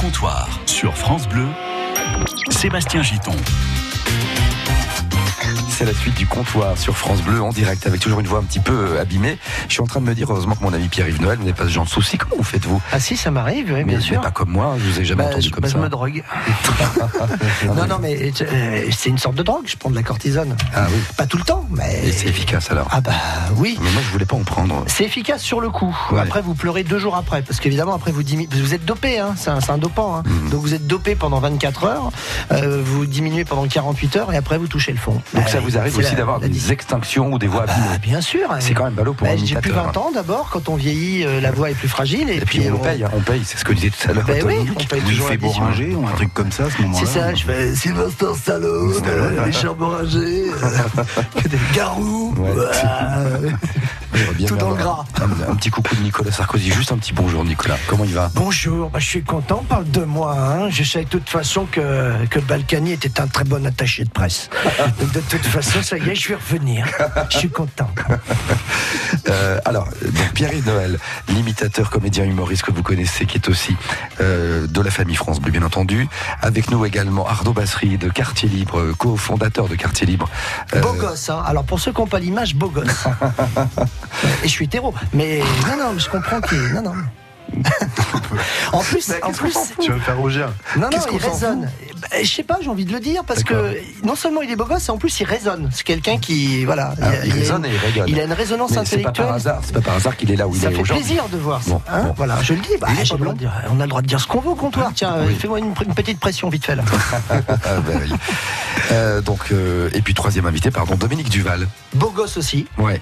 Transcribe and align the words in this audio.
comptoir 0.00 0.48
sur 0.64 0.96
France 0.96 1.28
Bleu, 1.28 1.46
Sébastien 2.50 3.02
Giton. 3.02 3.36
C'est 5.80 5.86
la 5.86 5.94
suite 5.94 6.14
du 6.14 6.26
comptoir 6.26 6.76
sur 6.76 6.94
France 6.94 7.22
Bleu 7.22 7.40
en 7.40 7.48
direct 7.52 7.86
avec 7.86 8.00
toujours 8.02 8.20
une 8.20 8.26
voix 8.26 8.40
un 8.40 8.42
petit 8.42 8.60
peu 8.60 8.74
euh, 8.74 9.00
abîmée. 9.00 9.38
Je 9.66 9.72
suis 9.72 9.80
en 9.80 9.86
train 9.86 10.02
de 10.02 10.04
me 10.04 10.14
dire, 10.14 10.30
heureusement 10.30 10.54
que 10.54 10.62
mon 10.62 10.74
ami 10.74 10.88
Pierre-Yves 10.88 11.22
Noël 11.22 11.38
n'est 11.38 11.54
pas 11.54 11.64
ce 11.64 11.70
genre 11.70 11.86
de 11.86 11.88
souci. 11.88 12.18
Comment 12.18 12.34
vous 12.36 12.42
faites-vous 12.42 12.82
Ah 12.92 13.00
si, 13.00 13.16
ça 13.16 13.30
m'arrive, 13.30 13.68
oui, 13.68 13.76
mais, 13.78 13.84
bien 13.84 13.96
mais 13.96 14.04
sûr. 14.04 14.20
pas 14.20 14.30
comme 14.30 14.50
moi, 14.50 14.74
je 14.78 14.84
vous 14.84 15.00
ai 15.00 15.06
jamais 15.06 15.22
Bah, 15.22 15.30
entendu 15.30 15.46
je, 15.48 15.50
comme 15.50 15.62
bah, 15.62 15.68
ça. 15.70 15.78
je 15.78 15.82
me 15.82 15.88
drogue. 15.88 16.22
non, 17.66 17.86
non, 17.86 17.98
mais 17.98 18.30
euh, 18.42 18.90
c'est 18.90 19.08
une 19.08 19.16
sorte 19.16 19.36
de 19.36 19.42
drogue. 19.42 19.64
Je 19.64 19.76
prends 19.78 19.88
de 19.88 19.94
la 19.94 20.02
cortisone. 20.02 20.54
Ah 20.74 20.84
oui. 20.92 20.98
Pas 21.16 21.24
tout 21.24 21.38
le 21.38 21.44
temps, 21.44 21.64
mais. 21.70 22.02
Et 22.04 22.12
c'est 22.12 22.28
efficace 22.28 22.70
alors? 22.70 22.86
Ah 22.90 23.00
bah 23.00 23.12
oui. 23.56 23.78
Mais 23.82 23.90
moi 23.92 24.02
je 24.04 24.10
voulais 24.12 24.26
pas 24.26 24.36
en 24.36 24.44
prendre. 24.44 24.84
C'est 24.86 25.04
efficace 25.04 25.40
sur 25.40 25.62
le 25.62 25.70
coup. 25.70 25.96
Ouais. 26.12 26.20
Après, 26.20 26.42
vous 26.42 26.52
pleurez 26.54 26.84
deux 26.84 26.98
jours 26.98 27.16
après, 27.16 27.40
parce 27.40 27.58
qu'évidemment, 27.58 27.94
après 27.94 28.12
vous 28.12 28.22
diminuez. 28.22 28.50
Vous 28.60 28.74
êtes 28.74 28.84
dopé, 28.84 29.18
hein. 29.18 29.34
C'est 29.38 29.48
un, 29.70 29.78
dopant. 29.78 30.16
Hein. 30.16 30.24
Mhm. 30.26 30.50
Donc 30.50 30.60
vous 30.60 30.74
êtes 30.74 30.86
dopé 30.86 31.14
pendant 31.14 31.40
24 31.40 31.84
heures. 31.84 32.10
euh, 32.52 32.82
vous 32.84 33.06
diminuez 33.06 33.46
pendant 33.46 33.66
48 33.66 34.16
heures, 34.16 34.32
et 34.34 34.36
après 34.36 34.58
vous 34.58 34.66
touchez 34.68 34.92
le 34.92 34.98
fond. 34.98 35.12
Donc 35.32 35.44
Bah, 35.44 35.46
ça 35.46 35.60
vous 35.60 35.69
arrive 35.78 35.92
c'est 35.92 36.00
aussi 36.00 36.14
d'avoir 36.14 36.40
des 36.40 36.48
dis- 36.48 36.70
extinctions 36.72 37.32
ou 37.32 37.38
des 37.38 37.46
voix 37.46 37.66
Bah, 37.66 37.72
abîmées. 37.74 37.98
bien 38.00 38.20
sûr. 38.20 38.48
C'est 38.60 38.74
quand 38.74 38.84
même 38.84 38.94
ballot 38.94 39.12
pour 39.14 39.26
Bah, 39.26 39.32
un 39.32 39.36
J'ai 39.36 39.56
plus 39.56 39.70
imitateur. 39.70 39.92
20 39.92 39.96
ans 39.98 40.10
d'abord. 40.14 40.50
Quand 40.50 40.68
on 40.68 40.76
vieillit, 40.76 41.24
euh, 41.24 41.40
la 41.40 41.50
voix 41.50 41.70
est 41.70 41.74
plus 41.74 41.88
fragile. 41.88 42.28
Et, 42.30 42.36
Et 42.36 42.40
puis 42.40 42.62
on 42.72 42.78
paye, 42.78 43.04
hein, 43.04 43.10
on 43.14 43.20
paye, 43.20 43.42
c'est 43.44 43.58
ce 43.58 43.64
que 43.64 43.72
disait 43.72 43.90
tout 43.90 44.10
à 44.10 44.12
l'heure. 44.12 44.24
Ben 44.26 44.42
oui, 44.46 44.54
on 44.70 44.84
paye 44.84 45.00
toujours 45.02 45.28
fait 45.28 45.38
ou 45.94 46.06
un 46.06 46.12
truc 46.12 46.32
comme 46.34 46.52
ça 46.52 46.64
à 46.64 46.70
ce 46.70 46.82
moment-là. 46.82 47.06
C'est 47.06 47.18
ça, 47.18 47.34
je 47.34 47.44
fais 47.44 47.74
Sylvester 47.74 48.26
Stallone, 48.36 48.92
euh, 49.06 49.42
Richard 49.44 49.76
euh, 49.80 50.04
euh, 52.46 53.50
J'aimerais 54.14 54.34
bien 54.34 54.46
tout 54.48 54.56
dans 54.56 54.70
le 54.70 54.76
gras. 54.76 55.04
Un, 55.20 55.52
un 55.52 55.54
petit 55.54 55.70
coucou 55.70 55.94
de 55.94 56.00
Nicolas 56.02 56.32
Sarkozy, 56.32 56.70
juste 56.72 56.92
un 56.92 56.98
petit 56.98 57.12
bonjour 57.12 57.44
Nicolas. 57.44 57.76
Comment 57.88 58.04
il 58.04 58.12
va? 58.14 58.30
Bonjour, 58.34 58.90
bah, 58.90 58.98
je 58.98 59.06
suis 59.06 59.22
content, 59.22 59.60
on 59.62 59.64
parle 59.64 59.90
de 59.90 60.02
moi. 60.04 60.36
Hein. 60.38 60.68
Je 60.70 60.82
sais 60.82 61.04
de 61.04 61.08
toute 61.08 61.28
façon 61.28 61.66
que, 61.70 62.26
que 62.28 62.40
Balkany 62.40 62.92
était 62.92 63.20
un 63.20 63.26
très 63.28 63.44
bon 63.44 63.64
attaché 63.66 64.04
de 64.04 64.10
presse. 64.10 64.50
Donc 65.00 65.12
de 65.12 65.20
toute 65.20 65.44
façon, 65.46 65.59
ça 65.62 65.98
y 65.98 66.10
est, 66.10 66.14
je 66.14 66.28
vais 66.28 66.34
revenir. 66.34 66.86
Je 67.30 67.38
suis 67.38 67.50
content. 67.50 67.90
Euh, 69.28 69.60
alors, 69.64 69.88
Pierre-Yves 70.34 70.66
Noël, 70.66 70.98
l'imitateur, 71.28 71.90
comédien, 71.90 72.24
humoriste 72.24 72.62
que 72.62 72.72
vous 72.72 72.82
connaissez, 72.82 73.26
qui 73.26 73.36
est 73.36 73.48
aussi 73.48 73.76
euh, 74.20 74.66
de 74.66 74.80
la 74.80 74.90
famille 74.90 75.14
France 75.14 75.40
Bleu, 75.40 75.50
bien 75.52 75.62
entendu. 75.62 76.08
Avec 76.40 76.70
nous 76.70 76.84
également 76.84 77.26
Arnaud 77.26 77.52
Bassery 77.52 77.98
de 77.98 78.08
Quartier 78.08 78.48
Libre, 78.48 78.92
cofondateur 78.98 79.68
de 79.68 79.74
Quartier 79.74 80.06
Libre. 80.06 80.28
Euh, 80.74 80.80
Beau 80.80 80.94
gosse, 80.94 81.28
hein. 81.28 81.42
Alors 81.46 81.64
pour 81.64 81.80
ceux 81.80 81.92
qui 81.92 82.00
n'ont 82.00 82.06
pas 82.06 82.18
l'image, 82.18 82.54
beau 82.54 82.68
gosse. 82.68 83.04
Et 84.42 84.48
je 84.48 84.52
suis 84.52 84.64
hétéro. 84.64 84.94
Mais 85.12 85.42
non, 85.66 85.76
non, 85.76 85.92
mais 85.92 86.00
je 86.00 86.08
comprends 86.08 86.40
qu'il. 86.40 86.72
Non, 86.72 86.82
non. 86.82 86.94
en 88.72 88.80
plus, 88.80 89.12
en 89.22 89.32
plus, 89.32 89.54
Tu 89.80 89.90
vas 89.90 89.96
me 89.96 90.00
faire 90.00 90.18
rougir? 90.18 90.48
Non, 90.76 90.88
non, 90.90 90.98
il 91.12 91.18
résonne. 91.18 91.70
Je 92.22 92.26
sais 92.28 92.42
pas, 92.42 92.58
j'ai 92.62 92.68
envie 92.68 92.84
de 92.84 92.92
le 92.92 93.00
dire, 93.00 93.24
parce 93.24 93.42
que 93.44 93.76
non 94.04 94.14
seulement 94.14 94.42
il 94.42 94.50
est 94.50 94.56
beau 94.56 94.64
gosse, 94.64 94.88
et 94.88 94.90
en 94.90 94.98
plus 94.98 95.20
il 95.20 95.24
résonne. 95.24 95.68
C'est 95.72 95.84
quelqu'un 95.84 96.18
qui, 96.18 96.64
voilà, 96.64 96.94
Ah, 97.00 97.10
il 97.24 97.32
résonne 97.32 97.64
une- 97.64 97.70
et 97.72 97.74
il 97.74 97.78
rigole. 97.78 98.10
il 98.10 98.20
a 98.20 98.24
une 98.24 98.32
résonance 98.32 98.70
Mais 98.70 98.76
c'est 98.84 98.98
pas 98.98 99.08
intellectuelle. 99.10 99.26
par 99.26 99.34
hasard, 99.36 99.60
c'est 99.64 99.72
pas 99.74 99.80
par 99.80 99.94
hasard 99.96 100.16
qu'il 100.16 100.30
est 100.30 100.36
là 100.36 100.46
où 100.48 100.54
il 100.54 100.60
Ça 100.60 100.68
est 100.70 100.74
fait 100.74 100.80
aujourd'hui. 100.80 101.04
plaisir 101.04 101.28
de 101.28 101.36
voir 101.38 101.62
ça. 101.62 101.70
Bon, 101.70 101.82
hein. 101.88 102.02
bon. 102.04 102.14
Voilà, 102.16 102.42
je 102.42 102.54
le 102.54 102.60
dis. 102.60 102.68
Bah, 102.80 102.88
Il 102.92 103.00
est 103.00 103.18
pas 103.18 103.32
dire- 103.34 103.52
on 103.70 103.78
a 103.80 103.84
le 103.84 103.88
droit 103.88 104.02
de 104.02 104.06
dire 104.06 104.20
ce 104.20 104.26
qu'on 104.26 104.40
veut 104.40 104.50
au 104.50 104.54
comptoir. 104.54 104.90
Tiens, 104.94 105.14
euh, 105.14 105.24
Oui. 105.28 105.34
fais-moi 105.38 105.58
une, 105.58 105.66
une 105.86 105.94
petite 105.94 106.20
pression 106.20 106.48
vite 106.48 106.64
fait 106.66 106.76
là. 106.76 106.84
Ah, 107.30 107.34
oui. 107.86 108.12
Euh, 108.92 109.20
donc, 109.20 109.52
euh, 109.52 109.88
et 109.92 110.02
puis 110.02 110.14
troisième 110.14 110.46
invité, 110.46 110.70
pardon, 110.70 110.94
Dominique 110.96 111.28
Duval. 111.30 111.68
Beau 111.94 112.10
gosse 112.10 112.36
aussi. 112.36 112.66
Ouais. 112.78 113.00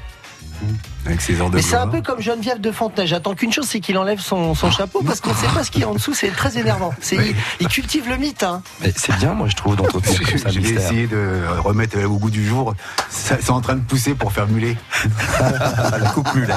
Avec 1.08 1.22
ses 1.22 1.40
heures 1.40 1.48
de 1.48 1.56
Mais 1.56 1.62
c'est 1.62 1.74
un 1.76 1.86
peu 1.88 2.02
comme 2.02 2.20
Geneviève 2.20 2.60
de 2.60 2.70
Fontenay. 2.70 3.06
J'attends 3.06 3.34
qu'une 3.34 3.50
chose, 3.50 3.66
c'est 3.66 3.80
qu'il 3.80 3.96
enlève 3.96 4.20
son, 4.20 4.54
son 4.54 4.70
chapeau 4.70 5.02
parce 5.02 5.20
qu'on 5.22 5.30
ne 5.30 5.36
sait 5.36 5.46
pas 5.54 5.64
ce 5.64 5.70
qu'il 5.70 5.80
y 5.80 5.84
a 5.84 5.88
en 5.88 5.94
dessous. 5.94 6.12
C'est 6.12 6.28
très 6.28 6.58
énervant. 6.58 6.92
Il, 7.12 7.34
il 7.60 7.68
cultive 7.68 8.06
le 8.10 8.18
mythe. 8.18 8.42
Hein. 8.42 8.62
C'est 8.94 9.16
bien, 9.16 9.32
moi, 9.32 9.48
je 9.48 9.56
trouve, 9.56 9.74
d'entretenir 9.76 10.18
ça 10.38 10.50
J'ai 10.50 10.60
essayé 10.74 11.06
de 11.06 11.40
remettre 11.64 11.98
au 12.04 12.18
goût 12.18 12.30
du 12.30 12.46
jour. 12.46 12.74
C'est 13.08 13.48
en 13.50 13.62
train 13.62 13.76
de 13.76 13.80
pousser 13.80 14.14
pour 14.14 14.32
faire 14.32 14.46
muler. 14.48 14.76
la 15.40 16.10
coupe 16.10 16.34
mulet. 16.34 16.52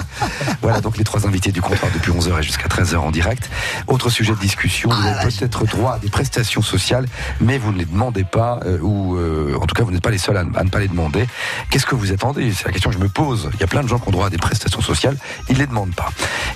Voilà 0.61 0.81
donc 0.81 0.97
les 0.97 1.03
trois 1.05 1.25
invités 1.25 1.51
du 1.53 1.61
comptoir 1.61 1.89
depuis 1.93 2.11
11h 2.11 2.39
et 2.39 2.43
jusqu'à 2.43 2.67
13h 2.67 2.97
en 2.97 3.11
direct. 3.11 3.49
Autre 3.87 4.09
sujet 4.09 4.33
de 4.33 4.39
discussion, 4.39 4.89
vous 4.89 4.95
Ah, 5.01 5.19
avez 5.21 5.31
peut-être 5.31 5.65
droit 5.65 5.93
à 5.93 5.99
des 5.99 6.09
prestations 6.09 6.61
sociales, 6.61 7.05
mais 7.39 7.57
vous 7.57 7.71
ne 7.71 7.77
les 7.77 7.85
demandez 7.85 8.25
pas, 8.25 8.59
euh, 8.65 8.79
ou 8.81 9.15
euh, 9.15 9.55
en 9.61 9.65
tout 9.65 9.75
cas 9.75 9.83
vous 9.83 9.91
n'êtes 9.91 10.03
pas 10.03 10.11
les 10.11 10.17
seuls 10.17 10.35
à, 10.37 10.43
ne- 10.43 10.57
à 10.57 10.63
ne 10.63 10.69
pas 10.69 10.79
les 10.79 10.87
demander. 10.89 11.25
Qu'est-ce 11.69 11.85
que 11.85 11.95
vous 11.95 12.11
attendez? 12.11 12.51
C'est 12.53 12.65
la 12.65 12.71
question 12.71 12.89
que 12.89 12.97
je 12.97 13.01
me 13.01 13.07
pose. 13.09 13.49
Il 13.53 13.59
y 13.61 13.63
a 13.63 13.67
plein 13.67 13.83
de 13.83 13.87
gens 13.87 13.97
qui 13.99 14.07
ont 14.09 14.11
droit 14.11 14.27
à 14.27 14.29
des 14.29 14.37
prestations 14.41 14.81
sociales, 14.81 15.17
ils 15.47 15.55
ne 15.55 15.59
les 15.59 15.67
demandent 15.67 15.95
pas. 15.95 16.09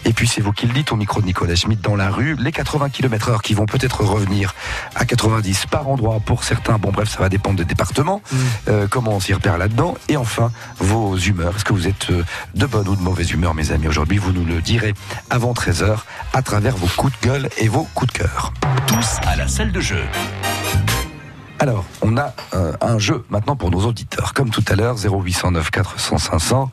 Et 0.03 0.11
puis 0.11 0.27
c'est 0.27 0.41
vous 0.41 0.51
qui 0.51 0.67
le 0.67 0.73
dites 0.73 0.91
au 0.91 0.97
micro 0.97 1.21
de 1.21 1.25
Nicolas 1.25 1.55
Schmitt 1.55 1.81
dans 1.81 1.95
la 1.95 2.09
rue, 2.09 2.35
les 2.35 2.51
80 2.51 2.89
km 2.89 3.29
heure 3.29 3.41
qui 3.41 3.53
vont 3.53 3.65
peut-être 3.65 4.03
revenir 4.03 4.53
à 4.95 5.05
90 5.05 5.67
par 5.67 5.87
endroit 5.87 6.19
pour 6.19 6.43
certains. 6.43 6.77
Bon 6.77 6.91
bref, 6.91 7.09
ça 7.09 7.19
va 7.19 7.29
dépendre 7.29 7.57
des 7.57 7.65
départements. 7.65 8.21
Euh, 8.67 8.87
comment 8.89 9.11
on 9.11 9.19
s'y 9.19 9.33
repère 9.33 9.57
là-dedans 9.57 9.95
Et 10.09 10.17
enfin, 10.17 10.51
vos 10.79 11.17
humeurs. 11.17 11.55
Est-ce 11.55 11.65
que 11.65 11.73
vous 11.73 11.87
êtes 11.87 12.09
euh, 12.09 12.23
de 12.55 12.65
bonne 12.65 12.87
ou 12.87 12.95
de 12.95 13.01
mauvaise 13.01 13.31
humeur, 13.31 13.53
mes 13.53 13.71
amis? 13.71 13.87
Aujourd'hui, 13.87 14.17
vous 14.17 14.31
nous 14.31 14.45
le 14.45 14.61
direz 14.61 14.93
avant 15.29 15.53
13h 15.53 15.97
à 16.33 16.41
travers 16.41 16.75
vos 16.75 16.87
coups 16.87 17.13
de 17.21 17.27
gueule 17.27 17.49
et 17.57 17.67
vos 17.67 17.87
coups 17.93 18.13
de 18.13 18.19
cœur. 18.19 18.53
Tous 18.87 19.17
à 19.27 19.35
la 19.35 19.47
salle 19.47 19.71
de 19.71 19.81
jeu. 19.81 20.03
Alors, 21.59 21.85
on 22.01 22.17
a 22.17 22.33
euh, 22.53 22.73
un 22.81 22.99
jeu 22.99 23.25
maintenant 23.29 23.55
pour 23.55 23.71
nos 23.71 23.85
auditeurs. 23.85 24.33
Comme 24.33 24.49
tout 24.49 24.63
à 24.67 24.75
l'heure, 24.75 24.95
0809 24.97 25.71
400 25.71 26.17
500. 26.17 26.71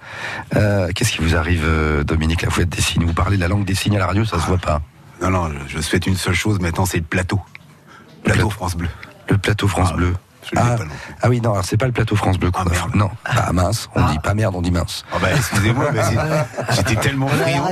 Euh, 0.56 0.88
Qu'est-ce 0.94 1.12
qui 1.12 1.20
vous 1.22 1.37
arrive, 1.37 1.62
euh, 1.65 2.03
Dominique? 2.04 2.43
La 2.43 2.50
fouette 2.50 2.69
des 2.69 2.82
signes 2.82 3.04
Vous 3.04 3.15
parlez 3.15 3.37
la 3.37 3.48
langue 3.48 3.65
des 3.65 3.75
signes 3.76 3.97
à 3.97 4.00
la 4.00 4.06
radio, 4.06 4.25
ça 4.25 4.41
se 4.41 4.47
voit 4.47 4.59
pas. 4.59 4.82
Non, 5.20 5.31
non, 5.31 5.50
je 5.69 5.81
souhaite 5.81 6.06
une 6.09 6.16
seule 6.16 6.34
chose 6.34 6.59
maintenant, 6.59 6.84
c'est 6.84 6.98
le 6.98 7.04
plateau. 7.04 7.41
Plateau 8.25 8.48
plateau. 8.48 8.50
France 8.50 8.76
Bleu. 8.76 8.88
Le 9.28 9.38
plateau 9.38 9.69
France 9.69 9.91
Ah, 9.93 9.97
Bleu. 9.97 10.15
Le 10.53 10.59
Ah, 10.59 10.76
ah 11.22 11.28
oui, 11.28 11.41
non, 11.41 11.53
alors 11.53 11.64
c'est 11.64 11.76
pas 11.76 11.87
le 11.87 11.93
plateau 11.93 12.16
France 12.16 12.37
Bleu 12.38 12.50
qu'on 12.50 12.62
Ah, 12.62 12.66
a. 12.66 12.70
merde. 12.72 12.94
Non, 12.97 13.10
ah 13.25 13.53
mince, 13.53 13.88
on 13.94 14.04
dit 14.10 14.19
pas 14.19 14.34
merde, 14.34 14.56
on 14.56 14.62
dit 14.62 14.72
mince. 14.72 15.04
Ah 15.12 15.19
bah 15.22 15.28
excusez-moi, 15.34 15.91
mais 15.94 16.03
c'est- 16.03 16.75
j'étais 16.75 16.97
tellement 16.97 17.28
friand. 17.28 17.70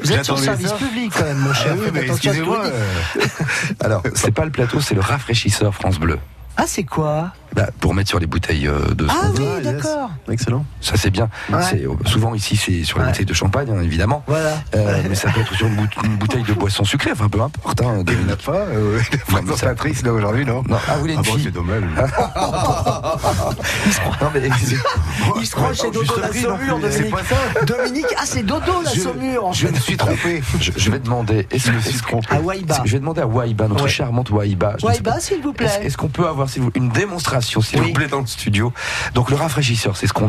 Vous 0.00 0.12
êtes 0.12 0.24
sur 0.24 0.36
le 0.36 0.42
service 0.42 0.68
ça. 0.68 0.76
public 0.76 1.12
quand 1.16 1.24
même, 1.24 1.38
mon 1.38 1.52
cher. 1.52 1.72
Ah 1.74 1.80
oui, 1.82 1.90
mais 1.92 2.06
excusez-moi. 2.06 2.60
euh, 2.64 2.94
Alors, 3.84 4.02
c'est 4.14 4.30
pas 4.30 4.44
le 4.44 4.52
plateau, 4.52 4.80
c'est 4.80 4.94
le 4.94 5.00
rafraîchisseur 5.00 5.74
France 5.74 5.98
Bleu. 5.98 6.20
Ah, 6.56 6.66
c'est 6.66 6.84
quoi? 6.84 7.32
Bah, 7.54 7.68
pour 7.80 7.94
mettre 7.94 8.08
sur 8.08 8.18
les 8.18 8.26
bouteilles 8.26 8.66
euh, 8.66 8.94
de 8.94 9.06
Ah 9.08 9.28
oui, 9.38 9.46
Ah, 9.48 9.60
yes. 9.60 9.72
d'accord. 9.74 10.10
Excellent. 10.30 10.64
Ça 10.80 10.94
c'est 10.96 11.10
bien. 11.10 11.28
Ouais. 11.52 11.62
C'est, 11.62 11.84
euh, 11.86 11.90
souvent 12.04 12.34
ici 12.34 12.56
c'est 12.56 12.84
sur 12.84 12.98
les 12.98 13.04
Ouais. 13.04 13.10
bouteilles 13.10 13.26
de 13.26 13.34
champagne 13.34 13.68
hein, 13.70 13.80
évidemment. 13.82 14.22
Voilà. 14.26 14.54
Euh, 14.74 15.02
mais 15.08 15.14
ça 15.14 15.30
peut 15.30 15.40
être 15.40 15.54
sur 15.54 15.66
une, 15.66 15.76
bout- 15.76 16.02
une 16.04 16.16
bouteille 16.16 16.42
de 16.42 16.52
boisson 16.52 16.84
sucrée, 16.84 17.12
enfin 17.12 17.28
peu 17.28 17.40
importe. 17.40 17.80
Hein, 17.82 18.02
Il 18.08 18.26
n'y 18.26 18.32
a 18.32 18.36
pas, 18.36 18.52
euh, 18.52 19.00
Non, 19.46 19.56
ça- 19.56 19.74
là 19.74 20.12
aujourd'hui, 20.12 20.44
non 20.44 20.62
Non, 20.68 20.76
ah 20.88 20.94
vous 20.94 21.00
voulez 21.00 21.14
une 21.14 21.20
Ah 21.20 21.22
bon, 21.28 21.34
fille 21.34 21.44
c'est 21.44 21.50
dommage. 21.52 21.82
Non, 24.20 24.30
mais- 24.34 24.48
Il 25.40 25.46
se 25.46 25.54
croit 25.54 25.72
chez 25.72 25.90
Dodo 25.90 26.14
la 26.20 26.32
saumure, 26.32 26.78
C'est 26.90 27.10
Dominique. 27.10 27.66
Dominique, 27.66 28.06
ah, 28.16 28.22
c'est 28.24 28.42
Dodo 28.42 28.72
la 28.82 29.40
en 29.42 29.52
Je 29.52 29.68
me 29.68 29.74
suis 29.78 29.96
trompé. 29.96 30.42
je, 30.60 30.90
vais 30.90 30.98
demander. 30.98 31.46
Est-ce, 31.50 31.66
Je 31.68 31.72
me 31.72 31.78
est-ce 31.78 31.90
suis 31.90 32.00
que- 32.00 32.08
trompé. 32.08 32.34
À 32.34 32.40
Waïba. 32.40 32.82
Je 32.84 32.92
vais 32.92 32.98
demander 32.98 33.20
à 33.22 33.26
Waïba, 33.26 33.68
notre 33.68 33.86
charmante 33.88 34.30
Waïba, 34.30 34.76
pas. 35.02 35.20
s'il 35.20 35.40
vous 35.42 35.52
plaît. 35.52 35.68
est-ce 35.82 35.96
qu'on 35.96 36.08
peut 36.08 36.26
avoir 36.26 36.48
s'il 36.48 36.62
vous- 36.62 36.70
une 36.74 36.88
démonstration, 36.88 37.43
s'il 37.44 37.80
Oui. 37.80 37.86
vous 37.88 37.92
plaît, 37.92 38.06
dans 38.08 38.20
le 38.20 38.26
studio 38.26 38.72
Donc 39.14 39.30
le 39.30 39.36
rafraîchisseur, 39.36 39.96
c'est 39.96 40.06
ce 40.06 40.12
qu'on, 40.12 40.28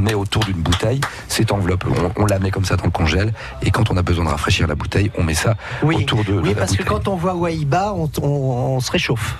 met 0.00 0.14
autour 0.14 0.44
d'une 0.44 0.60
bouteille. 0.62 1.00
Cette 1.28 1.52
enveloppe, 1.52 1.84
on, 2.16 2.22
on 2.22 2.26
la 2.26 2.38
met 2.38 2.50
comme 2.50 2.64
ça 2.64 2.76
dans 2.76 2.84
le 2.84 2.90
congèle. 2.90 3.32
Et 3.62 3.70
quand 3.70 3.90
on 3.90 3.96
a 3.96 4.02
besoin 4.02 4.24
de 4.24 4.30
rafraîchir 4.30 4.66
la 4.66 4.74
bouteille, 4.74 5.10
on 5.16 5.22
met 5.22 5.34
ça 5.34 5.54
Oui, 5.82 5.96
autour 5.96 6.24
de, 6.24 6.32
de 6.32 6.40
oui 6.40 6.48
la 6.50 6.54
parce 6.56 6.72
que 6.72 6.82
bouteille. 6.82 6.86
quand 7.04 7.08
on 7.08 7.16
voit 7.16 7.34
Waïba, 7.34 7.92
on, 7.94 8.10
on- 8.22 8.26
on 8.76 8.80
se 8.80 8.90
réchauffe. 8.90 9.36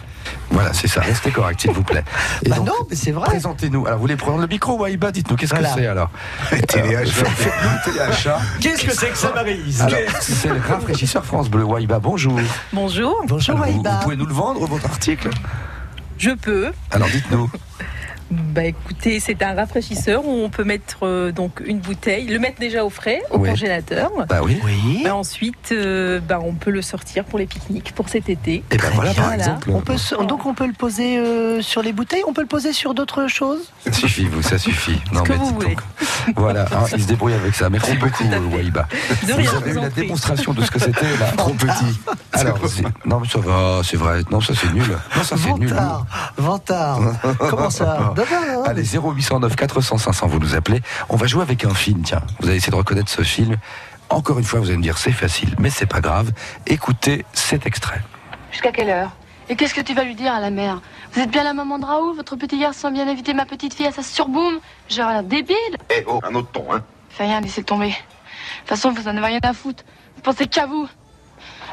Voilà, 0.50 0.72
c'est 0.72 0.88
ça. 0.88 1.00
Restez 1.03 1.31
correct, 1.31 1.60
s'il 1.60 1.70
vous 1.70 1.82
plaît. 1.84 2.03
Et 2.44 2.48
Bah 2.48 2.56
donc, 2.56 2.66
non, 2.66 2.75
mais 2.91 2.97
c'est 2.97 3.12
vrai. 3.12 3.26
Présentez-nous. 3.28 3.86
Alors, 3.86 3.98
vous 3.98 4.03
voulez 4.03 4.16
prendre 4.16 4.38
le 4.41 4.47
micro, 4.48 4.76
Waïba 4.76 5.12
Dites-nous, 5.12 5.36
qu'est-ce 5.36 5.54
Voilà. 5.54 5.69
que 5.72 5.81
c'est 5.81 5.86
alors? 5.86 6.10
Téléachat. 6.69 7.26
Téléachat. 7.84 8.38
Qu'est-ce 8.60 8.84
que 8.84 8.92
c'est 8.94 9.10
que 9.10 9.19
ça, 9.19 9.32
Marise 9.32 9.84
c'est? 10.21 10.48
Le 10.48 10.60
rafraîchisseur 10.68 11.24
France 11.24 11.48
Bleu. 11.48 11.62
Waïba, 11.65 11.98
bonjour. 12.01 12.39
Bonjour, 12.72 13.16
Bonjour 13.28 13.54
Alors, 13.56 13.66
vous, 13.68 13.72
Waïba. 13.74 13.91
vous 13.98 14.03
pouvez 14.03 14.16
nous 14.16 14.27
le 14.27 14.34
vendre, 14.34 14.66
votre 14.66 14.86
article? 14.86 15.30
Je 16.18 16.30
peux. 16.30 16.72
Alors, 16.91 17.09
dites-nous. 17.09 17.51
Bah 18.31 18.65
écoutez, 18.65 19.21
c'est 19.21 19.41
un 19.43 19.55
rafraîchisseur 19.55 20.27
où 20.27 20.31
on 20.33 20.49
peut 20.51 20.65
mettre 20.65 20.99
euh, 21.05 21.31
donc 21.31 21.63
une 21.65 21.78
bouteille, 21.78 22.27
le 22.27 22.39
mettre 22.41 22.59
déjà 22.59 22.84
au 22.84 22.91
frais, 22.91 23.21
au 23.31 23.39
Oui. 23.39 23.49
congélateur. 23.51 24.11
Bah 24.28 24.41
oui. 24.43 24.59
Oui. 24.65 25.03
Bah, 25.05 25.15
ensuite, 25.15 25.71
euh, 25.73 26.19
bah, 26.21 26.41
on 26.43 26.55
peut 26.55 26.71
le 26.73 26.83
sortir 26.83 27.25
pour 27.25 27.39
les 27.39 27.47
pique-niques 27.47 27.93
pour 27.95 28.09
cet 28.09 28.28
été. 28.28 28.65
Et 28.73 28.77
ben 28.78 28.91
voilà, 28.95 29.15
par 29.15 29.27
Voilà. 29.27 29.39
exemple. 29.45 29.71
On 29.73 29.81
peut, 29.81 29.97
se- 29.97 30.17
donc 30.27 30.45
on 30.45 30.55
peut 30.55 30.67
le 30.67 30.73
poser 30.73 31.19
euh, 31.19 31.63
sur 31.63 31.83
les 31.83 31.93
bouteilles, 31.93 32.23
on 32.27 32.33
peut 32.33 32.41
le 32.41 32.49
poser 32.49 32.73
sur 32.73 32.95
d'autres 32.95 33.28
choses? 33.28 33.71
Ça 33.84 33.93
suffit, 33.93 34.25
vous, 34.25 34.43
ça 34.43 34.59
suffit. 34.59 35.01
Non, 35.13 35.23
que 35.23 35.33
mais 35.33 35.39
vous 35.39 35.47
voulez. 35.55 35.69
donc. 35.75 35.81
Voilà, 36.37 36.63
hein, 36.73 36.84
il 36.97 37.03
se 37.03 37.07
débrouille 37.07 37.34
avec 37.34 37.55
ça. 37.55 37.71
Merci 37.71 37.95
beaucoup. 37.97 38.25
Waïba. 38.53 38.89
Vous 39.23 39.31
avez 39.31 39.45
eu 39.45 39.47
vous 39.47 39.78
en 39.78 39.83
la 39.83 39.91
prie. 39.91 40.03
démonstration 40.03 40.53
de 40.53 40.63
ce 40.63 40.71
que 40.73 40.81
c'était 40.81 41.17
là. 41.21 41.27
Trop 41.37 41.53
petit. 41.55 42.01
Alors, 42.33 42.59
c'est- 42.67 42.83
non, 43.07 43.21
mais 43.21 43.28
ça 43.28 43.39
va, 43.39 43.81
c'est 43.84 43.97
vrai. 43.97 44.23
Non, 44.31 44.41
ça 44.41 44.53
c'est 44.61 44.73
nul. 44.73 44.83
Non, 45.17 45.23
ça 45.23 45.37
c'est 45.37 45.53
nul. 45.53 45.69
Vantard, 45.69 46.07
Vantard. 46.37 47.01
Comment 47.51 47.71
ça? 47.71 48.13
Allez, 48.65 48.83
0809 48.83 49.57
400 49.57 49.98
500, 49.98 50.27
vous 50.27 50.39
nous 50.39 50.54
appelez. 50.54 50.80
On 51.09 51.16
va 51.16 51.27
jouer 51.27 51.42
avec 51.42 51.65
un 51.65 51.74
film, 51.74 52.03
tiens. 52.03 52.22
Vous 52.41 52.48
allez 52.48 52.57
essayer 52.57 52.71
de 52.71 52.77
reconnaître 52.77 53.10
ce 53.10 53.22
film. 53.22 53.57
Encore 54.09 54.39
une 54.39 54.45
fois, 54.45 54.60
vous 54.60 54.68
allez 54.68 54.78
me 54.78 54.83
dire 54.83 54.98
c'est 54.98 55.13
facile, 55.13 55.54
mais 55.59 55.71
c'est 55.71 55.86
pas 55.86 56.01
grave. 56.01 56.30
Écoutez 56.66 57.24
cet 57.33 57.66
extrait. 57.66 58.01
Jusqu'à 58.53 58.72
quelle 58.72 58.89
heure? 58.89 59.10
Et 59.48 59.57
qu'est-ce 59.57 59.74
que 59.74 59.80
tu 59.80 59.95
vas 59.95 60.04
lui 60.04 60.15
dire 60.15 60.33
à 60.33 60.41
la 60.41 60.51
mère? 60.51 60.80
Vous 61.13 61.21
êtes 61.21 61.30
bien 61.30 61.45
la 61.45 61.53
maman 61.53 61.78
de 61.78 61.84
Raoul 61.84 62.16
Votre 62.16 62.36
petit 62.36 62.59
garçon 62.59 62.89
a 62.89 62.91
bien 62.91 63.07
invité 63.07 63.34
ma 63.34 63.47
petite 63.47 63.74
fille 63.74 63.86
à 63.86 63.92
sa 63.92 64.03
surboom? 64.03 64.59
Genre 64.89 65.10
l'air 65.10 65.22
débile? 65.22 65.57
Eh 65.91 66.04
oh, 66.07 66.21
un 66.28 66.34
autre 66.34 66.51
ton, 66.53 66.72
hein 66.72 66.83
Fais 67.10 67.24
rien, 67.24 67.41
laissez 67.41 67.63
tomber. 67.63 67.89
De 67.89 67.92
toute 67.92 68.68
façon, 68.68 68.92
vous 68.92 69.07
en 69.07 69.16
avez 69.16 69.27
rien 69.27 69.41
à 69.42 69.53
foutre. 69.53 69.84
Vous 70.16 70.22
pensez 70.22 70.47
qu'à 70.47 70.66
vous. 70.66 70.89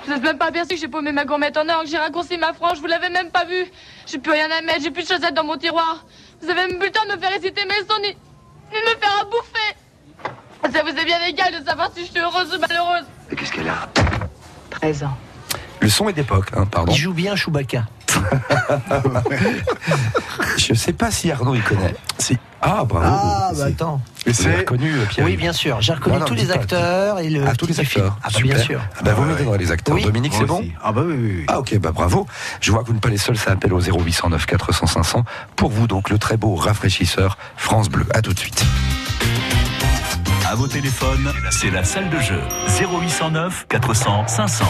Vous 0.05 0.11
n'êtes 0.11 0.21
même 0.21 0.37
pas 0.37 0.47
aperçu 0.47 0.75
que 0.75 0.75
j'ai 0.75 0.87
paumé 0.87 1.11
ma 1.11 1.23
gourmette 1.23 1.57
en 1.57 1.67
or, 1.69 1.83
que 1.83 1.89
j'ai 1.89 1.97
raccourci 1.97 2.37
ma 2.37 2.53
frange, 2.53 2.79
vous 2.79 2.87
l'avez 2.87 3.09
même 3.09 3.31
pas 3.31 3.45
vu. 3.45 3.65
J'ai 4.05 4.19
plus 4.19 4.33
rien 4.33 4.49
à 4.51 4.61
mettre, 4.61 4.81
j'ai 4.81 4.91
plus 4.91 5.03
de 5.03 5.07
chaussettes 5.07 5.33
dans 5.33 5.45
mon 5.45 5.57
tiroir. 5.57 6.05
Vous 6.43 6.49
avez 6.49 6.67
même 6.67 6.77
plus 6.77 6.87
le 6.87 6.91
temps 6.91 7.05
de 7.09 7.15
me 7.15 7.19
faire 7.21 7.31
réciter 7.31 7.63
mes 7.65 7.87
sons, 7.87 8.01
ni, 8.01 8.09
ni 8.09 8.13
de 8.13 8.89
me 8.89 8.99
faire 8.99 9.21
à 9.21 9.25
bouffer. 9.25 10.73
Ça 10.73 10.83
vous 10.83 10.89
est 10.89 11.05
bien 11.05 11.23
égal 11.25 11.57
de 11.57 11.65
savoir 11.65 11.89
si 11.95 12.05
je 12.05 12.11
suis 12.11 12.19
heureuse 12.19 12.53
ou 12.53 12.59
malheureuse. 12.59 13.05
Et 13.31 13.35
qu'est-ce 13.35 13.51
qu'elle 13.53 13.69
a 13.69 13.87
13 14.69 15.03
ans. 15.03 15.17
Le 15.79 15.89
son 15.89 16.09
est 16.09 16.13
d'époque, 16.13 16.47
hein, 16.53 16.65
pardon. 16.65 16.91
Il 16.91 16.97
joue 16.97 17.13
bien 17.13 17.35
Chewbacca. 17.37 17.85
Je 20.57 20.73
sais 20.73 20.93
pas 20.93 21.11
si 21.11 21.31
Arnaud 21.31 21.55
il 21.55 21.63
connaît. 21.63 21.95
Si. 22.19 22.37
Ah, 22.61 22.83
bravo. 22.85 23.05
Ah, 23.09 23.49
bah 23.51 23.65
Si. 23.67 23.73
attends. 23.73 24.01
Vous 24.25 24.47
avez 24.47 24.57
reconnu 24.59 24.89
euh, 24.93 25.05
Pierre 25.09 25.25
Oui, 25.25 25.35
bien 25.35 25.51
sûr. 25.51 25.81
J'ai 25.81 25.93
reconnu 25.93 26.13
Non, 26.15 26.19
non, 26.21 26.25
tous 26.25 26.33
les 26.35 26.45
pas. 26.45 26.53
acteurs 26.53 27.19
et 27.19 27.29
le. 27.29 27.43
Ah, 27.45 27.55
tous 27.55 27.65
les 27.67 27.79
acteurs. 27.79 28.17
Ah, 28.23 28.29
bah, 28.33 28.39
bien 28.41 28.57
sûr. 28.57 28.79
Ah, 28.97 29.01
bah, 29.03 29.13
vous 29.13 29.23
Ah, 29.23 29.33
me 29.33 29.37
donnerez 29.37 29.57
les 29.57 29.71
acteurs. 29.71 29.95
Oui. 29.95 30.03
Dominique, 30.03 30.33
c'est 30.37 30.45
bon. 30.45 30.63
Ah 30.81 30.91
bah 30.93 31.01
oui, 31.05 31.15
oui, 31.17 31.33
oui. 31.39 31.45
Ah 31.49 31.59
ok, 31.59 31.77
bah 31.79 31.91
bravo. 31.91 32.25
Je 32.61 32.71
vois 32.71 32.81
que 32.83 32.87
vous 32.87 32.93
n'êtes 32.93 33.01
pas 33.01 33.09
les 33.09 33.17
seuls, 33.17 33.37
ça 33.37 33.51
appelle 33.51 33.73
au 33.73 33.81
0809 33.81 34.45
400 34.45 34.87
500. 34.87 35.25
Pour 35.57 35.71
vous 35.71 35.87
donc 35.87 36.09
le 36.09 36.17
très 36.17 36.37
beau 36.37 36.55
rafraîchisseur 36.55 37.37
France 37.57 37.89
Bleu. 37.89 38.05
À 38.13 38.21
tout 38.21 38.33
de 38.33 38.39
suite. 38.39 38.63
À 40.49 40.55
vos 40.55 40.67
téléphones, 40.67 41.31
c'est 41.51 41.71
la 41.71 41.83
salle 41.83 42.09
de 42.09 42.19
jeu. 42.19 42.39
0809 42.79 43.65
400 43.69 44.27
500. 44.27 44.65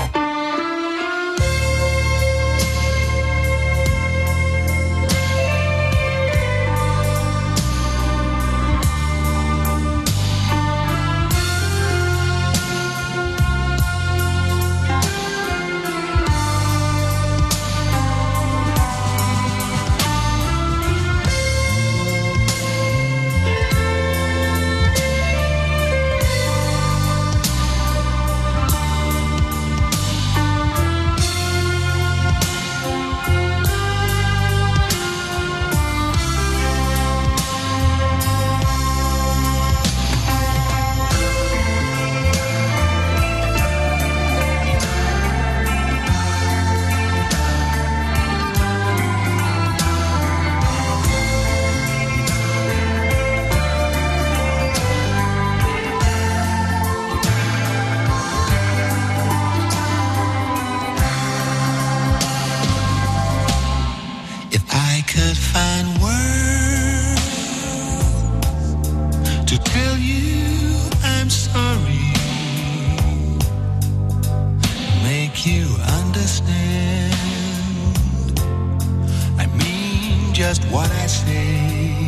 Say. 81.26 82.08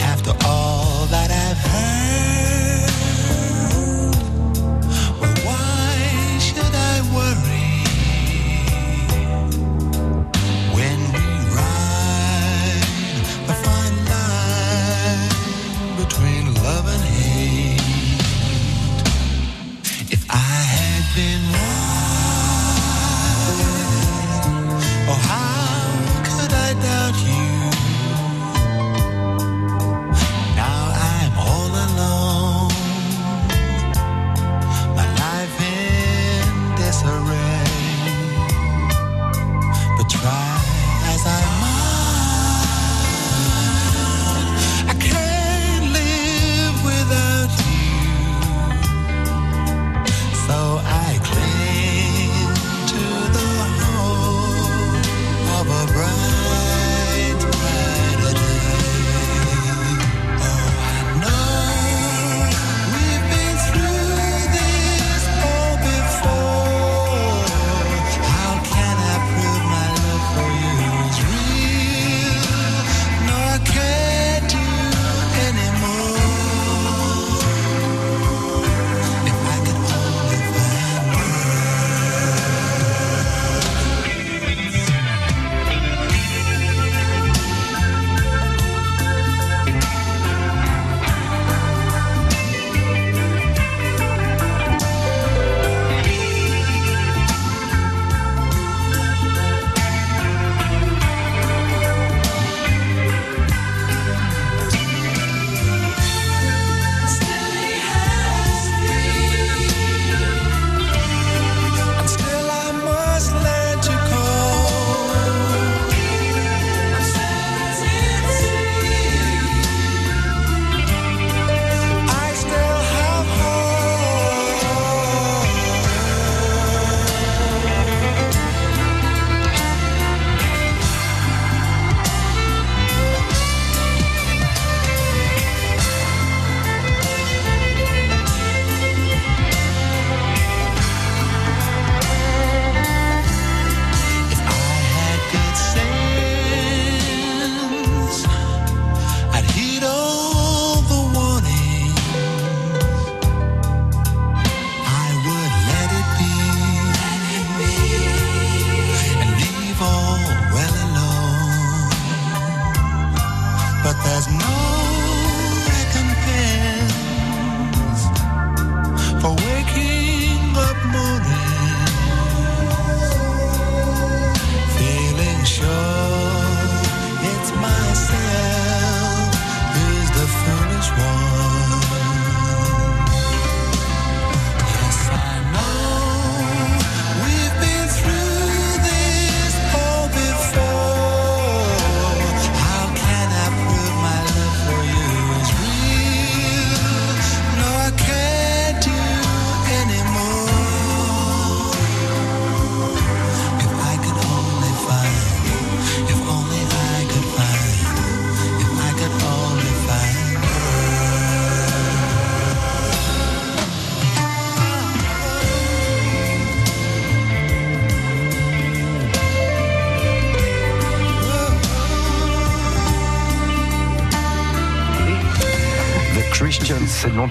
After 0.00 0.32
all 0.46 1.06
that 1.06 1.30
I've 1.30 1.58
heard, 1.58 2.05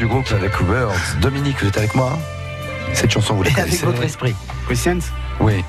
du 0.06 0.12
groupe 0.12 0.32
avec 0.34 0.60
Words. 0.62 0.94
Dominique, 1.20 1.58
vous 1.62 1.68
êtes 1.68 1.78
avec 1.78 1.96
moi 1.96 2.16
Cette 2.94 3.10
chanson, 3.10 3.34
vous 3.34 3.42
la 3.42 3.50
Et 3.50 3.54
avec 3.54 3.66
connaissez 3.66 3.86
votre 3.88 4.04
esprit. 4.04 4.36
Christians? 4.68 5.00
Oui. 5.40 5.64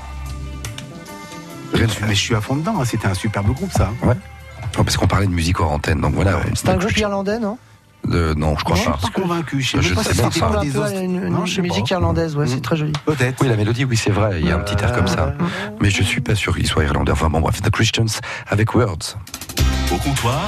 Mais 1.73 2.13
je 2.13 2.13
suis 2.21 2.35
à 2.35 2.41
fond 2.41 2.55
dedans, 2.55 2.75
hein, 2.79 2.85
c'était 2.85 3.07
un 3.07 3.15
superbe 3.15 3.47
groupe 3.51 3.71
ça. 3.71 3.89
Ouais. 4.03 4.13
Oh, 4.77 4.83
parce 4.83 4.95
qu'on 4.95 5.07
parlait 5.07 5.25
de 5.25 5.31
musique 5.31 5.59
hors 5.59 5.71
antenne, 5.71 6.01
donc 6.01 6.13
voilà. 6.13 6.39
C'est 6.53 6.69
un 6.69 6.77
groupe 6.77 6.91
je- 6.95 6.99
irlandais, 7.01 7.39
non? 7.39 7.57
De- 8.07 8.35
Non, 8.35 8.55
je 8.59 8.63
crois 8.63 8.75
Je 8.75 8.81
suis 8.83 8.91
pas. 8.91 8.97
pas 8.97 9.09
convaincu, 9.09 9.59
je 9.61 9.71
sais 9.71 9.81
Je 9.81 9.87
même 9.87 9.95
pas 9.95 10.03
sais 10.03 10.13
si 10.13 10.19
bien 10.19 10.29
c'était 10.31 10.65
des 10.65 10.77
autres. 10.77 10.93
une, 11.01 11.15
une 11.23 11.29
Non, 11.29 11.45
je 11.47 11.55
sais 11.55 11.61
musique 11.63 11.87
pas. 11.89 11.95
irlandaise, 11.95 12.35
ouais, 12.37 12.45
c'est 12.45 12.61
très 12.61 12.75
joli. 12.77 12.93
Peut-être. 13.05 13.41
Oui, 13.41 13.47
la 13.49 13.55
mélodie, 13.55 13.85
oui, 13.85 13.97
c'est 13.97 14.11
vrai. 14.11 14.39
Il 14.39 14.47
y 14.47 14.51
a 14.51 14.55
un 14.55 14.59
petit 14.59 14.81
air 14.83 14.93
comme 14.93 15.07
ça. 15.07 15.33
Mais 15.81 15.89
je 15.89 16.03
suis 16.03 16.21
pas 16.21 16.35
sûr 16.35 16.55
qu'il 16.55 16.67
soit 16.67 16.83
irlandais. 16.83 17.11
Enfin 17.11 17.29
bon, 17.31 17.41
bref, 17.41 17.59
The 17.63 17.71
Christians 17.71 18.05
avec 18.47 18.75
Words. 18.75 19.17
Au 19.91 19.97
comptoir, 19.97 20.45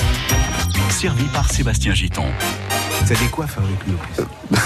servi 0.92 1.24
par 1.26 1.50
Sébastien 1.52 1.96
Giton. 1.96 2.26
Ça 3.06 3.16
décoiffe 3.16 3.58
avec 3.58 3.86
lui 3.86 3.94
en 3.96 3.98
plus. 3.98 4.60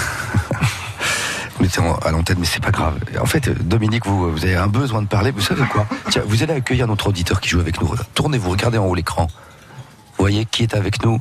Mais 1.60 1.68
c'est 1.70 1.80
en- 1.80 1.94
à 1.96 2.10
l'antenne, 2.10 2.36
mais 2.40 2.46
c'est 2.46 2.62
pas 2.62 2.70
grave. 2.70 2.98
En 3.20 3.26
fait, 3.26 3.48
Dominique, 3.66 4.04
vous, 4.06 4.30
vous 4.30 4.44
avez 4.44 4.56
un 4.56 4.66
besoin 4.66 5.00
de 5.02 5.06
parler. 5.06 5.30
Vous 5.30 5.40
savez 5.40 5.64
quoi? 5.64 5.86
Tiens, 6.10 6.22
vous 6.26 6.42
allez 6.42 6.52
accueillir 6.52 6.86
notre 6.86 7.08
auditeur 7.08 7.40
qui 7.40 7.48
joue 7.48 7.60
avec 7.60 7.80
nous. 7.80 7.94
Tournez-vous, 8.14 8.50
regardez 8.50 8.76
en 8.78 8.84
haut 8.86 8.94
l'écran. 8.94 9.28
Vous 9.28 10.18
voyez 10.24 10.44
qui 10.44 10.62
est 10.64 10.74
avec 10.74 11.02
nous? 11.04 11.20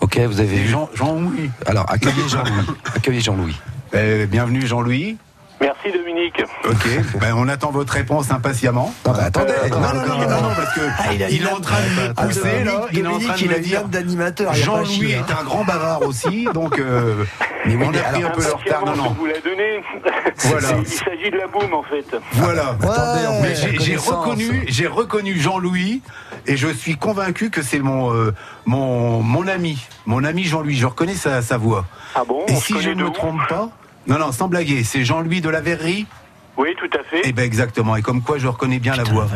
Ok, 0.00 0.18
vous 0.18 0.40
avez 0.40 0.56
vu? 0.56 0.68
Jean- 0.68 0.88
Jean-Louis. 0.94 1.50
Alors, 1.66 1.86
accueillez 1.90 2.22
Jean-Louis. 2.28 2.66
accueillez 2.94 3.20
Jean-Louis. 3.20 3.56
Euh, 3.94 4.26
bienvenue 4.26 4.66
Jean-Louis. 4.66 5.16
Merci 5.60 5.90
Dominique. 5.92 6.42
Ok, 6.68 6.86
ben, 7.20 7.34
on 7.36 7.48
attend 7.48 7.70
votre 7.70 7.92
réponse 7.94 8.30
impatiemment. 8.30 8.92
Non, 9.06 9.12
mais 9.16 9.22
attendez. 9.24 9.52
Non, 9.70 9.78
non, 9.80 9.94
non, 9.94 10.18
non, 10.18 10.40
non, 10.42 10.54
parce 10.54 10.74
que 10.74 10.80
Ah, 10.98 11.12
il 11.30 11.42
est 11.42 11.50
en 11.50 11.60
train 11.60 11.80
de 11.80 12.00
me 12.08 12.12
Ah, 12.16 12.26
pousser 12.26 12.64
là. 12.64 12.72
Dominique, 12.72 12.90
Il 12.92 12.98
est 13.00 13.06
en 13.06 13.18
train 13.18 13.36
de 13.46 13.48
me 13.48 13.58
dire. 13.60 13.84
d'animateur. 13.88 14.54
Jean-Louis 14.54 15.12
est 15.12 15.16
hein. 15.18 15.26
un 15.40 15.44
grand 15.44 15.64
bavard 15.64 16.02
aussi, 16.02 16.46
donc 16.52 16.78
euh, 16.78 17.24
Mais 17.64 17.74
oui, 17.74 17.84
on 17.86 17.90
mais 17.90 17.98
a 17.98 18.02
pris 18.02 18.22
un 18.22 18.30
peu 18.30 18.42
leur 18.42 18.58
retard. 18.58 18.84
Non, 18.84 18.96
non. 18.96 19.04
je 19.14 19.18
vous 19.18 19.26
l'a 19.26 19.40
donné. 19.40 19.82
Voilà. 20.38 20.68
Il 20.78 20.86
s'agit 20.86 21.30
de 21.30 21.38
la 21.38 21.46
boum 21.46 21.72
en 21.72 21.82
fait. 21.82 22.04
Voilà. 22.32 22.76
Attendez, 22.82 23.26
en 23.26 23.32
Ouais, 23.40 23.48
Mais 23.48 23.54
fait, 23.54 23.80
j'ai- 23.80 23.96
reconnu, 23.96 24.64
j'ai 24.68 24.86
reconnu 24.86 25.38
Jean-Louis 25.40 26.02
et 26.46 26.56
je 26.58 26.68
suis 26.68 26.96
convaincu 26.96 27.48
que 27.48 27.62
c'est 27.62 27.78
mon, 27.78 28.12
euh, 28.12 28.34
mon, 28.66 29.22
mon 29.22 29.48
ami, 29.48 29.78
mon 30.04 30.22
ami 30.24 30.44
Jean-Louis. 30.44 30.76
Je 30.76 30.84
reconnais 30.86 31.14
sa, 31.14 31.40
sa 31.40 31.56
voix. 31.56 31.86
Ah 32.14 32.22
bon 32.28 32.44
et 32.48 32.54
si 32.54 32.78
je 32.82 32.90
ne 32.90 33.04
me 33.04 33.10
trompe 33.10 33.40
pas, 33.48 33.70
non, 34.06 34.18
non, 34.18 34.32
sans 34.32 34.48
blaguer, 34.48 34.84
c'est 34.84 35.04
Jean-Louis 35.04 35.40
de 35.40 35.48
la 35.48 35.60
Verrerie. 35.60 36.06
Oui, 36.56 36.68
tout 36.78 36.90
à 36.98 37.02
fait. 37.04 37.20
Eh 37.24 37.32
ben 37.32 37.42
exactement. 37.44 37.96
Et 37.96 38.02
comme 38.02 38.22
quoi, 38.22 38.38
je 38.38 38.46
reconnais 38.46 38.78
bien 38.78 38.94
la 38.96 39.04
voix. 39.04 39.26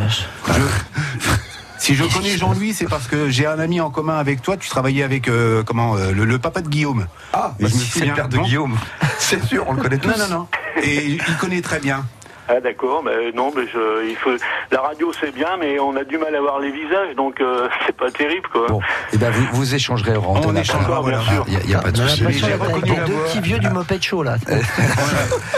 Je- 0.47 0.53
si 1.79 1.95
je 1.95 2.05
connais 2.05 2.37
Jean-Louis, 2.37 2.73
c'est 2.73 2.89
parce 2.89 3.07
que 3.07 3.29
j'ai 3.31 3.47
un 3.47 3.59
ami 3.59 3.81
en 3.81 3.91
commun 3.91 4.17
avec 4.19 4.41
toi. 4.43 4.57
Tu 4.57 4.69
travaillais 4.69 5.03
avec 5.03 5.29
euh, 5.29 5.63
comment 5.63 5.97
euh, 5.97 6.13
le, 6.13 6.25
le 6.25 6.39
papa 6.39 6.63
de 6.63 6.69
Guillaume. 6.69 7.07
Ah, 7.33 7.55
bah, 7.61 7.61
je 7.61 7.65
me 7.65 7.69
si 7.71 7.79
c'est 7.79 7.91
souviens, 7.99 8.09
le 8.11 8.15
père 8.17 8.29
de 8.29 8.37
non 8.37 8.43
Guillaume. 8.45 8.79
C'est 9.19 9.45
sûr, 9.45 9.65
on 9.69 9.75
le 9.75 9.83
connaît 9.83 9.99
tous. 9.99 10.09
Non, 10.09 10.17
non, 10.19 10.29
non. 10.29 10.49
Et 10.83 11.07
il 11.07 11.37
connaît 11.39 11.61
très 11.61 11.79
bien. 11.79 12.05
Ah 12.53 12.61
d'accord, 12.61 13.03
mais 13.05 13.31
non, 13.33 13.53
mais 13.55 13.63
je, 13.73 14.09
il 14.09 14.17
faut. 14.17 14.31
La 14.73 14.81
radio 14.81 15.13
c'est 15.21 15.33
bien, 15.33 15.57
mais 15.59 15.79
on 15.79 15.95
a 15.97 16.03
du 16.03 16.19
mal 16.19 16.35
à 16.35 16.41
voir 16.41 16.59
les 16.59 16.73
visages, 16.73 17.15
donc 17.17 17.41
euh, 17.41 17.69
c'est 17.87 17.97
pas 17.97 18.11
terrible 18.11 18.49
quoi. 18.51 18.67
Bon, 18.69 18.81
et 19.13 19.19
ben 19.19 19.31
vous, 19.31 19.47
vous 19.53 19.75
échangerez 19.75 20.17
au 20.17 20.23
On 20.25 20.57
échangera, 20.57 21.01
voilà. 21.01 21.21
Il 21.47 21.59
n'y 21.69 21.75
a, 21.75 21.79
pas 21.79 21.93
de 21.93 21.97
souci. 21.99 22.25
j'ai 22.33 22.55
reconnu 22.55 22.91
deux 23.07 23.13
petits 23.25 23.41
vieux 23.41 23.59
du 23.61 23.69
Moped 23.69 24.03
Show, 24.03 24.23
là. 24.25 24.37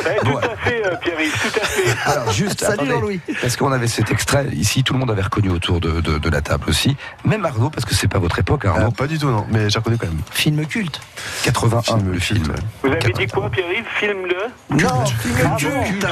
Eh, 0.05 0.25
tout 0.27 0.37
à 0.39 0.57
fait, 0.57 0.85
euh, 0.87 0.95
Pierre-Yves, 1.01 1.33
tout 1.41 1.61
à 1.61 1.65
fait. 1.65 2.11
Alors 2.11 2.33
juste, 2.33 2.61
Salut, 2.61 2.87
Jean-Louis. 2.91 3.21
parce 3.41 3.57
qu'on 3.57 3.73
avait 3.73 3.87
cet 3.87 4.11
extrait 4.11 4.47
ici, 4.53 4.83
tout 4.85 4.93
le 4.93 4.99
monde 4.99 5.11
avait 5.11 5.23
reconnu 5.23 5.51
autour 5.51 5.81
de, 5.81 6.01
de- 6.01 6.19
de 6.19 6.29
la 6.31 6.41
table 6.41 6.65
aussi, 6.69 6.97
même 7.25 7.45
Arnaud, 7.45 7.71
parce 7.71 7.85
que 7.85 7.95
c'est 7.95 8.09
pas 8.09 8.19
votre 8.19 8.39
époque, 8.39 8.65
Arnaud. 8.65 8.89
Euh, 8.89 8.91
pas 8.91 9.07
du 9.07 9.19
tout, 9.19 9.29
non, 9.29 9.47
mais 9.51 9.71
j'ai 9.71 9.79
reconnu 9.79 9.97
quand 9.99 10.07
même. 10.09 10.21
Film 10.33 10.65
culte. 10.67 11.01
81 11.45 11.99
le 12.13 12.19
film. 12.19 12.53
Vous 12.83 12.91
avez 12.91 13.13
dit 13.13 13.27
quoi, 13.27 13.49
Pierre-Yves? 13.51 13.85
Filme-le. 13.97 14.77
Non, 14.83 15.07
film 15.07 15.35
Ah 15.45 15.57
culte. 15.57 16.07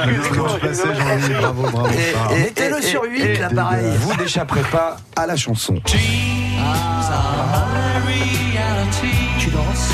Jean-Louis 0.73 1.29
mal 1.29 1.41
Bravo, 1.41 1.61
bravo. 1.71 1.87
Et- 1.89 2.35
et- 2.35 2.39
Mettez-le 2.43 2.77
et- 2.79 2.81
sur 2.81 3.05
et- 3.05 3.09
8, 3.09 3.21
et- 3.21 3.37
là, 3.37 3.49
pareil. 3.49 3.85
Vous 3.99 4.15
n'échapperez 4.15 4.63
pas 4.71 4.97
à 5.15 5.25
la 5.27 5.35
chanson. 5.35 5.75
Tu 9.39 9.49
danses 9.49 9.89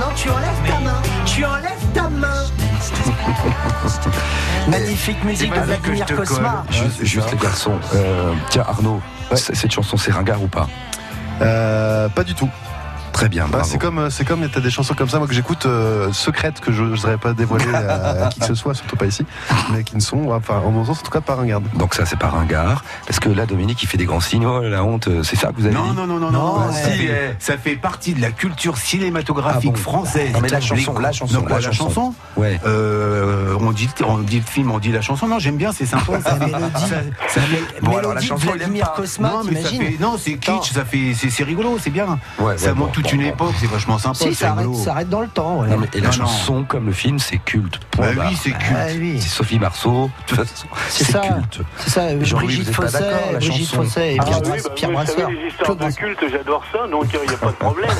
Non, 0.00 0.06
tu 0.16 0.28
enlèves 0.30 0.48
ta 0.66 0.80
main. 0.80 1.02
Tu 1.26 1.44
enlèves 1.44 1.92
ta 1.94 2.08
main. 2.08 2.44
Magnifique 4.68 5.22
musique 5.24 5.52
de 5.52 5.60
Vladimir 5.60 6.06
Cosma. 6.16 6.64
Juste, 6.70 7.04
juste 7.04 7.30
les 7.32 7.38
garçons. 7.38 7.78
Euh, 7.94 8.32
tiens, 8.50 8.64
Arnaud, 8.66 9.00
cette 9.34 9.72
chanson, 9.72 9.96
c'est 9.96 10.12
ringard 10.12 10.42
ou 10.42 10.48
pas? 10.48 10.68
Euh, 11.42 12.08
pas 12.08 12.24
du 12.24 12.34
tout. 12.34 12.48
Très 13.24 13.30
bien, 13.30 13.46
Bah, 13.50 13.62
c'est 13.64 13.78
comme, 13.78 14.10
c'est 14.10 14.26
comme, 14.26 14.46
t'as 14.50 14.60
des 14.60 14.68
chansons 14.70 14.92
comme 14.92 15.08
ça, 15.08 15.16
moi 15.18 15.26
que 15.26 15.32
j'écoute 15.32 15.64
euh, 15.64 16.12
secrètes 16.12 16.60
que 16.60 16.72
je 16.72 16.82
n'oserais 16.82 17.16
pas 17.16 17.32
dévoiler 17.32 17.72
à, 17.74 18.26
à 18.26 18.28
qui 18.28 18.38
que 18.38 18.44
ce 18.44 18.54
soit, 18.54 18.74
surtout 18.74 18.96
pas 18.96 19.06
ici, 19.06 19.24
mais 19.72 19.82
qui 19.82 19.96
ne 19.96 20.02
sont, 20.02 20.30
enfin, 20.30 20.60
en 20.62 20.70
mon 20.70 20.84
sens, 20.84 20.98
en 21.00 21.02
tout 21.04 21.10
cas, 21.10 21.22
pas 21.22 21.34
ringardes. 21.34 21.64
Donc 21.72 21.94
ça, 21.94 22.04
c'est 22.04 22.18
pas 22.18 22.28
ringard. 22.28 22.84
Parce 23.06 23.20
que 23.20 23.30
là, 23.30 23.46
Dominique, 23.46 23.82
il 23.82 23.86
fait 23.86 23.96
des 23.96 24.04
grands 24.04 24.20
signes? 24.20 24.44
Oh, 24.44 24.60
la 24.60 24.84
honte, 24.84 25.08
euh, 25.08 25.22
c'est 25.22 25.36
ça 25.36 25.48
que 25.48 25.54
vous 25.56 25.64
avez 25.64 25.74
Non, 25.74 25.84
dit? 25.92 25.96
non, 25.96 26.06
non, 26.06 26.18
non, 26.18 26.30
Non, 26.30 26.42
non. 26.58 26.66
ouais. 26.66 26.72
ça, 26.74 26.90
Si, 26.90 26.98
fait, 26.98 27.36
ça 27.38 27.56
fait 27.56 27.76
partie 27.76 28.12
de 28.12 28.20
la 28.20 28.30
culture 28.30 28.76
cinématographique 28.76 29.70
Ah 29.72 29.74
bon 29.74 29.82
française. 29.82 30.30
Non, 30.34 30.40
mais 30.42 30.48
la 30.48 30.60
chanson, 30.60 30.98
la 30.98 31.12
chanson, 31.12 31.34
Non, 31.36 31.40
quoi, 31.46 31.60
la 31.60 31.66
la 31.68 31.72
chanson. 31.72 31.84
chanson? 31.88 32.14
Ouais. 32.36 32.60
Euh, 32.66 33.56
on, 33.58 33.72
dit, 33.72 33.88
on 34.06 34.18
dit 34.18 34.40
le 34.40 34.44
film, 34.44 34.70
on 34.70 34.78
dit 34.78 34.92
la 34.92 35.00
chanson. 35.00 35.26
Non, 35.28 35.38
j'aime 35.38 35.56
bien, 35.56 35.72
c'est 35.72 35.86
sympa. 35.86 36.20
Ça, 36.20 36.34
mélodie. 36.38 36.60
ça- 36.90 37.40
Bon, 37.80 37.96
alors, 37.96 38.12
la 38.12 38.20
Mélodie 38.20 38.26
chanson, 38.26 38.50
Vladimir. 38.52 38.92
Cosma, 38.94 39.30
non, 39.30 39.40
mais 39.50 39.62
ça 39.62 39.68
fait, 39.70 39.96
non, 39.98 40.16
c'est 40.18 40.34
kitsch, 40.34 40.72
ça 40.74 40.84
fait, 40.84 41.14
c'est, 41.16 41.30
c'est 41.30 41.44
rigolo, 41.44 41.78
c'est 41.80 41.88
bien. 41.88 42.18
Ouais, 42.38 42.58
ça 42.58 42.74
montre 42.74 42.88
bon, 42.88 42.92
toute 42.92 43.10
une 43.14 43.22
époque, 43.22 43.54
c'est 43.60 43.66
vachement 43.70 43.98
sympa. 43.98 44.18
Si, 44.18 44.34
ça 44.34 44.50
arrête, 44.52 44.74
ça 44.76 44.92
arrête 44.92 45.08
dans 45.08 45.20
le 45.20 45.28
temps. 45.28 45.60
ouais. 45.60 45.68
Non, 45.68 45.78
mais, 45.78 45.88
et 45.94 46.00
la 46.00 46.10
Non, 46.10 46.16
non. 46.18 46.26
chanson, 46.26 46.64
comme 46.64 46.86
le 46.86 46.92
film, 46.92 47.18
c'est 47.18 47.38
culte. 47.38 47.80
Bah 47.96 48.12
barre. 48.12 48.26
oui, 48.30 48.36
c'est 48.40 48.50
culte. 48.50 48.72
Ah 48.76 48.86
oui. 48.98 49.18
C'est 49.20 49.28
Sophie 49.28 49.58
Marceau. 49.58 50.10
C'est 50.26 50.36
c'est 50.88 51.04
ça. 51.12 51.20
culte. 51.20 51.60
C'est 51.78 51.90
ça, 51.90 52.00
euh, 52.02 52.16
Brigitte 52.32 52.72
Fosset, 52.74 52.98
Brigitte 53.34 53.74
Fosset 53.74 54.14
et 54.14 54.18
Ah 54.20 54.24
Pierre, 54.24 54.40
oui, 54.42 54.48
Brass- 54.50 54.62
bah, 54.64 54.70
Pierre 54.74 54.90
Brasseur. 54.90 55.30
les 55.30 55.48
histoires 55.48 55.76
Claude 55.76 55.90
de 55.90 55.94
culte, 55.94 56.24
j'adore 56.30 56.62
ça, 56.72 56.86
donc 56.88 57.04
il 57.12 57.28
n'y 57.28 57.34
a 57.34 57.38
pas 57.38 57.46
de 57.46 57.52
problème. 57.52 57.90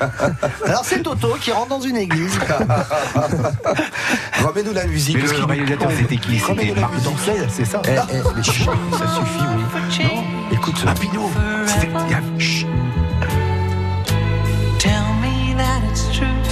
Alors 0.66 0.84
c'est 0.84 1.02
Toto 1.02 1.36
qui 1.40 1.52
rentre 1.52 1.68
dans 1.68 1.80
une 1.80 1.96
église. 1.96 2.38
Remets-nous 4.44 4.72
la 4.72 4.86
musique. 4.86 5.16
Mais 5.16 5.22
le 5.22 5.44
réalisateur, 5.44 5.90
c'était 5.96 6.16
qui? 6.16 6.38
C'était 6.38 6.74
la 6.74 6.80
Marc 6.80 6.92
c'est 7.48 7.64
ça? 7.64 7.82
Eh, 7.86 7.90
eh, 7.90 8.42
ça 8.42 8.42
suffit, 8.42 8.68
oui. 8.68 10.04
Non, 10.04 10.24
écoute. 10.52 10.82
Ah, 10.86 10.94
Pinot 10.98 11.30
il 12.06 12.10
y 12.10 12.14
a- 12.14 12.20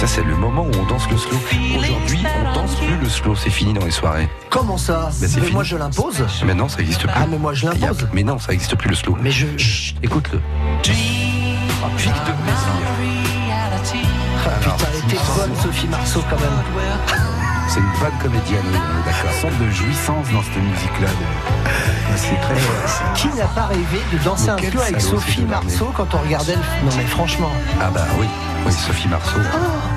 c'est 0.09 0.23
le 0.23 0.35
moment 0.35 0.63
où 0.63 0.71
on 0.79 0.85
danse 0.87 1.07
le 1.11 1.17
slow. 1.17 1.37
Aujourd'hui, 1.77 2.19
on 2.41 2.53
danse 2.53 2.75
plus 2.75 2.97
le 2.97 3.07
slow. 3.09 3.35
C'est 3.35 3.51
fini 3.51 3.73
dans 3.73 3.85
les 3.85 3.91
soirées. 3.91 4.27
Comment 4.49 4.77
ça 4.77 5.11
Ben, 5.21 5.27
c'est 5.27 5.35
Mais 5.35 5.41
fini. 5.43 5.51
moi 5.53 5.63
je 5.63 5.77
l'impose. 5.77 6.23
Maintenant, 6.43 6.67
ça 6.67 6.79
n'existe 6.79 7.01
plus. 7.01 7.11
Ah 7.15 7.27
mais 7.29 7.37
moi 7.37 7.53
je 7.53 7.67
l'impose. 7.67 8.07
Mais 8.13 8.23
non, 8.23 8.39
ça 8.39 8.51
n'existe 8.51 8.75
plus 8.75 8.89
le 8.89 8.95
slow. 8.95 9.15
Mais 9.21 9.29
je. 9.31 9.45
Chut, 9.57 9.95
écoute-le. 10.01 10.39
Pique 10.81 10.93
de 12.07 12.31
plaisir. 12.43 12.75
Ah, 14.45 14.49
putain, 14.61 14.75
elle 14.91 14.99
était 15.11 15.21
bonne 15.37 15.55
Sophie 15.61 15.87
Marceau 15.87 16.23
quand 16.29 16.39
même. 16.39 17.29
C'est 17.71 17.79
une 17.79 17.91
bonne 17.99 18.17
comédienne, 18.21 18.63
oui, 18.65 18.75
est 18.75 18.97
Une 18.97 19.05
d'accord. 19.05 19.39
sorte 19.41 19.57
de 19.59 19.69
jouissance 19.69 20.27
dans 20.31 20.41
cette 20.41 20.57
musique-là. 20.63 21.07
de- 21.07 22.17
C'est 22.17 22.41
très. 22.41 22.55
Qui 23.15 23.27
n'a 23.37 23.45
pas 23.45 23.65
rêvé 23.67 24.01
de 24.11 24.17
danser 24.23 24.49
un 24.49 24.57
slow 24.57 24.81
avec 24.81 24.99
Sophie 24.99 25.43
Marceau 25.45 25.93
quand 25.95 26.07
on 26.15 26.17
regardait 26.17 26.55
le. 26.55 26.61
Non 26.89 26.91
mais 26.97 27.05
franchement, 27.05 27.51
Ah 27.79 27.89
bah 27.93 28.05
oui, 28.19 28.25
oui, 28.65 28.71
Sophie 28.73 29.07
Marceau. 29.07 29.37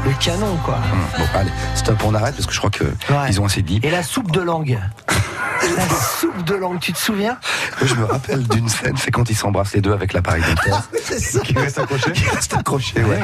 le 0.05 0.11
canon 0.21 0.57
quoi. 0.64 0.75
Hum, 0.93 0.99
Bon, 1.19 1.38
allez, 1.38 1.50
stop, 1.75 1.97
on 2.05 2.14
arrête 2.14 2.35
parce 2.35 2.47
que 2.47 2.52
je 2.52 2.59
crois 2.59 2.71
que 2.71 2.85
Ouais. 2.85 3.29
ils 3.31 3.41
ont 3.41 3.47
assez 3.47 3.62
dit. 3.62 3.81
Et 3.83 3.91
la 3.91 4.02
soupe 4.02 4.31
de 4.31 4.41
langue. 4.41 4.79
la 5.76 5.88
soupe 5.97 6.45
de 6.45 6.55
langue, 6.55 6.79
tu 6.81 6.93
te 6.93 6.99
souviens? 6.99 7.38
Je 7.83 7.95
me 7.95 8.05
rappelle 8.05 8.47
d'une 8.49 8.69
scène, 8.69 8.97
c'est 8.99 9.11
quand 9.11 9.29
ils 9.31 9.37
s'embrassent 9.37 9.73
les 9.73 9.81
deux 9.81 9.93
avec 9.95 10.12
l'appareil 10.12 10.43
dentaire. 10.43 10.83
C'est 11.02 11.19
ça. 11.19 11.41
Qui 11.41 11.55
reste 11.59 11.79
accroché 11.79 12.12
qui 12.12 12.29
reste 12.29 12.55
accroché, 12.55 13.02
ouais. 13.02 13.21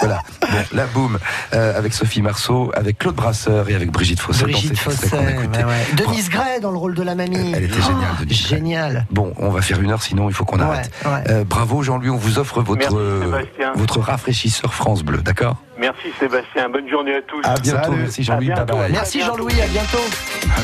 voilà. 0.00 0.22
Bon, 0.50 0.58
la 0.72 0.86
boum, 0.86 1.18
euh, 1.54 1.76
avec 1.78 1.92
Sophie 1.92 2.22
Marceau, 2.22 2.70
avec 2.74 2.98
Claude 2.98 3.14
Brasseur 3.14 3.68
et 3.68 3.74
avec 3.74 3.90
Brigitte 3.90 4.20
Fosset 4.20 4.44
Brigitte 4.44 4.72
a 4.86 4.92
écouté. 5.30 5.58
ouais, 5.58 5.64
ouais. 5.64 5.86
Denise 5.96 6.28
Gray 6.30 6.60
dans 6.60 6.70
le 6.70 6.78
rôle 6.78 6.94
de 6.94 7.02
la 7.02 7.14
mamie. 7.14 7.52
Elle 7.54 7.64
était 7.64 7.80
géniale, 7.80 8.10
Oh, 8.12 8.24
Denise. 8.24 8.46
Génial. 8.48 9.06
Bon, 9.10 9.32
on 9.38 9.50
va 9.50 9.62
faire 9.62 9.80
une 9.80 9.90
heure, 9.90 10.02
sinon 10.02 10.28
il 10.28 10.34
faut 10.34 10.44
qu'on 10.44 10.58
Ouais, 10.58 10.64
arrête. 10.64 10.90
ouais. 11.04 11.24
Euh, 11.30 11.44
bravo 11.44 11.82
Jean-Louis, 11.82 12.10
on 12.10 12.16
vous 12.16 12.38
offre 12.38 12.60
votre, 12.62 12.80
Merci, 12.80 12.96
euh, 12.98 13.42
votre 13.76 14.00
rafraîchisseur 14.00 14.74
France 14.74 15.02
Bleu, 15.02 15.18
d'accord? 15.18 15.56
Merci 15.78 16.08
Sébastien, 16.18 16.68
bonne 16.68 16.88
journée 16.90 17.14
à 17.14 17.22
tous. 17.22 17.40
À 17.44 17.54
bientôt, 17.58 17.84
Salut. 17.92 17.96
merci 18.02 18.22
Jean-Louis. 18.22 18.50
Merci 18.90 19.20
Jean-Louis, 19.22 19.60
à 19.62 19.66
bientôt. 19.66 19.98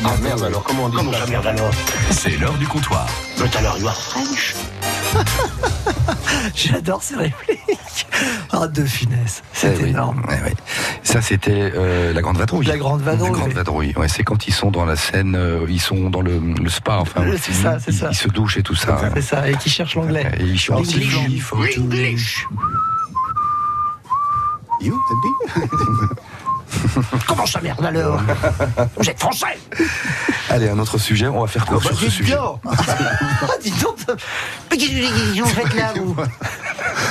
Ah 0.05 0.09
merde, 0.21 0.43
alors 0.43 0.63
comment 0.63 0.83
on 0.83 0.89
dit 0.89 0.97
Comment 0.97 1.11
ça, 1.13 1.25
merde 1.27 1.47
alors 1.47 1.71
C'est 2.11 2.37
l'heure 2.37 2.53
du 2.53 2.67
comptoir. 2.67 3.07
But 3.39 3.55
alors, 3.55 3.77
you 3.79 3.87
are 3.87 3.95
French 3.99 4.53
J'adore 6.55 7.03
ces 7.03 7.15
répliques. 7.15 8.07
Ah, 8.51 8.67
de 8.67 8.83
finesse. 8.85 9.43
C'est 9.53 9.75
Eh 9.79 9.83
oui, 9.83 9.89
énorme. 9.89 10.23
eh 10.29 10.35
oui. 10.45 10.51
Ça, 11.03 11.21
c'était 11.21 11.71
euh, 11.75 12.13
la 12.13 12.21
Grande 12.21 12.37
Vadrouille. 12.37 12.65
La 12.65 12.77
Grande 12.77 13.01
Vadrouille. 13.01 13.29
La 13.29 13.35
Grande 13.37 13.51
Vadrouille. 13.53 13.93
Ouais, 13.95 14.07
c'est 14.07 14.23
quand 14.23 14.47
ils 14.47 14.53
sont 14.53 14.71
dans 14.71 14.85
la 14.85 14.95
scène, 14.95 15.35
euh, 15.35 15.65
ils 15.67 15.81
sont 15.81 16.09
dans 16.09 16.21
le, 16.21 16.39
le 16.39 16.69
spa, 16.69 16.97
enfin. 16.99 17.21
Euh, 17.21 17.37
c'est 17.41 17.53
ça, 17.53 17.77
c'est 17.79 17.91
ils, 17.91 17.97
ça. 17.97 18.07
Ils 18.11 18.15
se 18.17 18.27
douchent 18.29 18.57
et 18.57 18.63
tout 18.63 18.75
ça. 18.75 18.99
C'est 19.13 19.21
ça, 19.21 19.47
et 19.49 19.55
qui 19.55 19.69
cherche 19.69 19.95
l'anglais. 19.95 20.31
Et 20.39 20.43
ils 20.43 20.59
chantent 20.59 20.79
English. 20.79 21.77
English. 21.77 22.47
You, 24.81 24.95
Comment 27.27 27.45
ça 27.45 27.61
merde 27.61 27.83
alors? 27.85 28.21
Vous 28.97 29.09
êtes 29.09 29.19
français? 29.19 29.57
Allez, 30.49 30.69
un 30.69 30.77
autre 30.79 30.97
sujet, 30.97 31.27
on 31.27 31.41
va 31.41 31.47
faire 31.47 31.65
court 31.65 31.81
Bah, 31.81 31.89
sur 31.89 31.97
ce 31.97 32.09
sujet. 32.09 32.35
donc. 32.35 32.59
Ah, 32.67 33.55
donc 33.81 33.97
Mais 34.71 34.77
qu'est-ce 34.77 34.91
que 34.91 35.41
vous 35.41 35.47
faites 35.49 35.73
là, 35.73 35.93
vous 35.95 36.15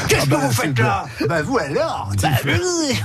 Qu'est-ce 0.08 0.26
que 0.26 0.34
vous 0.34 0.52
faites 0.52 0.78
là 0.78 1.04
Bah 1.28 1.42
vous 1.42 1.58
alors 1.58 2.10
Bah, 2.22 2.28
oui. 2.44 3.00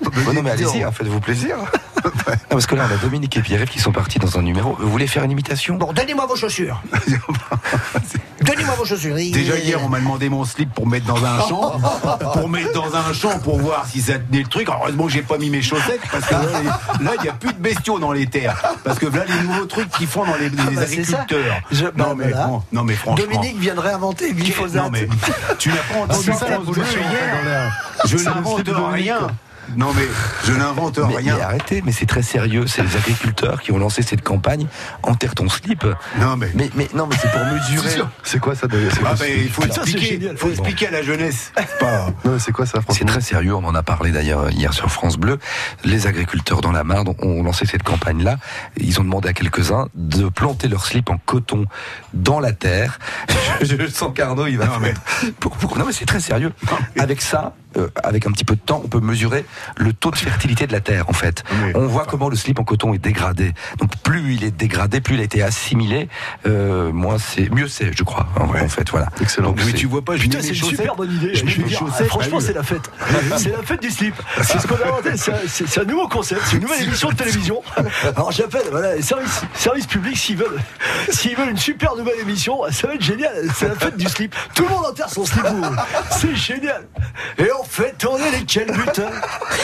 Bon, 0.00 0.32
non, 0.34 0.42
mais 0.42 0.50
allez-y, 0.50 0.82
hein, 0.82 0.90
faites-vous 0.92 1.20
plaisir. 1.20 1.56
Non, 2.04 2.10
parce 2.50 2.66
que 2.66 2.74
là, 2.74 2.86
on 2.90 2.94
a 2.94 2.98
Dominique 2.98 3.36
et 3.36 3.40
Pierre 3.42 3.64
qui 3.64 3.78
sont 3.78 3.92
partis 3.92 4.18
dans 4.18 4.38
un 4.38 4.42
numéro. 4.42 4.76
Vous 4.78 4.90
voulez 4.90 5.06
faire 5.06 5.22
une 5.24 5.30
imitation 5.30 5.76
Bon, 5.76 5.92
donnez-moi 5.92 6.26
vos 6.26 6.36
chaussures. 6.36 6.82
Donnez-moi 8.62 8.74
vos 8.76 8.84
chaussures. 8.84 9.18
Il- 9.18 9.32
Déjà 9.32 9.56
hier, 9.58 9.78
on 9.84 9.88
m'a 9.88 9.98
demandé 9.98 10.28
mon 10.28 10.44
slip 10.44 10.72
pour 10.72 10.86
mettre 10.86 11.06
dans 11.06 11.24
un 11.24 11.40
champ, 11.48 11.80
pour 12.34 12.48
mettre 12.48 12.72
dans 12.72 12.94
un 12.94 13.12
champ 13.12 13.38
pour 13.40 13.58
voir 13.58 13.86
si 13.86 14.00
ça 14.00 14.14
tenait 14.14 14.42
le 14.42 14.48
truc. 14.48 14.68
Heureusement 14.68 15.06
que 15.06 15.12
j'ai 15.12 15.22
pas 15.22 15.38
mis 15.38 15.50
mes 15.50 15.62
chaussettes 15.62 16.00
parce 16.10 16.24
que 16.26 16.34
là, 16.34 17.10
il 17.18 17.22
n'y 17.22 17.28
a 17.28 17.32
plus 17.32 17.52
de 17.52 17.58
bestiaux 17.58 17.98
dans 17.98 18.12
les 18.12 18.26
terres. 18.26 18.56
Parce 18.84 18.98
que 18.98 19.06
là, 19.06 19.24
les 19.26 19.46
nouveaux 19.48 19.66
trucs 19.66 19.90
qu'ils 19.90 20.06
font 20.06 20.24
dans 20.24 20.36
les, 20.36 20.48
les 20.48 20.56
bah, 20.56 20.82
agriculteurs. 20.82 21.60
Je- 21.70 21.84
bah, 21.86 21.92
non, 21.96 22.14
mais, 22.14 22.28
voilà. 22.30 22.48
non 22.72 22.84
mais 22.84 22.94
franchement. 22.94 23.24
Dominique 23.24 23.58
viendrait 23.58 23.92
inventer 23.92 24.28
le 24.28 24.34
glyphosate. 24.34 24.82
Non 24.84 24.90
mais 24.90 25.08
tu 25.58 25.68
n'as 25.70 25.76
pas 25.76 26.00
entendu 26.00 26.24
ça 26.24 26.34
ça, 26.34 26.48
la 26.48 26.56
hier. 26.56 27.72
Je 28.04 28.16
n'invente 28.18 28.62
de 28.62 28.72
rien. 28.72 29.28
Non 29.76 29.92
mais 29.94 30.06
je 30.44 30.52
n'invente 30.52 30.98
mais, 30.98 31.16
rien. 31.16 31.36
mais 31.36 31.42
arrêtez, 31.42 31.82
mais 31.84 31.92
c'est 31.92 32.06
très 32.06 32.22
sérieux. 32.22 32.66
C'est 32.66 32.82
les 32.82 32.96
agriculteurs 32.96 33.60
qui 33.62 33.72
ont 33.72 33.78
lancé 33.78 34.02
cette 34.02 34.22
campagne. 34.22 34.66
Enterre 35.02 35.34
ton 35.34 35.48
slip. 35.48 35.84
Non 36.20 36.36
mais. 36.36 36.50
Mais, 36.54 36.70
mais 36.74 36.88
non, 36.94 37.06
mais 37.06 37.16
c'est 37.20 37.30
pour 37.30 37.40
mesurer. 37.52 37.88
C'est 37.88 37.94
sûr. 37.96 38.08
C'est 38.22 38.38
quoi 38.40 38.54
ça 38.54 38.66
d'ailleurs 38.66 38.92
C'est 38.92 39.00
Ah, 39.00 39.14
quoi, 39.14 39.26
ben, 39.26 39.38
il 39.42 39.48
faut 39.50 39.62
c'est 39.62 39.68
expliquer, 39.80 40.30
faut 40.36 40.50
expliquer 40.50 40.88
à 40.88 40.90
la 40.90 41.02
jeunesse. 41.02 41.52
C'est 41.58 41.78
Pas... 41.78 42.06
Non, 42.24 42.32
mais 42.32 42.38
c'est 42.38 42.52
quoi 42.52 42.66
ça, 42.66 42.80
C'est 42.90 43.04
très 43.04 43.20
sérieux, 43.20 43.54
on 43.54 43.64
en 43.64 43.74
a 43.74 43.82
parlé 43.82 44.10
d'ailleurs 44.10 44.50
hier 44.50 44.72
sur 44.72 44.90
France 44.90 45.16
Bleu. 45.16 45.38
Les 45.84 46.06
agriculteurs 46.06 46.60
dans 46.60 46.72
la 46.72 46.84
Marne 46.84 47.14
ont 47.20 47.42
lancé 47.42 47.66
cette 47.66 47.82
campagne-là. 47.82 48.36
Ils 48.76 49.00
ont 49.00 49.04
demandé 49.04 49.28
à 49.28 49.32
quelques-uns 49.32 49.88
de 49.94 50.28
planter 50.28 50.68
leur 50.68 50.84
slip 50.86 51.10
en 51.10 51.18
coton 51.18 51.64
dans 52.14 52.40
la 52.40 52.52
terre. 52.52 52.98
Je, 53.62 53.86
sens 53.88 54.12
qu'Arnaud, 54.14 54.46
il 54.46 54.58
va 54.58 54.66
Non, 54.66 54.78
mais- 54.80 54.94
Pour- 55.40 55.56
pour- 55.56 55.76
Non 55.78 55.84
mais 55.86 55.92
c'est 55.92 56.06
très 56.06 56.20
sérieux. 56.20 56.52
Avec 56.98 57.20
ça, 57.22 57.54
euh, 57.76 57.88
avec 58.02 58.26
un 58.26 58.30
petit 58.32 58.44
peu 58.44 58.54
de 58.54 58.60
temps, 58.60 58.80
on 58.84 58.88
peut 58.88 59.00
mesurer 59.00 59.44
le 59.76 59.92
taux 59.92 60.10
de 60.10 60.16
fertilité 60.16 60.66
de 60.66 60.72
la 60.72 60.80
terre 60.80 61.08
en 61.08 61.12
fait. 61.12 61.42
On 61.74 61.86
voit 61.86 62.06
comment 62.06 62.28
le 62.28 62.36
slip 62.36 62.58
en 62.58 62.64
coton 62.64 62.94
est 62.94 62.98
dégradé. 62.98 63.52
Donc 63.78 63.96
plus 64.02 64.34
il 64.34 64.44
est 64.44 64.50
dégradé, 64.50 65.00
plus 65.00 65.14
il 65.14 65.20
a 65.20 65.24
été 65.24 65.42
assimilé, 65.42 66.08
euh, 66.46 66.92
moins 66.92 67.18
c'est 67.18 67.50
mieux 67.50 67.68
c'est, 67.68 67.96
je 67.96 68.02
crois. 68.02 68.26
En, 68.36 68.44
en 68.44 68.68
fait, 68.68 68.90
voilà. 68.90 69.08
Excellent. 69.20 69.48
Donc, 69.48 69.60
Mais 69.64 69.72
tu 69.72 69.86
vois 69.86 70.02
pas, 70.04 70.16
je 70.16 70.22
Putain, 70.22 70.40
c'est 70.40 70.48
une 70.48 70.54
chaussettes. 70.54 70.78
super 70.80 70.94
bonne 70.96 71.12
idée. 71.12 71.34
Je 71.34 71.46
Je 71.46 71.62
dire, 71.62 71.86
franchement, 72.08 72.38
bah, 72.38 72.44
c'est 72.46 72.52
la 72.52 72.62
fête. 72.62 72.90
C'est 73.38 73.50
la 73.50 73.62
fête 73.62 73.82
du 73.82 73.90
slip. 73.90 74.14
C'est 74.42 74.58
ce 74.58 74.66
qu'on 74.66 74.76
a 74.76 74.86
inventé. 74.86 75.10
C'est 75.16 75.80
un- 75.80 75.84
nouveau 75.84 76.08
concept. 76.08 76.40
C'est 76.46 76.56
une 76.56 76.62
nouvelle 76.62 76.82
émission 76.82 77.10
de 77.10 77.14
télévision. 77.14 77.60
Alors 78.16 78.30
j'appelle 78.32 78.62
voilà, 78.70 78.94
les 78.94 79.02
services, 79.02 79.42
services 79.54 79.86
publics 79.86 80.16
s'ils 80.16 80.36
veulent, 80.36 80.58
s'ils 81.10 81.36
veulent 81.36 81.50
une 81.50 81.56
super 81.56 81.96
nouvelle 81.96 82.18
émission, 82.20 82.58
ça 82.70 82.86
va 82.88 82.94
être 82.94 83.02
génial. 83.02 83.32
C'est 83.56 83.68
la 83.68 83.74
fête 83.74 83.96
du 83.96 84.06
slip. 84.06 84.34
Tout 84.54 84.62
le 84.64 84.68
monde 84.70 84.86
enterre 84.86 85.10
son 85.10 85.24
slip. 85.24 85.44
C'est 86.10 86.34
génial. 86.36 86.86
Et 87.38 87.48
on 87.58 87.61
fait 87.68 87.96
tourner 87.98 88.30
les 88.30 88.44
calbutins. 88.44 89.10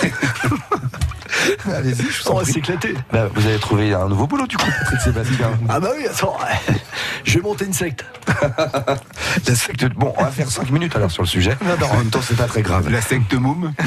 Allez-y, 1.74 2.02
je 2.10 2.22
vous 2.22 2.28
en 2.30 2.34
On 2.34 2.38
va 2.38 2.44
s'éclater. 2.44 2.94
Bah, 3.12 3.28
vous 3.34 3.46
avez 3.46 3.58
trouvé 3.58 3.94
un 3.94 4.08
nouveau 4.08 4.26
boulot 4.26 4.46
du 4.46 4.56
coup, 4.56 4.66
Patrick 4.80 5.00
Sébastien. 5.00 5.50
Ah 5.68 5.80
bah 5.80 5.90
oui, 5.96 6.06
attends. 6.06 6.36
Je 7.24 7.34
vais 7.34 7.40
monter 7.40 7.64
une 7.66 7.72
secte. 7.72 8.04
La 9.46 9.54
secte. 9.54 9.84
Bon, 9.94 10.12
on 10.16 10.22
va 10.24 10.30
faire 10.30 10.50
5 10.50 10.70
minutes 10.70 10.96
alors 10.96 11.10
sur 11.10 11.22
le 11.22 11.28
sujet. 11.28 11.56
En 11.90 11.96
même 11.96 12.10
temps, 12.10 12.20
c'est 12.22 12.36
pas 12.36 12.46
très 12.46 12.62
grave. 12.62 12.88
La 12.90 13.00
secte 13.00 13.34
moum. 13.34 13.72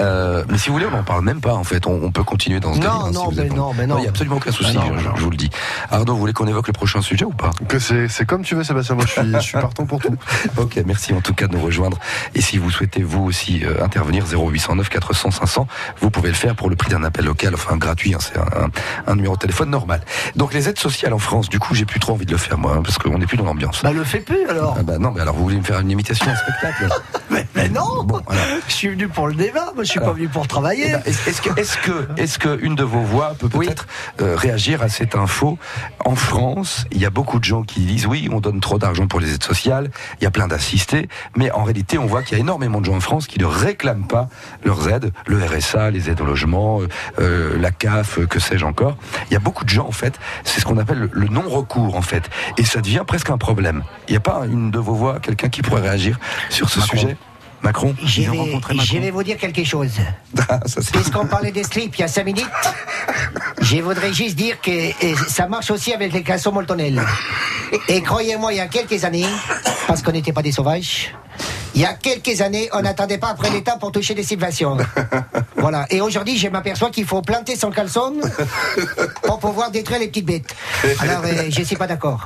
Euh, 0.00 0.44
mais 0.48 0.58
si 0.58 0.68
vous 0.68 0.74
voulez, 0.74 0.86
on 0.86 0.96
n'en 0.96 1.02
parle 1.02 1.24
même 1.24 1.40
pas 1.40 1.54
en 1.54 1.64
fait. 1.64 1.86
On, 1.86 2.00
on 2.02 2.12
peut 2.12 2.22
continuer 2.22 2.60
dans 2.60 2.72
ce 2.74 2.78
Non, 2.78 2.84
délire, 2.84 3.04
hein, 3.04 3.10
non, 3.12 3.30
si 3.30 3.36
mais 3.36 3.48
non, 3.48 3.74
mais 3.74 3.86
non. 3.86 3.96
Il 3.98 4.02
n'y 4.02 4.06
a 4.06 4.10
absolument 4.10 4.36
aucun 4.36 4.52
souci, 4.52 4.74
non, 4.76 4.82
je, 4.96 5.04
non. 5.04 5.16
je 5.16 5.22
vous 5.22 5.30
le 5.30 5.36
dis. 5.36 5.50
Arnaud, 5.90 6.14
vous 6.14 6.20
voulez 6.20 6.32
qu'on 6.32 6.46
évoque 6.46 6.68
le 6.68 6.72
prochain 6.72 7.00
sujet 7.02 7.24
ou 7.24 7.32
pas? 7.32 7.50
Que 7.68 7.78
c'est 7.78 8.06
c'est 8.08 8.24
comme 8.24 8.42
tu 8.42 8.54
veux, 8.54 8.62
Sébastien. 8.62 8.94
Moi, 8.94 9.04
je 9.06 9.12
suis, 9.12 9.32
je 9.32 9.38
suis 9.38 9.52
partant 9.54 9.86
pour 9.86 10.00
tout. 10.00 10.14
Ok, 10.56 10.80
merci 10.86 11.12
en 11.12 11.20
tout 11.20 11.34
cas 11.34 11.46
de 11.46 11.56
nous 11.56 11.62
rejoindre. 11.62 11.98
Et 12.34 12.40
si 12.40 12.58
vous 12.58 12.70
souhaitez 12.70 13.02
vous 13.02 13.24
aussi 13.24 13.64
euh, 13.64 13.82
intervenir, 13.84 14.24
0809 14.26 14.88
400 14.88 15.30
500, 15.30 15.66
vous 16.00 16.10
pouvez 16.10 16.28
le 16.28 16.34
faire 16.34 16.54
pour 16.54 16.70
le 16.70 16.76
prix 16.76 16.90
d'un 16.90 17.02
appel 17.04 17.24
local, 17.24 17.54
enfin 17.54 17.76
gratuit, 17.76 18.14
hein, 18.14 18.18
c'est 18.20 18.38
un, 18.38 18.42
un- 18.64 18.70
un 19.06 19.14
numéro 19.16 19.34
de 19.34 19.40
téléphone 19.40 19.70
normal. 19.70 20.00
Donc 20.36 20.54
les 20.54 20.68
aides 20.68 20.78
sociales 20.78 21.12
en 21.12 21.18
France, 21.18 21.48
du 21.48 21.58
coup, 21.58 21.74
j'ai 21.74 21.84
plus 21.84 22.00
trop 22.00 22.12
envie 22.14 22.26
de 22.26 22.32
le 22.32 22.38
faire 22.38 22.58
moi, 22.58 22.74
hein, 22.76 22.82
parce 22.82 22.98
qu'on 22.98 23.18
n'est 23.18 23.26
plus 23.26 23.36
dans 23.36 23.44
l'ambiance. 23.44 23.82
Bah 23.82 23.92
le 23.92 24.04
fais 24.04 24.20
plus 24.20 24.46
alors. 24.48 24.76
Ah 24.78 24.82
bah 24.82 24.98
non, 24.98 25.12
mais 25.14 25.20
alors 25.20 25.34
vous 25.34 25.42
voulez 25.44 25.56
me 25.58 25.62
faire 25.62 25.80
une 25.80 25.90
imitation, 25.90 26.26
un 26.30 26.36
spectacle? 26.36 26.88
Mais, 27.30 27.46
mais 27.54 27.68
non. 27.68 28.04
Bon, 28.04 28.22
alors. 28.26 28.42
Je 28.68 28.72
suis 28.72 28.88
venu 28.88 29.06
pour 29.06 29.28
le 29.28 29.34
débat. 29.34 29.72
Moi, 29.74 29.84
je 29.84 29.90
suis 29.90 29.98
Alors. 29.98 30.12
pas 30.12 30.16
venu 30.16 30.28
pour 30.28 30.44
Eh 30.44 30.48
travailler. 30.48 30.92
ben, 30.92 31.02
Est-ce 31.04 31.42
que, 31.42 31.60
est-ce 31.60 31.76
que, 31.76 32.08
est-ce 32.16 32.38
que 32.38 32.58
une 32.62 32.74
de 32.74 32.82
vos 32.84 33.02
voix 33.02 33.34
peut 33.38 33.50
peut-être 33.50 33.86
euh, 34.22 34.34
réagir 34.34 34.82
à 34.82 34.88
cette 34.88 35.14
info? 35.14 35.58
En 36.06 36.14
France, 36.14 36.86
il 36.90 36.98
y 36.98 37.04
a 37.04 37.10
beaucoup 37.10 37.38
de 37.38 37.44
gens 37.44 37.64
qui 37.64 37.80
disent 37.80 38.06
oui, 38.06 38.30
on 38.32 38.40
donne 38.40 38.60
trop 38.60 38.78
d'argent 38.78 39.06
pour 39.06 39.20
les 39.20 39.34
aides 39.34 39.42
sociales. 39.44 39.90
Il 40.20 40.24
y 40.24 40.26
a 40.26 40.30
plein 40.30 40.48
d'assistés, 40.48 41.10
mais 41.36 41.50
en 41.50 41.64
réalité, 41.64 41.98
on 41.98 42.06
voit 42.06 42.22
qu'il 42.22 42.38
y 42.38 42.40
a 42.40 42.42
énormément 42.42 42.80
de 42.80 42.86
gens 42.86 42.96
en 42.96 43.00
France 43.00 43.26
qui 43.26 43.38
ne 43.38 43.44
réclament 43.44 44.06
pas 44.06 44.30
leurs 44.64 44.88
aides, 44.88 45.12
le 45.26 45.36
RSA, 45.44 45.77
les 45.90 46.10
aides 46.10 46.20
au 46.20 46.24
logement, 46.24 46.80
euh, 46.80 46.88
euh, 47.20 47.58
la 47.58 47.70
CAF, 47.70 48.18
euh, 48.18 48.26
que 48.26 48.38
sais-je 48.38 48.64
encore. 48.64 48.96
Il 49.30 49.34
y 49.34 49.36
a 49.36 49.40
beaucoup 49.40 49.64
de 49.64 49.70
gens 49.70 49.86
en 49.86 49.92
fait. 49.92 50.18
C'est 50.44 50.60
ce 50.60 50.64
qu'on 50.66 50.78
appelle 50.78 50.98
le, 50.98 51.10
le 51.12 51.28
non-recours 51.28 51.96
en 51.96 52.02
fait, 52.02 52.28
et 52.58 52.64
ça 52.64 52.80
devient 52.80 53.04
presque 53.06 53.30
un 53.30 53.38
problème. 53.38 53.82
Il 54.08 54.12
n'y 54.12 54.16
a 54.16 54.20
pas 54.20 54.42
une 54.46 54.70
de 54.70 54.78
vos 54.78 54.94
voix, 54.94 55.20
quelqu'un 55.20 55.48
qui 55.48 55.62
pourrait 55.62 55.82
réagir 55.82 56.18
sur 56.50 56.68
ce 56.68 56.80
Macron. 56.80 56.96
sujet? 56.98 57.16
Macron? 57.60 57.94
Je 58.04 58.22
vais, 58.22 58.28
rencontré 58.28 58.74
je 58.74 58.78
Macron. 58.78 59.00
vais 59.00 59.10
vous 59.10 59.22
dire 59.24 59.36
quelque 59.36 59.64
chose. 59.64 59.90
Ah, 60.50 60.60
Puisqu'on 60.92 61.26
parlait 61.26 61.50
des 61.50 61.64
slips 61.64 61.96
il 61.96 62.00
y 62.00 62.04
a 62.04 62.08
5 62.08 62.24
minutes, 62.24 62.46
je 63.60 63.76
voudrais 63.78 64.12
juste 64.14 64.36
dire 64.36 64.60
que 64.60 64.70
ça 65.28 65.48
marche 65.48 65.70
aussi 65.70 65.92
avec 65.92 66.12
les 66.12 66.22
caleçons 66.22 66.52
moltonnels. 66.52 67.02
Et 67.88 68.00
croyez-moi, 68.02 68.52
il 68.52 68.56
y 68.56 68.60
a 68.60 68.68
quelques 68.68 69.04
années, 69.04 69.26
parce 69.86 70.00
qu'on 70.02 70.12
n'était 70.12 70.32
pas 70.32 70.42
des 70.42 70.52
sauvages, 70.52 71.14
il 71.78 71.82
y 71.82 71.84
a 71.84 71.94
quelques 71.94 72.40
années, 72.40 72.68
on 72.72 72.82
n'attendait 72.82 73.18
pas 73.18 73.28
après 73.28 73.50
l'État 73.50 73.76
pour 73.76 73.92
toucher 73.92 74.12
des 74.12 74.24
subventions. 74.24 74.76
Voilà. 75.56 75.86
Et 75.90 76.00
aujourd'hui, 76.00 76.38
je 76.38 76.48
m'aperçois 76.48 76.90
qu'il 76.90 77.04
faut 77.04 77.20
planter 77.20 77.56
son 77.56 77.70
caleçon 77.70 78.14
pour 79.22 79.38
pouvoir 79.40 79.72
détruire 79.72 79.98
les 79.98 80.06
petites 80.06 80.24
bêtes. 80.24 80.54
Alors, 81.00 81.24
euh, 81.24 81.50
je 81.50 81.60
ne 81.60 81.64
suis 81.64 81.76
pas 81.76 81.88
d'accord. 81.88 82.24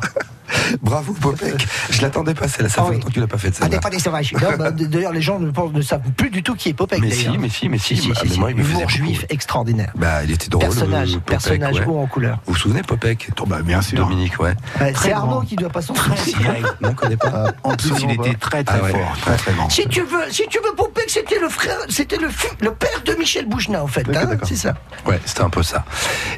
Bravo 0.82 1.12
Popek. 1.14 1.66
Je 1.90 2.02
l'attendais 2.02 2.34
pas 2.34 2.48
celle-là. 2.48 2.68
Ça 2.68 2.82
Ah 2.82 2.84
fait 2.84 2.90
oui. 2.90 2.94
longtemps 2.96 3.08
que 3.08 3.12
tu 3.14 3.20
l'as 3.20 3.26
pas 3.26 3.38
fait 3.38 3.48
On 3.48 3.52
celle-là. 3.52 3.68
n'est 3.76 3.80
pas 3.80 3.90
des 3.90 3.98
sauvages. 3.98 4.32
Bah, 4.58 4.70
D'ailleurs, 4.70 5.12
les 5.12 5.22
gens 5.22 5.38
ne, 5.38 5.50
pensent- 5.50 5.72
ne 5.72 5.82
savent 5.82 6.00
plus 6.16 6.30
du 6.30 6.42
tout 6.42 6.54
qui 6.54 6.70
est 6.70 6.74
Popek. 6.74 7.00
Mais 7.00 7.10
si, 7.10 7.28
mais 7.38 7.48
si, 7.48 7.68
mais 7.68 7.78
si. 7.78 7.96
Si, 7.96 8.02
si, 8.02 8.08
Bah, 8.08 8.14
si, 8.22 8.28
mais 8.30 8.36
moi, 8.36 8.50
il 8.50 8.56
me 8.56 8.62
faisait 8.62 8.72
Humour 8.74 8.82
beaucoup. 8.82 8.92
juif 8.92 9.24
extraordinaire. 9.30 9.92
Bah, 9.96 10.24
il 10.24 10.30
était 10.30 10.48
drôle. 10.48 10.64
personnage, 10.64 11.10
euh, 11.10 11.14
Popek, 11.14 11.26
personnage 11.26 11.74
ouais. 11.80 11.86
haut 11.86 11.98
en 12.00 12.06
couleur. 12.06 12.38
Vous 12.46 12.52
vous 12.54 12.58
souvenez 12.58 12.82
Popek? 12.82 13.30
Oh, 13.40 13.46
bah, 13.46 13.60
bien 13.62 13.82
sûr. 13.82 13.98
Dominique, 13.98 14.38
ouais. 14.40 14.54
Très 14.76 14.94
c'est 14.94 15.12
Arnaud 15.12 15.40
qui 15.42 15.56
doit 15.56 15.68
pas 15.70 15.82
s'en 15.82 15.94
souvenir. 15.94 16.54
On 16.82 16.92
connaît 16.94 17.16
pas. 17.16 17.52
En 17.62 17.74
plus, 17.76 17.92
il 18.02 18.10
était 18.12 18.34
très 18.34 18.64
très 18.64 18.78
Ah 18.80 18.84
ouais. 18.84 18.90
fort, 18.92 19.16
très 19.20 19.36
très 19.36 19.52
grand. 19.52 19.68
Si 19.70 19.86
tu 19.88 20.00
veux, 20.02 20.30
si 20.30 20.44
tu 20.48 20.58
veux, 20.58 20.74
Popek, 20.74 21.08
c'était 21.10 21.38
le 21.38 21.48
frère, 21.48 21.76
c'était 21.88 22.16
le, 22.16 22.28
le 22.60 22.72
père 22.72 23.02
de 23.04 23.12
Michel 23.14 23.46
Bougenat, 23.46 23.82
en 23.82 23.86
fait. 23.86 24.08
Hein, 24.08 24.12
d'accord. 24.12 24.48
c'est 24.48 24.56
ça. 24.56 24.74
Ouais, 25.06 25.20
c'était 25.24 25.42
un 25.42 25.50
peu 25.50 25.62
ça. 25.62 25.84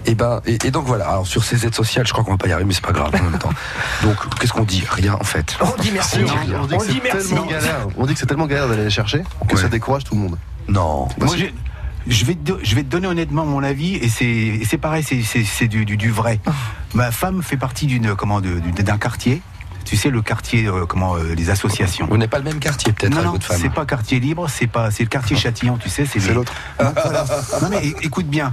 Et 0.06 0.14
ben, 0.14 0.40
et, 0.46 0.54
et 0.64 0.70
donc 0.70 0.84
voilà. 0.86 1.08
Alors 1.08 1.26
sur 1.26 1.44
ces 1.44 1.66
aides 1.66 1.74
sociales, 1.74 2.06
je 2.06 2.12
crois 2.12 2.24
qu'on 2.24 2.32
va 2.32 2.36
pas 2.38 2.48
y 2.48 2.52
arriver, 2.52 2.66
mais 2.68 2.74
c'est 2.74 2.84
pas 2.84 2.92
grave 2.92 3.10
en 3.14 3.22
même 3.30 3.38
temps. 3.38 3.50
Donc, 4.04 4.38
qu'est-ce 4.38 4.52
qu'on 4.52 4.64
dit? 4.64 4.84
Rien 4.88 5.14
en 5.18 5.24
fait. 5.24 5.56
On 5.60 5.80
dit 5.82 5.90
merci. 5.92 6.18
On 6.20 6.24
dit, 6.24 6.52
on 6.54 6.66
dit 6.66 6.74
On 6.74 6.78
que 6.78 6.86
dit 6.86 7.00
c'est 7.02 7.12
merci. 7.12 7.28
tellement 7.30 7.46
galère. 7.46 7.86
On 7.96 8.06
dit 8.06 8.12
que 8.14 8.20
c'est 8.20 8.26
tellement 8.26 8.46
galère 8.46 8.68
d'aller 8.68 8.84
les 8.84 8.90
chercher 8.90 9.22
que 9.48 9.54
Ouais. 9.56 9.60
ça 9.62 9.68
décourage 9.68 10.04
tout 10.04 10.14
le 10.14 10.20
monde. 10.20 10.38
Non. 10.68 11.08
Bah, 11.18 11.26
Moi, 11.26 11.36
je 12.06 12.24
vais, 12.26 12.34
te, 12.34 12.52
je 12.62 12.74
vais 12.74 12.82
te 12.82 12.88
donner 12.88 13.06
honnêtement 13.06 13.46
mon 13.46 13.62
avis 13.62 13.94
et 13.96 14.08
c'est 14.10 14.60
c'est 14.68 14.76
pareil, 14.78 15.02
c'est- 15.02 15.22
c'est 15.22 15.42
c'est 15.42 15.68
du, 15.68 15.84
du, 15.86 15.96
du 15.96 16.10
vrai. 16.10 16.38
Ma 16.92 17.10
femme 17.10 17.42
fait 17.42 17.56
partie 17.56 17.86
d'une 17.86 18.14
comment 18.14 18.40
d'un 18.42 18.98
quartier. 18.98 19.40
Tu 19.86 19.96
sais 19.96 20.08
le 20.10 20.22
quartier 20.22 20.66
euh, 20.66 20.86
comment 20.86 21.16
euh, 21.16 21.34
les 21.34 21.50
associations. 21.50 22.06
Vous 22.08 22.16
n'êtes 22.16 22.30
pas 22.30 22.38
le 22.38 22.44
même 22.44 22.58
quartier 22.58 22.92
peut-être 22.92 23.10
Non, 23.10 23.16
avec 23.18 23.26
non, 23.26 23.32
votre 23.32 23.46
femme. 23.46 23.58
c'est 23.60 23.68
pas 23.72 23.84
quartier 23.86 24.18
libre, 24.20 24.48
c'est 24.48 24.66
pas 24.66 24.90
c'est 24.90 25.02
le 25.02 25.08
quartier 25.10 25.36
Châtillon, 25.36 25.76
tu 25.78 25.88
sais, 25.90 26.04
c'est 26.06 26.20
C'est 26.20 26.28
les- 26.28 26.34
l'autre. 26.34 26.52
Non, 26.82 26.92
voilà. 27.04 27.24
Non, 27.62 27.68
mais 27.70 27.86
écoute 28.02 28.26
bien, 28.26 28.50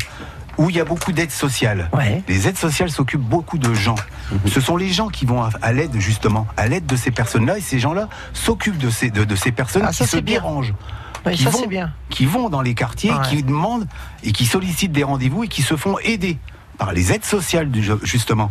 où 0.57 0.69
il 0.69 0.75
y 0.75 0.81
a 0.81 0.85
beaucoup 0.85 1.13
d'aides 1.13 1.31
sociales. 1.31 1.89
Ouais. 1.93 2.21
Les 2.27 2.47
aides 2.49 2.57
sociales 2.57 2.91
s'occupent 2.91 3.21
beaucoup 3.21 3.57
de 3.57 3.73
gens. 3.73 3.95
Ce 4.47 4.61
sont 4.61 4.77
les 4.77 4.89
gens 4.89 5.07
qui 5.09 5.25
vont 5.25 5.41
à, 5.43 5.49
à 5.61 5.73
l'aide 5.73 5.95
justement, 5.99 6.47
à 6.57 6.67
l'aide 6.67 6.85
de 6.85 6.95
ces 6.95 7.11
personnes-là, 7.11 7.57
et 7.57 7.61
ces 7.61 7.79
gens-là 7.79 8.07
s'occupent 8.33 8.77
de 8.77 8.89
ces 8.89 9.09
de, 9.09 9.23
de 9.23 9.35
ces 9.35 9.51
personnes 9.51 9.83
Ah, 9.85 9.91
ça, 9.93 10.05
qui 10.05 10.11
se 10.11 10.17
bien. 10.17 10.35
dérangent 10.35 10.73
Oui, 11.25 11.33
qui 11.35 11.43
ça, 11.43 11.49
vont- 11.49 11.59
c'est 11.59 11.67
bien. 11.67 11.91
qui 12.09 12.25
vont 12.25 12.49
dans 12.49 12.61
les 12.61 12.73
quartiers, 12.73 13.11
Ouais. 13.11 13.17
qui 13.29 13.43
demandent 13.43 13.87
et 14.23 14.31
qui 14.31 14.45
sollicitent 14.45 14.91
des 14.91 15.03
rendez-vous 15.03 15.43
et 15.43 15.47
qui 15.47 15.61
se 15.61 15.75
font 15.75 15.97
aider 16.03 16.37
par 16.81 16.93
les 16.93 17.11
aides 17.13 17.23
sociales, 17.25 17.69
justement. 18.01 18.49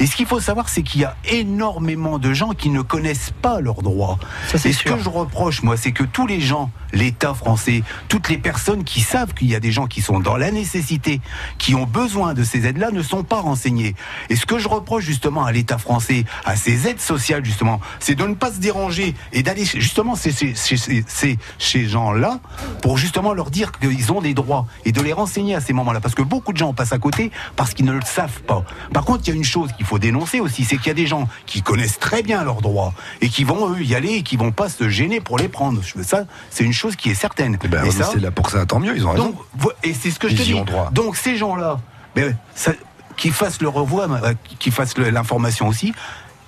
Et 0.00 0.06
ce 0.06 0.16
qu'il 0.16 0.24
faut 0.24 0.40
savoir, 0.40 0.70
c'est 0.70 0.82
qu'il 0.82 1.02
y 1.02 1.04
a 1.04 1.14
énormément 1.28 2.18
de 2.18 2.32
gens 2.32 2.52
qui 2.52 2.70
ne 2.70 2.80
connaissent 2.80 3.34
pas 3.42 3.60
leurs 3.60 3.82
droits. 3.82 4.18
Ça, 4.48 4.56
Et 4.66 4.72
ce 4.72 4.78
sûr. 4.80 4.96
que 4.96 5.02
je 5.02 5.10
reproche, 5.10 5.62
moi, 5.62 5.76
c'est 5.76 5.92
que 5.92 6.02
tous 6.02 6.26
les 6.26 6.40
gens, 6.40 6.70
l'État 6.94 7.34
français, 7.34 7.82
toutes 8.08 8.30
les 8.30 8.38
personnes 8.38 8.82
qui 8.82 9.02
savent 9.02 9.34
qu'il 9.34 9.48
y 9.50 9.54
a 9.54 9.60
des 9.60 9.72
gens 9.72 9.86
qui 9.88 10.00
sont 10.00 10.20
dans 10.20 10.38
la 10.38 10.50
nécessité, 10.50 11.20
qui 11.58 11.74
ont 11.74 11.84
besoin 11.84 12.32
de 12.32 12.44
ces 12.44 12.66
aides-là, 12.66 12.92
ne 12.92 13.02
sont 13.02 13.24
pas 13.24 13.42
renseignés. 13.42 13.94
Et 14.30 14.36
ce 14.36 14.46
que 14.46 14.58
je 14.58 14.68
reproche 14.68 15.04
justement 15.04 15.44
à 15.44 15.52
l'État 15.52 15.76
français, 15.76 16.24
à 16.46 16.56
ces 16.56 16.88
aides 16.88 17.00
sociales, 17.02 17.44
justement, 17.44 17.78
c'est 18.00 18.14
de 18.14 18.24
ne 18.26 18.32
pas 18.34 18.52
se 18.52 18.58
déranger 18.58 19.14
et 19.34 19.42
d'aller 19.42 19.66
justement 19.66 20.14
chez- 20.16 20.32
chez- 20.32 20.54
chez 20.56 21.38
ces 21.58 21.88
gens-là 21.88 22.40
pour 22.80 22.96
justement 22.96 23.34
leur 23.34 23.50
dire 23.50 23.70
qu'ils 23.72 24.12
ont 24.12 24.22
des 24.22 24.32
droits 24.32 24.66
et 24.86 24.92
de 24.92 25.02
les 25.02 25.12
renseigner 25.12 25.54
à 25.54 25.60
ces 25.60 25.74
moments-là. 25.74 26.00
Parce 26.00 26.14
que 26.14 26.22
beaucoup 26.22 26.54
de 26.54 26.58
gens 26.58 26.72
passent 26.72 26.94
à 26.94 26.98
côté 26.98 27.30
parce 27.54 27.65
qu'ils 27.74 27.84
ne 27.86 27.92
le 27.92 28.00
savent 28.04 28.42
pas. 28.42 28.64
Par 28.92 29.04
contre, 29.04 29.22
il 29.24 29.28
y 29.28 29.32
a 29.32 29.36
une 29.36 29.44
chose 29.44 29.70
qu'il 29.76 29.86
faut 29.86 29.98
dénoncer 29.98 30.40
aussi, 30.40 30.64
c'est 30.64 30.76
qu'il 30.76 30.88
y 30.88 30.90
a 30.90 30.94
des 30.94 31.06
gens 31.06 31.28
qui 31.46 31.62
connaissent 31.62 31.98
très 31.98 32.22
bien 32.22 32.44
leurs 32.44 32.60
droits 32.62 32.92
et 33.20 33.28
qui 33.28 33.44
vont, 33.44 33.72
eux, 33.74 33.82
y 33.82 33.94
aller 33.94 34.14
et 34.14 34.22
qui 34.22 34.36
vont 34.36 34.52
pas 34.52 34.68
se 34.68 34.88
gêner 34.88 35.20
pour 35.20 35.38
les 35.38 35.48
prendre. 35.48 35.80
Ça, 36.02 36.24
c'est 36.50 36.64
une 36.64 36.72
chose 36.72 36.96
qui 36.96 37.10
est 37.10 37.14
certaine. 37.14 37.58
Eh 37.62 37.68
ben, 37.68 37.84
Et 37.84 37.90
ça- 37.90 38.10
c'est 38.12 38.20
là 38.20 38.30
pour 38.30 38.50
ça, 38.50 38.66
tant 38.66 38.80
mieux, 38.80 38.94
ils 38.96 39.06
ont 39.06 39.10
raison. 39.12 39.34
donc, 39.60 39.72
et 39.82 39.94
c'est 39.94 40.10
ce 40.10 40.18
que 40.18 40.28
je 40.28 40.36
te 40.36 40.42
dis. 40.42 40.52
droit. 40.64 40.90
Donc 40.92 41.16
ces 41.16 41.36
gens-là, 41.36 41.78
ben, 42.14 42.36
ça- 42.54 42.72
qu'ils 43.16 43.32
fassent 43.32 43.62
le 43.62 43.68
revoir, 43.68 44.12
euh, 44.24 44.32
qu'ils 44.58 44.72
fassent 44.72 44.96
l'information 44.98 45.68
aussi. 45.68 45.94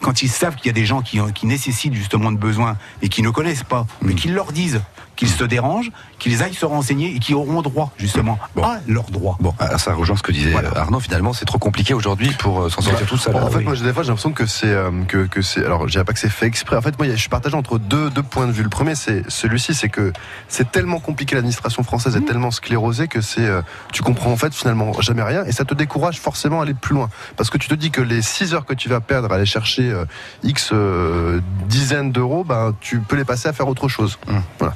Quand 0.01 0.23
ils 0.23 0.29
savent 0.29 0.55
qu'il 0.57 0.67
y 0.67 0.71
a 0.71 0.73
des 0.75 0.87
gens 0.87 1.01
qui, 1.03 1.19
nécessitent 1.45 1.95
justement 1.95 2.31
de 2.31 2.37
besoins 2.37 2.77
et 3.03 3.09
qui 3.09 3.23
ne 3.23 3.31
connaissent 3.31 3.65
pas, 3.65 3.87
mais 4.03 4.15
qu'ils 4.15 4.33
leur 4.35 4.53
disent 4.53 4.81
qu'ils 5.19 5.29
se 5.29 5.45
dérangent, 5.45 5.91
qu'ils 6.19 6.43
aillent 6.43 6.55
se 6.55 6.65
renseigner 6.65 7.15
et 7.15 7.19
qu'ils 7.19 7.35
auront 7.35 7.61
droit 7.61 7.93
justement 7.99 8.39
à 8.63 8.79
leurs 8.87 9.11
droits. 9.11 9.37
Bon, 9.41 9.53
alors 9.59 9.79
ça 9.79 9.93
rejoint 9.93 10.17
ce 10.17 10.23
que 10.23 10.33
disait 10.33 10.55
Arnaud. 10.77 11.01
Finalement, 11.01 11.35
c'est 11.35 11.45
trop 11.45 11.59
compliqué 11.59 11.93
aujourd'hui 11.93 12.31
pour 12.39 12.63
euh, 12.63 12.69
s'en 12.71 12.81
sortir 12.81 13.07
tout 13.07 13.19
seul. 13.19 13.35
Bon, 13.35 13.41
en 13.43 13.47
Ah 13.47 13.51
fait, 13.51 13.59
oui. 13.59 13.65
moi, 13.65 13.75
des 13.75 13.93
fois, 13.93 14.03
j'ai 14.03 14.09
l'impression 14.09 14.33
que 14.33 14.47
c'est 14.47 14.67
euh, 14.73 14.91
que, 15.07 15.27
que 15.27 15.43
c'est. 15.43 15.65
Alors, 15.65 15.87
je 15.87 15.93
dirais 15.93 16.05
pas 16.05 16.15
que 16.15 16.19
c'est 16.21 16.31
fait 16.31 16.47
exprès. 16.47 16.77
En 16.77 16.81
fait, 16.83 16.97
moi, 16.99 17.07
je 17.09 17.17
suis 17.17 17.29
partagé 17.29 17.55
entre 17.57 17.79
deux, 17.79 18.09
deux 18.11 18.23
points 18.23 18.47
de 18.47 18.53
vue. 18.53 18.63
Le 18.63 18.69
premier, 18.71 18.95
c'est 18.95 19.29
celui-ci, 19.29 19.75
c'est 19.75 19.89
que 19.91 20.13
c'est 20.49 20.71
tellement 20.71 21.01
compliqué. 21.01 21.35
L'administration 21.35 21.83
française 21.83 21.99
Mmh. 22.15 22.23
est 22.23 22.27
tellement 22.27 22.51
sclérosée 22.53 23.09
que 23.09 23.21
c'est. 23.21 23.45
euh, 23.45 23.61
tu 23.93 24.03
comprends 24.03 24.31
en 24.31 24.37
fait 24.37 24.55
finalement 24.55 24.93
jamais 25.01 25.23
rien 25.25 25.45
et 25.45 25.53
ça 25.53 25.65
te 25.65 25.75
décourage 25.75 26.21
forcément 26.21 26.61
à 26.61 26.63
aller 26.63 26.75
plus 26.75 26.95
loin 26.95 27.11
parce 27.37 27.51
que 27.51 27.59
tu 27.59 27.67
te 27.69 27.75
dis 27.75 27.91
que 27.91 28.01
les 28.01 28.23
6 28.23 28.55
heures 28.55 28.65
que 28.65 28.73
tu 28.73 28.89
vas 28.89 29.01
perdre 29.01 29.31
à 29.33 29.35
aller 29.35 29.45
chercher 29.47 29.91
euh, 29.91 30.05
x 30.45 30.71
euh, 30.73 31.41
dizaines 31.67 32.13
d'euros, 32.13 32.45
ben 32.45 32.73
tu 32.81 33.01
peux 33.01 33.17
les 33.17 33.25
passer 33.25 33.49
à 33.49 33.53
faire 33.53 33.67
autre 33.69 33.89
chose. 33.89 34.19
Voilà, 34.59 34.75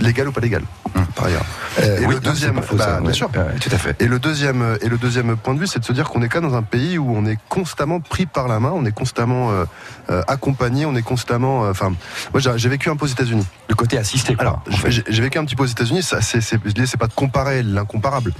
légal 0.00 0.28
ou 0.28 0.32
pas 0.32 0.40
légal, 0.40 0.62
par 1.14 1.26
ailleurs. 1.26 1.44
Euh, 1.80 2.00
et 2.00 2.06
oui, 2.06 2.14
le 2.14 2.20
deuxième, 2.20 2.60
faux, 2.62 2.76
bah, 2.76 2.84
ça, 2.84 3.00
bien 3.00 3.08
ouais. 3.08 3.12
sûr. 3.14 3.30
Ouais, 3.34 3.58
tout 3.60 3.70
à 3.72 3.78
fait. 3.78 4.00
Et 4.00 4.06
le 4.06 4.18
deuxième 4.18 4.76
et 4.82 4.88
le 4.88 4.98
deuxième 4.98 5.36
point 5.36 5.54
de 5.54 5.60
vue, 5.60 5.66
c'est 5.66 5.78
de 5.78 5.84
se 5.84 5.92
dire 5.92 6.08
qu'on 6.08 6.22
est 6.22 6.28
quand 6.28 6.40
même 6.40 6.50
dans 6.50 6.56
un 6.56 6.62
pays 6.62 6.98
où 6.98 7.10
on 7.16 7.24
est 7.26 7.38
constamment 7.48 8.00
pris 8.00 8.26
par 8.26 8.48
la 8.48 8.60
main, 8.60 8.72
on 8.74 8.84
est 8.84 8.92
constamment 8.92 9.50
euh, 9.50 9.64
euh, 10.10 10.22
accompagné, 10.28 10.84
on 10.86 10.94
est 10.96 11.02
constamment. 11.02 11.64
euh, 11.64 11.70
Enfin, 11.70 11.92
moi 12.34 12.40
j'ai 12.56 12.68
vécu 12.68 12.90
un 12.90 12.96
peu 12.96 13.04
aux 13.06 13.08
États-Unis. 13.08 13.46
Le 13.68 13.74
côté 13.74 13.96
assisté, 13.98 14.34
quoi. 14.34 14.42
Alors, 14.42 14.62
en 14.70 14.76
fait. 14.76 14.90
j'ai 14.90 15.22
vécu 15.22 15.38
un 15.38 15.44
petit 15.44 15.56
peu 15.56 15.62
aux 15.62 15.66
États-Unis. 15.66 16.02
Ça, 16.02 16.20
c'est 16.20 16.40
c'est 16.42 16.58
pas 16.98 17.06
de 17.06 17.14
comparer 17.14 17.62
l'incomparable, 17.62 18.32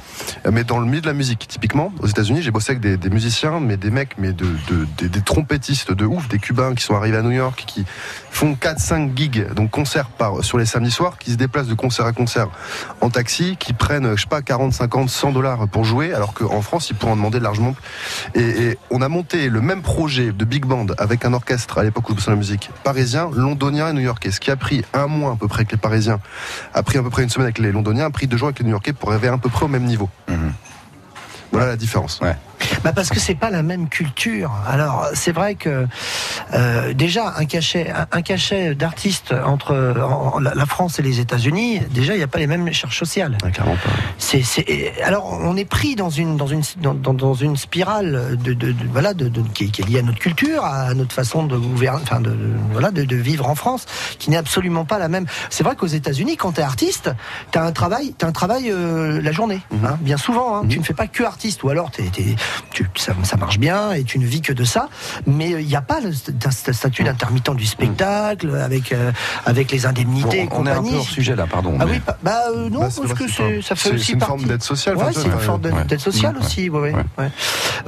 mais 0.51 0.65
dans 0.65 0.79
le 0.79 0.87
milieu 0.87 1.01
de 1.01 1.07
la 1.07 1.13
musique, 1.15 1.47
typiquement, 1.49 1.93
aux 2.01 2.07
États-Unis, 2.07 2.43
j'ai 2.43 2.51
bossé 2.51 2.73
avec 2.73 2.81
des, 2.83 2.97
des 2.97 3.09
musiciens, 3.11 3.61
mais 3.61 3.77
des 3.77 3.91
mecs, 3.91 4.17
mais 4.19 4.33
de, 4.33 4.45
de- 4.69 4.87
des, 4.99 5.09
des 5.09 5.21
trompettistes 5.23 5.93
de 5.93 6.05
ouf, 6.05 6.29
des 6.29 6.39
Cubains 6.39 6.75
qui 6.75 6.85
sont 6.85 6.95
arrivés 6.95 7.17
à 7.17 7.23
New 7.23 7.31
York, 7.31 7.65
qui 7.67 7.85
font 8.33 8.57
4-5 8.61 9.15
gigs, 9.15 9.53
donc 9.53 9.71
concerts 9.71 10.09
par 10.09 10.43
sur 10.43 10.59
les 10.59 10.67
samedis 10.67 10.91
soirs, 10.91 11.19
qui 11.19 11.33
se 11.33 11.37
déplacent 11.37 11.69
de 11.69 11.75
concert 11.75 12.07
à 12.07 12.13
concert 12.13 12.49
en 13.01 13.11
taxi, 13.11 13.57
qui 13.59 13.73
prennent, 13.73 14.17
je 14.17 14.23
sais 14.23 14.29
pas, 14.29 14.43
40, 14.43 14.73
50, 14.73 15.09
100 15.09 15.33
dollars 15.33 15.69
pour 15.69 15.85
jouer, 15.85 16.15
alors 16.15 16.35
qu'en 16.35 16.63
France, 16.63 16.91
ils 16.91 16.97
pourraient 16.97 17.13
en 17.13 17.17
demander 17.17 17.41
largement. 17.41 17.75
Et, 18.35 18.41
et 18.41 18.79
on 18.91 19.03
a 19.03 19.09
monté 19.09 19.49
le 19.49 19.61
même 19.61 19.83
projet 19.83 20.33
de 20.33 20.45
big 20.45 20.65
band 20.65 20.87
avec 20.99 21.25
un 21.25 21.33
orchestre 21.33 21.79
à 21.79 21.85
l'époque 21.85 22.09
où 22.09 22.15
dans 22.15 22.33
la 22.33 22.37
musique, 22.37 22.71
parisien, 22.85 23.31
londonien 23.35 23.91
et 23.91 23.93
new-yorkais. 23.93 24.31
Ce 24.31 24.41
qui 24.41 24.51
a 24.51 24.57
pris 24.57 24.83
un 24.95 25.07
mois 25.07 25.33
à 25.33 25.37
peu 25.37 25.49
près 25.49 25.61
avec 25.61 25.73
les 25.73 25.79
Parisiens, 25.79 26.21
a 26.75 26.83
pris 26.83 26.99
à 26.99 27.03
peu 27.03 27.11
près 27.11 27.23
une 27.23 27.31
semaine 27.31 27.47
avec 27.47 27.59
les 27.59 27.73
Londoniens, 27.73 28.07
a 28.07 28.11
pris 28.11 28.27
deux 28.27 28.37
jours 28.37 28.49
avec 28.49 28.59
les 28.61 28.65
New-Yorkais 28.65 28.93
pour 28.93 29.11
arriver 29.11 29.29
à 29.29 29.39
peu 29.39 29.49
près 29.49 29.65
au 29.65 29.69
même 29.69 29.85
niveau. 29.85 30.09
Voilà 31.53 31.67
la 31.67 31.77
différence. 31.77 32.21
Bah 32.85 32.93
parce 32.93 33.11
que 33.11 33.21
c'est 33.21 33.35
pas 33.35 33.51
la 33.51 33.63
même 33.63 33.89
culture. 33.89 34.51
Alors 34.69 35.09
c'est 35.15 35.33
vrai 35.33 35.55
que 35.55 35.87
euh, 36.55 36.93
déjà 36.95 37.35
un 37.37 37.45
cachet, 37.45 37.91
un, 37.91 38.07
un 38.11 38.23
cachet 38.23 38.75
d'artiste 38.75 39.35
entre 39.45 39.75
en- 40.01 40.37
en- 40.37 40.39
la 40.39 40.67
France 40.67 40.99
et 40.99 41.03
les 41.03 41.21
États-Unis, 41.21 41.81
déjà 41.91 42.15
il 42.15 42.19
n'y 42.19 42.23
a 42.23 42.29
pas 42.29 42.39
les 42.39 42.47
mêmes 42.47 42.71
charges 42.73 42.99
sociales. 42.99 43.37
clairement 43.53 43.77
pas. 43.77 43.91
C'est, 44.19 44.43
c'est- 44.43 44.65
et 44.69 45.03
alors 45.03 45.27
on 45.41 45.57
est 45.57 45.65
pris 45.65 45.95
dans 45.97 46.11
une 46.11 46.37
dans 46.37 46.47
une 46.47 46.63
dans, 46.83 47.35
une 47.35 47.57
spirale 47.57 48.37
de, 48.43 48.53
de- 48.55 48.73
de- 48.73 48.89
voilà 48.93 49.15
de, 49.15 49.29
de- 49.29 49.43
qui, 49.55 49.65
est- 49.65 49.69
qui 49.69 49.83
est 49.83 49.85
liée 49.89 49.99
à 49.99 50.03
notre 50.03 50.19
culture, 50.19 50.65
à 50.65 50.95
notre 50.95 51.13
façon 51.15 51.45
de 51.45 51.57
gouverner, 51.57 52.01
enfin 52.03 52.21
de, 52.21 52.37
voilà 52.73 52.91
de, 52.91 53.05
de 53.05 53.17
vivre 53.17 53.49
en 53.49 53.55
France, 53.55 53.87
qui 54.19 54.31
n'est 54.31 54.37
absolument 54.37 54.85
pas 54.85 54.99
la 54.99 55.09
même. 55.09 55.27
C'est 55.51 55.65
vrai 55.65 55.77
qu'aux 55.77 55.87
États-Unis, 55.87 56.37
quand 56.37 56.53
t'es 56.53 56.63
artiste, 56.63 57.11
t'as 57.51 57.65
un 57.65 57.73
travail, 57.73 58.15
t'as 58.17 58.27
un 58.29 58.33
travail 58.33 58.71
euh, 58.71 59.21
la 59.23 59.33
journée, 59.33 59.61
hein, 59.85 59.97
bien 60.01 60.17
souvent. 60.17 60.57
hein. 60.57 60.63
Tu 60.69 60.79
ne 60.79 60.85
fais 60.85 60.95
pas 60.95 61.07
que 61.07 61.23
artiste, 61.25 61.63
ou 61.63 61.69
alors 61.71 61.91
t'es, 61.91 62.05
t'es- 62.05 62.37
tu, 62.71 62.87
ça, 62.97 63.13
ça 63.23 63.37
marche 63.37 63.59
bien 63.59 63.93
et 63.93 64.05
tu 64.05 64.19
ne 64.19 64.27
vis 64.27 64.41
que 64.41 64.53
de 64.53 64.65
ça. 64.65 64.89
Mais 65.27 65.51
il 65.51 65.67
n'y 65.67 65.77
a 65.77 65.83
pas 65.83 66.01
le 66.01 66.11
st- 66.11 66.33
st- 66.39 66.73
statut 66.73 67.03
d'intermittent 67.05 67.55
du 67.57 67.67
spectacle 67.67 68.55
avec 68.57 68.93
euh, 68.93 69.13
avec 69.47 69.71
les 69.73 69.87
indemnités 69.87 70.43
et 70.43 70.47
Bon, 70.47 70.59
on 70.61 70.67
est 70.67 70.71
un 70.71 70.83
peu 70.83 70.95
hors 70.97 71.05
sujet 71.09 71.35
là, 71.37 71.47
pardon. 71.47 71.77
Ah 71.81 71.85
mais- 71.87 71.93
oui, 71.93 72.01
bah, 72.07 72.17
bah, 72.23 72.39
euh, 72.55 72.69
non, 72.71 72.81
Bah, 72.81 72.89
c'est 72.91 73.01
parce 73.03 73.15
que 73.15 73.25
pas- 73.25 73.63
ça 73.63 73.75
fait 73.75 73.93
aussi 73.93 74.05
c'est 74.07 74.13
une 74.13 74.19
partie. 74.19 74.31
forme 74.31 74.45
d'aide 74.45 74.63
sociale, 74.63 74.97
Ouais, 74.97 75.05
c'est 75.13 75.25
une 75.25 75.39
forme 75.39 75.63
ouais. 75.65 75.85
d'aide, 75.85 76.01
sociale 76.01 76.37
Ouais. 76.37 76.45
aussi. 76.45 76.69
Ouais, 76.71 76.81
ouais, 76.81 76.93
Ouais. 76.95 77.05
ouais. 77.19 77.31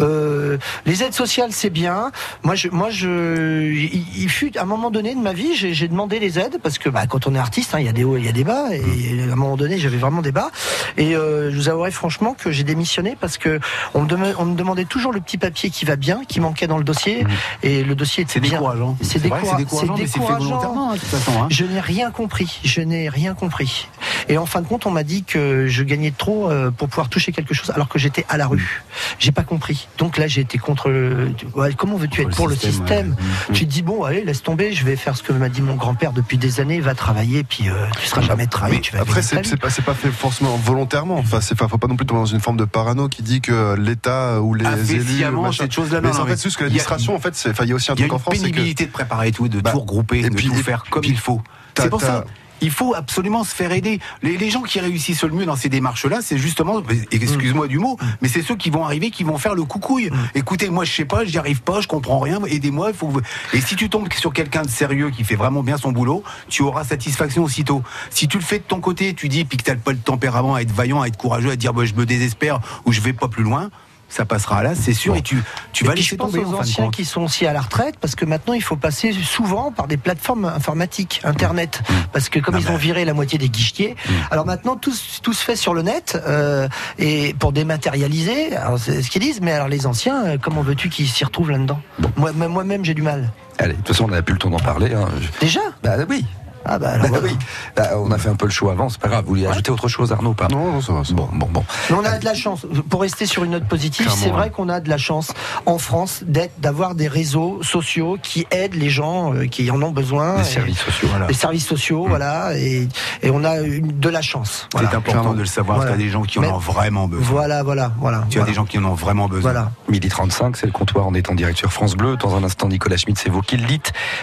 Euh, 0.01 0.59
les 0.87 1.03
aides 1.03 1.15
sociales, 1.15 1.51
c'est 1.53 1.71
bien. 1.71 2.11
Moi, 2.43 2.55
je, 2.55 2.69
moi, 2.69 2.91
je, 2.91 3.63
il, 3.73 4.05
il 4.17 4.29
fut 4.29 4.57
à 4.59 4.63
un 4.63 4.67
moment 4.67 4.91
donné 4.91 5.15
de 5.15 5.21
ma 5.21 5.33
vie, 5.33 5.55
j'ai, 5.55 5.89
demandé 5.89 6.19
les 6.19 6.39
aides 6.39 6.59
parce 6.63 6.79
que 6.79 6.89
bah, 6.89 7.07
quand 7.07 7.27
on 7.27 7.35
est 7.35 7.39
artiste, 7.39 7.75
hein, 7.75 7.81
il 7.81 7.87
y 7.87 7.89
a 7.89 7.93
des 7.93 8.05
hauts, 8.05 8.17
et 8.17 8.21
il 8.21 8.27
y 8.27 8.29
a 8.29 8.33
des 8.33 8.45
bas, 8.45 8.69
et 8.73 9.21
à 9.21 9.33
un 9.33 9.37
moment 9.37 9.57
donné, 9.57 9.79
j'avais 9.79 9.97
vraiment 9.99 10.23
des 10.23 10.33
bas. 10.33 10.51
Et 10.97 11.15
euh, 11.17 11.51
je 11.51 11.57
vous 11.57 11.69
avouerai 11.69 11.91
franchement 11.91 12.35
que 12.39 12.51
j'ai 12.51 12.65
démissionné 12.65 13.17
parce 13.21 13.39
que 13.39 13.61
on 13.95 14.03
me, 14.03 14.35
on 14.39 14.45
me 14.47 14.54
demandait 14.55 14.85
toujours 14.85 15.13
le 15.13 15.21
petit 15.21 15.39
papier 15.39 15.71
qui 15.71 15.85
va 15.85 15.97
bien, 15.97 16.23
qui 16.27 16.41
manquait 16.41 16.67
dans 16.67 16.79
le 16.79 16.85
dossier, 16.85 17.27
et 17.63 17.83
le 17.85 17.95
dossier 17.95 18.23
était 18.25 18.41
bien. 18.41 18.53
décourageant. 18.53 18.97
C'est 19.03 19.19
vrai 19.19 19.29
que 19.41 19.47
découra- 19.47 19.51
c'est 19.51 19.57
décourageant, 19.65 19.97
c'est 19.97 20.07
fait 20.07 20.19
décourageant. 20.19 20.45
volontairement, 20.45 20.93
hein, 20.93 20.97
hein. 21.41 21.47
Je 21.51 21.65
n'ai 21.65 21.81
rien 21.81 22.11
compris. 22.11 22.61
Je 22.65 22.81
n'ai 22.81 23.09
rien 23.09 23.35
compris. 23.35 23.89
Et 24.29 24.39
en 24.39 24.47
fin 24.47 24.61
de 24.63 24.67
compte, 24.67 24.87
on 24.87 24.91
m'a 24.91 25.03
dit 25.03 25.25
que 25.25 25.67
je 25.67 25.83
gagnais 25.83 26.13
trop 26.17 26.51
euh, 26.51 26.71
pour 26.71 26.89
pouvoir 26.89 27.09
toucher 27.09 27.33
quelque 27.33 27.55
chose, 27.55 27.71
alors 27.71 27.89
que 27.89 27.99
j'étais 27.99 28.25
à 28.29 28.37
la 28.37 28.47
rue. 28.47 28.83
J'ai 29.19 29.33
pas 29.33 29.43
compris. 29.43 29.89
Donc 29.99 30.17
là, 30.19 30.27
j'ai 30.27 30.41
été 30.41 30.59
contre. 30.59 30.89
Le... 30.89 31.33
ouais, 31.55 31.75
comment 31.75 31.97
veux-tu 31.97 32.23
être 32.23 32.35
pour 32.37 32.49
le 32.49 32.57
système, 32.57 33.11
ouais. 33.11 33.55
Tu 33.55 33.67
te 33.67 33.71
dis 33.71 33.83
bon, 33.83 34.05
allez, 34.05 34.25
laisse 34.25 34.43
tomber. 34.43 34.73
Je 34.73 34.85
vais 34.85 34.97
faire 34.97 35.17
ce 35.17 35.23
que 35.23 35.33
m'a 35.33 35.49
dit 35.49 35.63
mon 35.63 35.75
grand-père 35.75 36.13
depuis 36.13 36.39
des 36.39 36.61
années. 36.61 36.81
Va 36.81 36.95
travailler, 36.95 37.45
puis 37.45 37.69
euh, 37.69 37.87
tu 38.01 38.07
seras 38.09 38.23
jamais 38.23 38.47
travaillé. 38.47 38.77
Mais 38.77 38.83
Tu 38.83 38.93
vas 38.93 39.01
après, 39.03 39.23
c'est 39.23 39.57
pas, 39.57 39.69
pas 39.69 39.95
fait 39.95 40.11
forcément 40.11 40.57
volontairement. 40.57 41.19
Enfin, 41.19 41.41
c'est, 41.41 41.57
faut 41.59 41.79
pas 41.79 41.87
non 41.87 41.97
plus 41.97 42.07
tomber 42.07 42.21
dans 42.21 42.27
une 42.27 42.41
forme 42.41 42.57
de 42.57 42.65
parano 42.65 43.09
qui 43.09 43.23
dit 43.23 43.41
que 43.41 43.75
l'État 43.79 44.41
ou 44.45 44.55
les 44.55 44.65
Ah, 44.67 44.77
élus, 44.77 45.25
machin. 45.33 45.63
cette 45.65 45.73
chose-là, 45.73 46.01
Mais 46.01 46.09
non, 46.09 46.13
c'est 46.13 46.19
non, 46.19 46.25
en 46.25 46.27
fait 46.27 46.33
mais 46.33 46.37
c'est 46.37 46.43
juste 46.45 46.57
que 46.57 46.65
il 46.65 46.67
y 46.67 46.67
a- 46.67 46.69
l'administration, 46.83 47.15
en 47.17 47.21
fait, 47.21 47.35
c'est, 47.35 47.51
il 47.63 47.69
y 47.69 47.73
a 47.73 47.75
aussi 47.75 47.91
un 47.91 47.95
Il 47.95 48.01
y 48.01 48.05
a 48.05 48.07
truc 48.09 48.13
en 48.13 48.17
une 48.17 48.21
France, 48.21 48.35
c'est 48.37 48.41
que 48.43 48.55
pénibilité 48.55 48.87
de 48.87 48.91
préparer 48.93 49.33
tout, 49.33 49.49
de 49.49 49.61
Bah, 49.61 49.73
tout 49.73 49.81
regrouper, 49.81 50.21
et 50.21 50.31
de 50.31 50.37
tout 50.41 50.55
faire 50.55 50.85
comme 50.91 51.05
il 51.05 51.19
faut. 51.19 51.41
C'est 51.77 51.91
pour 51.91 52.01
ça. 52.01 52.25
Il 52.61 52.71
faut 52.71 52.95
absolument 52.95 53.45
se 53.45 53.55
faire 53.55 53.73
aider. 53.73 53.99
Les, 54.23 54.39
les 54.39 54.49
gens 54.49 54.63
qui 54.63 54.81
réussissent 54.81 55.25
le 55.25 55.33
mieux 55.35 55.45
dans 55.45 55.57
ces 55.57 55.69
démarches-là, 55.69 56.21
c'est 56.23 56.39
justement, 56.39 56.81
excuse-moi 57.11 57.67
du 57.67 57.79
mot, 57.79 57.99
mais 58.23 58.29
c'est 58.29 58.41
ceux 58.43 58.57
qui 58.57 58.71
vont 58.71 58.85
arriver, 58.85 59.11
qui 59.11 59.23
vont 59.25 59.37
faire 59.37 59.55
le 59.55 59.65
coucouille. 59.65 60.09
Écoutez, 60.35 60.71
moi 60.71 60.85
je 60.85 60.93
sais 60.93 61.05
pas, 61.05 61.25
j'y 61.25 61.37
arrive 61.37 61.61
pas, 61.63 61.81
je 61.83 61.89
comprends 61.89 62.21
rien, 62.21 62.41
aidez-moi. 62.47 62.91
Il 62.91 62.97
faut. 62.97 63.13
Et 63.53 63.61
si 63.61 63.77
tu 63.77 63.91
tombes 63.91 64.11
sur 64.15 64.33
quelqu'un 64.33 64.63
de 64.63 64.69
sérieux 64.71 65.11
qui 65.11 65.25
fait 65.25 65.35
vraiment 65.35 65.63
bien 65.63 65.77
son 65.77 65.93
boulot, 65.93 66.23
tu 66.49 66.63
auras 66.63 66.85
satisfaction 66.85 67.43
aussitôt. 67.43 67.83
Si 68.09 68.29
tu 68.29 68.39
le 68.39 68.45
fais 68.45 68.59
de 68.61 68.65
ton 68.65 68.81
côté, 68.81 69.13
tu 69.15 69.29
dis, 69.29 69.45
puis 69.45 69.59
que 69.59 69.65
t'as 69.65 69.75
pas 69.75 69.93
le 69.93 69.99
tempérament 69.99 70.55
à 70.55 70.63
être 70.63 70.73
vaillant, 70.73 71.03
à 71.03 71.09
être 71.09 71.19
courageux, 71.19 71.51
à 71.51 71.57
dire, 71.57 71.75
bah, 71.75 71.85
je 71.85 71.93
me 71.95 72.07
désespère 72.07 72.61
ou 72.87 72.93
je 72.93 73.01
vais 73.01 73.13
pas 73.13 73.29
plus 73.29 73.43
loin, 73.43 73.69
ça 74.15 74.25
passera 74.25 74.63
là, 74.63 74.75
c'est 74.77 74.93
sûr, 74.95 75.17
et 75.17 75.23
tu, 75.23 75.43
tu 75.73 75.85
Et 75.85 75.87
vas 75.89 75.93
puis 75.95 76.03
laisser 76.03 76.11
je 76.11 76.17
pense 76.17 76.31
tomber. 76.33 76.45
aux 76.45 76.55
en 76.55 76.61
anciens 76.61 76.91
qui 76.91 77.05
sont 77.05 77.23
aussi 77.23 77.47
à 77.47 77.53
la 77.53 77.61
retraite 77.61 77.97
parce 78.01 78.15
que 78.15 78.25
maintenant 78.25 78.55
il 78.55 78.63
faut 78.63 78.77
passer 78.77 79.13
souvent 79.13 79.73
par 79.73 79.89
des 79.89 79.97
plateformes 79.97 80.45
informatiques, 80.45 81.21
internet, 81.25 81.83
Mmh. 81.89 81.93
parce 82.13 82.29
que 82.29 82.39
comme 82.39 82.55
Ah 82.55 82.59
ils 82.61 82.67
bah. 82.67 82.73
ont 82.73 82.77
viré 82.77 83.05
la 83.05 83.13
moitié 83.15 83.39
des 83.39 83.49
guichetiers, 83.49 83.97
alors 84.31 84.47
maintenant 84.47 84.77
tout, 84.77 84.93
se- 84.93 85.21
tout 85.21 85.33
se 85.33 85.45
fait 85.45 85.57
sur 85.57 85.75
le 85.75 85.83
net 85.83 86.17
euh, 86.27 86.69
et 86.99 87.35
pour 87.39 87.53
dématérialiser, 87.53 88.51
c'est 88.79 89.03
ce 89.03 89.11
qu'ils 89.11 89.23
disent, 89.23 89.41
mais 89.41 89.53
alors 89.53 89.69
les 89.69 89.87
anciens, 89.87 90.25
euh, 90.25 90.39
comment 90.41 90.63
veux-tu 90.63 90.89
qu'ils 90.91 91.09
s'y 91.09 91.25
retrouvent 91.25 91.51
là-dedans? 91.51 91.81
Moi- 92.17 92.33
Moi-même 92.33 92.85
j'ai 92.85 92.95
du 92.95 93.03
mal. 93.03 93.31
Allez, 93.59 93.73
de 93.73 93.79
toute 93.79 93.89
façon, 93.89 94.05
on 94.05 94.09
n'a 94.09 94.23
plus 94.23 94.35
le 94.35 94.39
temps 94.39 94.51
d'en 94.51 94.59
parler. 94.59 94.93
hein. 94.95 95.09
Déjà? 95.41 95.61
Bah 95.83 95.97
oui. 96.09 96.25
Ah 96.65 96.79
bah, 96.79 96.99
Bah 96.99 97.19
oui, 97.23 97.37
Bah, 97.77 97.91
on 97.99 98.11
a 98.11 98.19
fait 98.19 98.29
un 98.29 98.35
peu 98.37 98.47
le 98.47 98.51
show 98.53 98.71
avant, 98.71 98.89
c'est 98.89 99.01
pas 99.01 99.09
grave. 99.09 99.25
Vous 99.25 99.31
voulez 99.31 99.47
ajouter 99.47 99.71
autre 99.71 99.89
chose, 99.89 100.13
Arnaud 100.13 100.35
pas? 100.35 100.49
Non, 100.49 100.73
non, 100.73 100.81
ça 100.81 100.93
va. 100.93 101.03
Bon, 101.13 101.29
bon, 101.33 101.49
bon. 101.51 101.65
Mais 101.91 101.97
on 101.97 102.05
a 102.05 102.19
de 102.19 102.25
la 102.25 102.35
chance. 102.35 102.67
Pour 102.89 103.03
rester 103.03 103.27
sur 103.27 103.45
une 103.45 103.53
note 103.53 103.65
positive, 103.69 104.09
c'est 104.11 104.31
vrai 104.31 104.45
ouais. 104.45 104.51
qu'on 104.51 104.69
a 104.69 104.81
de 104.81 104.89
la 104.89 104.99
chance 104.99 105.33
en 105.67 105.79
France 105.79 106.23
d'être, 106.27 106.59
d'avoir 106.61 106.95
des 106.95 107.09
réseaux 107.09 107.61
sociaux 107.63 108.17
qui 108.23 108.47
aident 108.51 108.75
les 108.75 108.91
gens 108.91 109.35
euh, 109.35 109.47
qui 109.47 109.71
en 109.71 109.81
ont 109.83 109.91
besoin. 109.91 110.37
Les 110.37 110.41
Et- 110.41 110.45
services 110.45 110.79
sociaux, 110.81 111.09
voilà. 111.11 111.27
Les 111.27 111.35
services 111.35 111.67
sociaux, 111.67 112.07
voilà, 112.09 112.57
et, 112.57 112.89
et 113.23 113.31
on 113.31 113.45
a 113.45 113.59
une, 113.61 113.99
de 113.99 114.09
la 114.09 114.23
chance. 114.23 114.69
Voilà. 114.73 114.89
C'est 114.91 114.97
important 114.97 115.35
de 115.35 115.41
le 115.41 115.47
savoir, 115.47 115.79
Voilà. 115.79 115.93
tu 115.93 115.95
as 116.01 116.03
des 116.05 116.11
gens 116.11 116.23
qui 116.23 116.39
en 116.39 116.43
Mais- 116.43 116.49
ont 116.49 116.59
vraiment 116.59 117.07
besoin. 117.09 117.25
Voilà, 117.27 117.63
voilà, 117.63 117.93
voilà. 117.99 118.25
Tu 118.31 118.39
as 118.39 118.41
voilà. 118.41 118.51
des 118.51 118.55
gens 118.55 118.65
qui 118.65 118.79
en 118.79 118.85
ont 118.85 118.95
vraiment 118.95 119.29
besoin. 119.29 119.53
Voilà. 119.53 119.71
Midi 119.89 120.09
35, 120.09 120.57
c'est 120.57 120.67
le 120.67 120.73
comptoir, 120.73 121.07
on 121.07 121.15
est 121.15 121.29
en 121.31 121.35
direct 121.35 121.59
sur 121.59 121.73
France 121.73 121.95
Bleu. 121.95 122.17
Dans 122.17 122.35
un 122.37 122.45
instant, 122.45 122.69
Nicolas 122.69 122.97
Schmitz 122.97 123.25
évoque 123.27 123.53
lit 123.53 123.81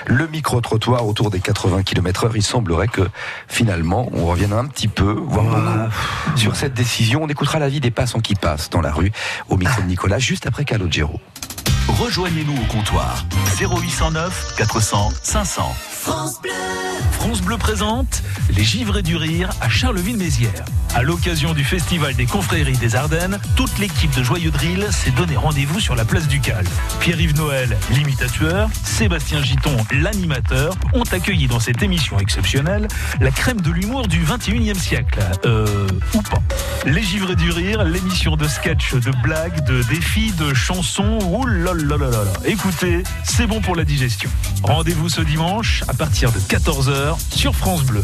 le 0.08 0.28
micro-trottoir 0.28 1.06
autour 1.08 1.30
des 1.32 1.40
80 1.40 1.84
km 1.84 2.28
Il 2.36 2.44
semblerait 2.44 2.88
que 2.88 3.02
finalement, 3.48 4.10
on 4.14 4.26
revienne 4.26 4.54
un 4.54 4.66
petit 4.66 4.88
peu, 4.88 5.12
voire 5.12 5.46
beaucoup, 5.46 6.38
sur 6.38 6.56
cette 6.56 6.74
décision. 6.74 7.24
On 7.24 7.28
écoutera 7.28 7.60
l'avis 7.60 7.80
des 7.80 7.92
passants 7.92 8.20
qui 8.20 8.36
passent 8.36 8.70
dans 8.70 8.82
la 8.82 8.92
rue 8.92 9.12
au 9.50 9.58
micro 9.58 9.82
de 9.82 9.88
Nicolas, 9.88 10.20
juste 10.20 10.48
après 10.48 10.66
Calogero. 10.66 11.20
Rejoignez-nous 11.88 12.56
au 12.56 12.66
comptoir 12.66 13.26
0809 13.60 14.56
400 14.58 15.12
500. 15.24 15.76
France 15.90 16.42
Bleu. 16.42 16.52
France 17.12 17.42
Bleu 17.42 17.58
présente 17.58 18.24
les 18.56 18.64
Givrés 18.64 19.04
du 19.04 19.16
Rire 19.16 19.50
à 19.62 19.70
Charleville-Mézières. 19.70 20.66
À 20.94 21.04
l'occasion 21.04 21.54
du 21.54 21.64
Festival 21.64 22.16
des 22.16 22.26
Confréries 22.26 22.78
des 22.78 22.96
Ardennes, 22.96 23.40
toute 23.56 23.78
l'équipe 23.78 24.14
de 24.16 24.24
Joyeux 24.24 24.52
Drill 24.52 24.88
s'est 24.92 25.12
donné 25.12 25.38
rendez-vous 25.38 25.80
sur 25.80 25.96
la 25.96 26.04
place 26.04 26.28
du 26.28 26.42
Cal. 26.42 26.66
Pierre-Yves 27.00 27.36
Noël, 27.36 27.78
l'imitateur, 27.92 28.70
Sébastien 28.84 29.42
Giton, 29.42 29.78
l'animateur, 29.92 30.74
ont 30.94 31.04
accueilli 31.12 31.48
dans 31.48 31.60
cette 31.60 31.82
émission 31.82 32.20
exceptionnelle 32.20 32.88
la 33.22 33.32
crème 33.32 33.62
de 33.62 33.72
l'humour 33.72 34.08
du 34.08 34.24
21e 34.24 34.78
siècle. 34.78 35.20
Euh, 35.46 35.88
ou 36.14 36.22
pas. 36.24 36.42
Les 36.86 37.04
Givrés 37.04 37.36
du 37.36 37.52
Rire, 37.52 37.84
l'émission 37.84 38.36
de 38.36 38.48
sketch, 38.48 38.94
de 38.96 39.12
blagues, 39.24 39.64
de 39.66 39.84
défis, 39.84 40.34
de 40.34 40.54
chansons. 40.54 41.20
Ouh 41.30 41.46
là. 41.74 42.24
Écoutez, 42.46 43.04
c'est 43.24 43.48
bon 43.48 43.62
pour 43.62 43.76
la 43.76 43.84
digestion. 43.84 44.30
Rendez-vous 44.64 45.10
ce 45.10 45.22
dimanche 45.22 45.84
à 45.88 45.94
partir 45.94 46.32
de 46.32 46.40
14h 46.40 47.18
sur 47.34 47.56
France 47.56 47.84
Bleu. 47.84 48.04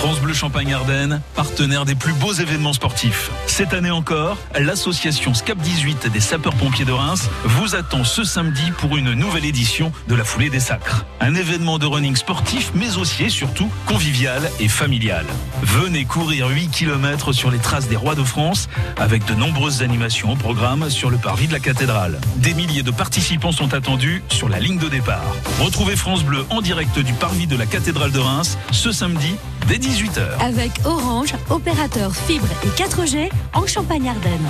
France 0.00 0.18
Bleu 0.20 0.32
Champagne-Ardenne, 0.32 1.20
partenaire 1.34 1.84
des 1.84 1.94
plus 1.94 2.14
beaux 2.14 2.32
événements 2.32 2.72
sportifs. 2.72 3.30
Cette 3.46 3.74
année 3.74 3.90
encore, 3.90 4.38
l'association 4.58 5.34
SCAP 5.34 5.58
18 5.58 6.10
des 6.10 6.20
sapeurs-pompiers 6.20 6.86
de 6.86 6.92
Reims 6.92 7.28
vous 7.44 7.74
attend 7.74 8.02
ce 8.02 8.24
samedi 8.24 8.70
pour 8.78 8.96
une 8.96 9.12
nouvelle 9.12 9.44
édition 9.44 9.92
de 10.08 10.14
la 10.14 10.24
foulée 10.24 10.48
des 10.48 10.58
sacres. 10.58 11.04
Un 11.20 11.34
événement 11.34 11.78
de 11.78 11.84
running 11.84 12.16
sportif, 12.16 12.72
mais 12.74 12.96
aussi 12.96 13.24
et 13.24 13.28
surtout 13.28 13.70
convivial 13.84 14.50
et 14.58 14.68
familial. 14.68 15.26
Venez 15.62 16.06
courir 16.06 16.48
8 16.48 16.70
km 16.70 17.34
sur 17.34 17.50
les 17.50 17.58
traces 17.58 17.88
des 17.88 17.96
rois 17.96 18.14
de 18.14 18.24
France 18.24 18.70
avec 18.96 19.26
de 19.26 19.34
nombreuses 19.34 19.82
animations 19.82 20.32
au 20.32 20.36
programme 20.36 20.88
sur 20.88 21.10
le 21.10 21.18
parvis 21.18 21.46
de 21.46 21.52
la 21.52 21.60
cathédrale. 21.60 22.18
Des 22.36 22.54
milliers 22.54 22.82
de 22.82 22.90
participants 22.90 23.52
sont 23.52 23.74
attendus 23.74 24.22
sur 24.30 24.48
la 24.48 24.60
ligne 24.60 24.78
de 24.78 24.88
départ. 24.88 25.36
Retrouvez 25.60 25.94
France 25.94 26.24
Bleu 26.24 26.46
en 26.48 26.62
direct 26.62 26.98
du 26.98 27.12
parvis 27.12 27.46
de 27.46 27.56
la 27.58 27.66
cathédrale 27.66 28.12
de 28.12 28.18
Reims 28.18 28.56
ce 28.72 28.92
samedi 28.92 29.34
dès 29.68 29.76
18h. 29.90 30.38
Avec 30.40 30.70
Orange, 30.84 31.34
opérateur 31.50 32.14
fibre 32.14 32.46
et 32.62 32.68
4G 32.80 33.28
en 33.54 33.66
Champagne-Ardenne. 33.66 34.46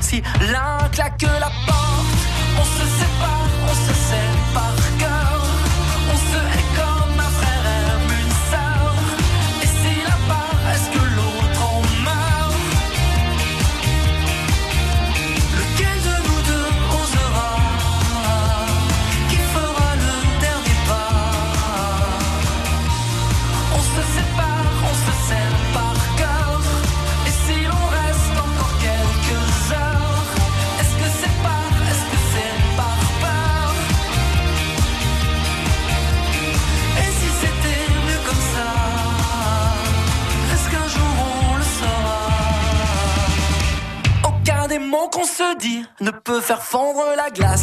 Si 0.00 0.22
l'un 0.52 0.88
claque 0.90 1.22
la 1.22 1.50
porte 1.66 2.20
On 2.58 2.64
se 2.64 2.86
sépare, 2.98 3.48
on 3.64 3.74
se 3.74 3.94
sait 3.94 4.35
qu'on 45.16 45.24
se 45.24 45.56
dit 45.56 45.82
ne 46.02 46.10
peut 46.10 46.42
faire 46.42 46.62
fondre 46.62 47.02
la 47.16 47.30
glace 47.30 47.62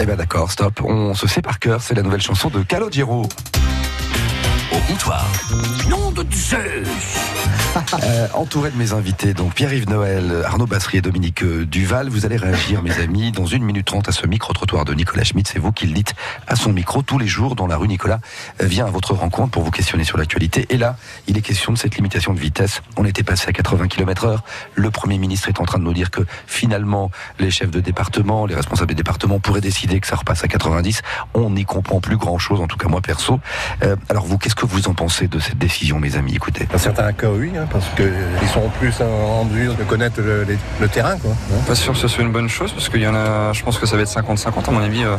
Eh 0.00 0.06
ben 0.06 0.16
d'accord, 0.16 0.50
stop. 0.50 0.80
On 0.82 1.14
se 1.14 1.26
sait 1.26 1.42
par 1.42 1.58
cœur. 1.58 1.80
C'est 1.80 1.94
la 1.94 2.02
nouvelle 2.02 2.22
chanson 2.22 2.48
de 2.48 2.62
Calogero. 2.62 3.26
Au 4.72 4.78
comptoir. 4.88 5.26
Nom 5.88 6.10
de 6.10 6.24
Zeus 6.32 7.33
Euh, 8.04 8.28
entouré 8.34 8.70
de 8.70 8.76
mes 8.76 8.92
invités, 8.92 9.34
donc 9.34 9.54
Pierre-Yves 9.54 9.88
Noël, 9.88 10.42
Arnaud 10.44 10.66
Bassry 10.66 10.98
et 10.98 11.00
Dominique 11.00 11.42
euh, 11.42 11.66
Duval, 11.66 12.08
vous 12.08 12.24
allez 12.24 12.36
réagir, 12.36 12.82
mes 12.82 13.00
amis, 13.00 13.32
dans 13.32 13.46
une 13.46 13.64
minute 13.64 13.86
trente 13.86 14.08
à 14.08 14.12
ce 14.12 14.28
micro-trottoir 14.28 14.84
de 14.84 14.94
Nicolas 14.94 15.24
Schmitt. 15.24 15.48
C'est 15.48 15.58
vous 15.58 15.72
qui 15.72 15.86
le 15.86 15.92
dites 15.92 16.14
à 16.46 16.54
son 16.54 16.72
micro 16.72 17.02
tous 17.02 17.18
les 17.18 17.26
jours 17.26 17.56
dans 17.56 17.66
la 17.66 17.76
rue 17.76 17.88
Nicolas 17.88 18.20
euh, 18.62 18.66
vient 18.66 18.86
à 18.86 18.90
votre 18.90 19.14
rencontre 19.14 19.50
pour 19.50 19.64
vous 19.64 19.72
questionner 19.72 20.04
sur 20.04 20.18
l'actualité. 20.18 20.66
Et 20.70 20.76
là, 20.76 20.96
il 21.26 21.36
est 21.36 21.40
question 21.40 21.72
de 21.72 21.78
cette 21.78 21.96
limitation 21.96 22.32
de 22.32 22.38
vitesse. 22.38 22.80
On 22.96 23.04
était 23.04 23.24
passé 23.24 23.48
à 23.48 23.52
80 23.52 23.88
km 23.88 24.24
heure. 24.24 24.44
Le 24.76 24.90
Premier 24.92 25.18
ministre 25.18 25.48
est 25.48 25.60
en 25.60 25.64
train 25.64 25.78
de 25.78 25.84
nous 25.84 25.94
dire 25.94 26.12
que 26.12 26.22
finalement, 26.46 27.10
les 27.40 27.50
chefs 27.50 27.72
de 27.72 27.80
département, 27.80 28.46
les 28.46 28.54
responsables 28.54 28.90
des 28.90 28.94
départements 28.94 29.40
pourraient 29.40 29.60
décider 29.60 29.98
que 29.98 30.06
ça 30.06 30.16
repasse 30.16 30.44
à 30.44 30.48
90. 30.48 31.02
On 31.34 31.50
n'y 31.50 31.64
comprend 31.64 32.00
plus 32.00 32.18
grand-chose, 32.18 32.60
en 32.60 32.68
tout 32.68 32.76
cas 32.76 32.88
moi 32.88 33.00
perso. 33.00 33.40
Euh, 33.82 33.96
alors 34.08 34.26
vous, 34.26 34.38
qu'est-ce 34.38 34.54
que 34.54 34.66
vous 34.66 34.86
en 34.86 34.94
pensez 34.94 35.26
de 35.26 35.40
cette 35.40 35.58
décision, 35.58 35.98
mes 35.98 36.14
amis? 36.14 36.36
Écoutez. 36.36 36.68
Oui, 37.24 37.50
hein, 37.56 37.63
parce 37.70 37.86
qu'ils 37.96 38.48
sont 38.52 38.68
plus 38.80 38.94
en 39.00 39.44
mesure 39.44 39.74
de 39.74 39.84
connaître 39.84 40.20
le, 40.20 40.44
les- 40.44 40.58
le 40.80 40.88
terrain. 40.88 41.16
Quoi, 41.18 41.30
hein. 41.32 41.60
Pas 41.66 41.74
sûr 41.74 41.92
que 41.92 41.98
ce 41.98 42.08
soit 42.08 42.22
une 42.24 42.32
bonne 42.32 42.48
chose 42.48 42.72
parce 42.72 42.88
qu'il 42.88 43.02
y 43.02 43.06
en 43.06 43.14
a, 43.14 43.52
je 43.52 43.62
pense 43.62 43.78
que 43.78 43.86
ça 43.86 43.96
va 43.96 44.02
être 44.02 44.08
50-50 44.10 44.68
à 44.68 44.70
mon 44.70 44.80
avis. 44.82 45.04
euh, 45.04 45.16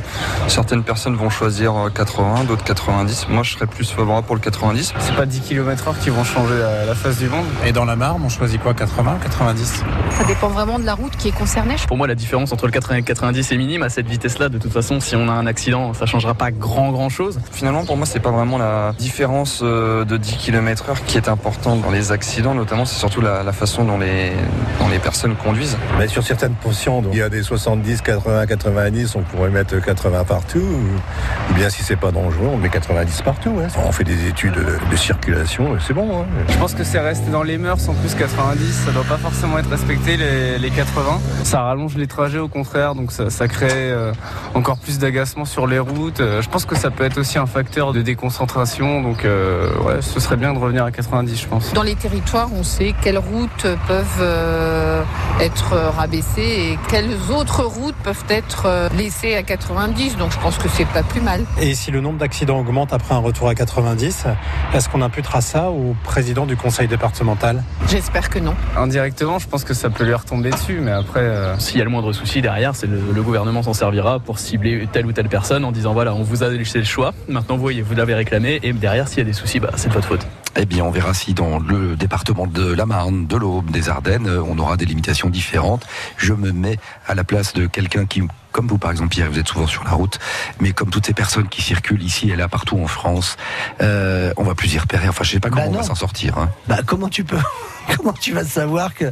certaines 0.47 0.83
personnes 0.83 1.15
vont 1.15 1.29
choisir 1.29 1.75
euh, 1.75 1.89
80, 1.89 2.43
d'autres 2.45 2.63
90. 2.63 3.27
Moi 3.29 3.43
je 3.43 3.53
serais 3.53 3.67
plus 3.67 3.89
favorable 3.89 4.25
pour 4.27 4.35
le 4.35 4.41
90. 4.41 4.93
C'est 4.99 5.15
pas 5.15 5.25
10 5.25 5.41
km 5.41 5.87
heure 5.87 5.99
qui 5.99 6.09
vont 6.09 6.23
changer 6.23 6.57
la, 6.57 6.85
la 6.85 6.95
face 6.95 7.17
du 7.17 7.27
monde. 7.29 7.45
Et 7.65 7.71
dans 7.71 7.85
la 7.85 7.95
Marne, 7.95 8.21
on 8.25 8.29
choisit 8.29 8.61
quoi 8.61 8.73
80, 8.73 9.17
90 9.23 9.83
Ça 10.17 10.23
dépend 10.25 10.47
vraiment 10.49 10.79
de 10.79 10.85
la 10.85 10.93
route 10.93 11.15
qui 11.17 11.29
est 11.29 11.31
concernée. 11.35 11.75
Pour 11.87 11.97
moi, 11.97 12.07
la 12.07 12.15
différence 12.15 12.51
entre 12.51 12.65
le 12.65 12.71
80 12.71 12.95
et 12.95 12.99
le 13.01 13.05
90 13.05 13.51
est 13.51 13.57
minime. 13.57 13.83
À 13.83 13.89
cette 13.89 14.07
vitesse-là, 14.07 14.49
de 14.49 14.57
toute 14.57 14.71
façon, 14.73 14.99
si 14.99 15.15
on 15.15 15.27
a 15.29 15.31
un 15.33 15.47
accident, 15.47 15.93
ça 15.93 16.05
changera 16.05 16.33
pas 16.33 16.51
grand 16.51 16.91
grand 16.91 17.09
chose. 17.09 17.39
Finalement 17.51 17.85
pour 17.85 17.97
moi 17.97 18.05
c'est 18.05 18.19
pas 18.19 18.31
vraiment 18.31 18.57
la 18.57 18.93
différence 18.97 19.61
euh, 19.63 20.05
de 20.05 20.17
10 20.17 20.37
km 20.37 20.89
heure 20.89 21.03
qui 21.05 21.17
est 21.17 21.27
importante 21.29 21.81
dans 21.81 21.91
les 21.91 22.11
accidents 22.11 22.34
notamment 22.41 22.85
c'est 22.85 22.97
surtout 22.99 23.21
la, 23.21 23.43
la 23.43 23.51
façon 23.53 23.83
dont 23.85 23.97
les, 23.97 24.31
dont 24.79 24.87
les 24.89 24.99
personnes 24.99 25.35
conduisent. 25.35 25.77
Mais 25.97 26.07
sur 26.07 26.23
certaines 26.23 26.53
portions, 26.55 27.01
donc, 27.01 27.13
il 27.13 27.19
y 27.19 27.21
a 27.21 27.29
des 27.29 27.43
70, 27.43 28.01
80, 28.01 28.45
90, 28.47 29.15
on 29.15 29.21
pourrait 29.21 29.49
mettre 29.49 29.79
80 29.83 30.23
partout. 30.25 30.59
Ou 30.59 31.53
bien 31.53 31.69
si 31.69 31.83
c'est 31.83 31.95
pas 31.95 32.11
dangereux, 32.11 32.49
on 32.53 32.57
met 32.57 32.69
90 32.69 33.21
partout. 33.21 33.53
hein. 33.63 33.67
On 33.85 33.91
fait 33.91 34.03
des 34.03 34.27
études 34.27 34.53
de, 34.53 34.77
de 34.91 34.95
circulation, 34.95 35.75
et 35.75 35.79
c'est 35.85 35.93
bon. 35.93 36.21
hein. 36.21 36.25
Je 36.49 36.57
pense 36.57 36.73
que 36.73 36.83
c'est 36.83 36.99
resté 36.99 37.29
dans 37.31 37.43
les 37.43 37.57
mœurs 37.57 37.87
en 37.89 37.93
plus 37.93 38.13
90, 38.15 38.83
ça 38.85 38.91
doit 38.91 39.03
pas 39.03 39.17
forcément 39.17 39.57
être 39.59 39.69
respecté 39.69 40.17
les, 40.17 40.57
les 40.57 40.69
80. 40.69 41.19
Ça 41.43 41.61
rallonge 41.61 41.95
les 41.95 42.07
trajets 42.07 42.39
au 42.39 42.47
contraire, 42.47 42.95
donc 42.95 43.11
ça, 43.11 43.29
ça 43.29 43.47
crée 43.47 43.67
euh, 43.71 44.11
encore 44.53 44.77
plus 44.77 44.99
d'agacement 44.99 45.45
sur 45.45 45.67
les 45.67 45.79
routes. 45.79 46.19
Euh, 46.21 46.41
je 46.41 46.49
pense 46.49 46.65
que 46.65 46.75
ça 46.75 46.91
peut 46.91 47.03
être 47.03 47.17
aussi 47.17 47.37
un 47.37 47.45
facteur 47.45 47.93
de 47.93 48.01
déconcentration, 48.01 49.01
donc 49.01 49.25
euh, 49.25 49.69
ouais, 49.83 50.01
ce 50.01 50.19
serait 50.19 50.37
bien 50.37 50.53
de 50.53 50.59
revenir 50.59 50.83
à 50.85 50.91
90 50.91 51.39
je 51.41 51.47
pense. 51.47 51.73
Dans 51.73 51.83
les 51.83 51.95
territoires, 51.95 52.24
on 52.33 52.63
sait 52.63 52.93
quelles 53.01 53.17
routes 53.17 53.67
peuvent 53.87 54.19
euh, 54.19 55.01
être 55.39 55.73
rabaissées 55.95 56.41
et 56.71 56.79
quelles 56.89 57.15
autres 57.31 57.63
routes 57.63 57.95
peuvent 58.03 58.23
être 58.29 58.63
euh, 58.65 58.89
laissées 58.97 59.35
à 59.35 59.43
90. 59.43 60.17
Donc 60.17 60.31
je 60.31 60.39
pense 60.39 60.57
que 60.57 60.67
c'est 60.67 60.85
pas 60.87 61.03
plus 61.03 61.21
mal. 61.21 61.45
Et 61.61 61.75
si 61.75 61.91
le 61.91 62.01
nombre 62.01 62.17
d'accidents 62.17 62.59
augmente 62.59 62.91
après 62.93 63.13
un 63.15 63.19
retour 63.19 63.47
à 63.47 63.55
90, 63.55 64.25
est-ce 64.73 64.89
qu'on 64.89 65.01
imputera 65.01 65.41
ça 65.41 65.69
au 65.69 65.95
président 66.03 66.45
du 66.45 66.57
conseil 66.57 66.87
départemental? 66.87 67.63
J'espère 67.87 68.29
que 68.29 68.39
non. 68.39 68.53
Indirectement, 68.77 69.39
je 69.39 69.47
pense 69.47 69.63
que 69.63 69.73
ça 69.73 69.89
peut 69.89 70.03
lui 70.03 70.13
retomber 70.13 70.49
dessus, 70.49 70.79
mais 70.81 70.91
après. 70.91 71.21
euh, 71.21 71.57
S'il 71.59 71.77
y 71.77 71.81
a 71.81 71.85
le 71.85 71.89
moindre 71.89 72.11
souci 72.11 72.41
derrière, 72.41 72.75
c'est 72.75 72.87
le, 72.87 72.99
le 73.13 73.21
gouvernement 73.21 73.63
s'en 73.63 73.73
servira 73.73 74.19
pour 74.19 74.39
cibler 74.39 74.87
telle 74.91 75.05
ou 75.05 75.11
telle 75.13 75.29
personne 75.29 75.63
en 75.63 75.71
disant 75.71 75.93
voilà, 75.93 76.13
on 76.13 76.23
vous 76.23 76.43
a 76.43 76.49
laissé 76.49 76.79
le 76.79 76.85
choix. 76.85 77.13
Maintenant, 77.29 77.55
vous 77.55 77.61
voyez, 77.61 77.81
vous 77.81 77.95
l'avez 77.95 78.13
réclamé 78.15 78.59
et 78.63 78.73
derrière, 78.73 79.07
s'il 79.07 79.19
y 79.19 79.21
a 79.21 79.25
des 79.25 79.33
soucis, 79.33 79.59
bah, 79.59 79.69
c'est 79.75 79.87
de 79.89 79.93
votre 79.93 80.07
faute. 80.07 80.25
Eh 80.57 80.65
bien, 80.65 80.85
on 80.85 80.91
verra 80.91 81.13
si 81.13 81.33
dans 81.33 81.59
le 81.59 81.97
département 81.97 82.47
de 82.47 82.71
la 82.71 82.85
Marne, 82.85 83.27
de 83.27 83.35
l'Aube, 83.35 83.71
des 83.71 83.89
Ardennes, 83.89 84.27
euh, 84.27 84.41
on 84.41 84.57
aura 84.57 84.77
des 84.77 84.85
limitations 84.85 85.29
différentes. 85.29 85.85
Je 86.15 86.33
me 86.33 86.53
mets 86.53 86.79
à 87.07 87.13
la 87.13 87.25
place 87.25 87.53
de 87.53 87.67
quelqu'un 87.67 88.05
qui, 88.05 88.21
comme 88.55 88.67
vous 88.67 88.77
par 88.77 88.91
exemple, 88.91 89.09
Pierre, 89.09 89.29
vous 89.29 89.37
êtes 89.37 89.49
souvent 89.49 89.67
sur 89.67 89.83
la 89.83 89.91
route, 89.91 90.17
mais 90.61 90.71
comme 90.71 90.89
toutes 90.89 91.05
ces 91.07 91.13
personnes 91.13 91.49
qui 91.49 91.61
circulent 91.61 92.01
ici 92.01 92.29
et 92.29 92.37
là 92.37 92.47
partout 92.47 92.79
en 92.81 92.87
France, 92.87 93.35
euh, 93.81 94.31
on 94.37 94.43
va 94.43 94.55
plus 94.55 94.73
y 94.73 94.79
repérer. 94.79 95.09
Enfin, 95.09 95.25
je 95.25 95.31
sais 95.31 95.39
pas 95.41 95.49
comment 95.49 95.63
Bah 95.65 95.71
on 95.73 95.77
va 95.77 95.83
s'en 95.83 95.93
sortir. 95.95 96.37
Hein. 96.37 96.49
Bah, 96.69 96.77
comment 96.85 97.09
tu 97.09 97.25
peux 97.25 97.37
Comment 97.97 98.13
tu 98.13 98.31
vas 98.33 98.43
savoir 98.45 98.93
que 98.95 99.11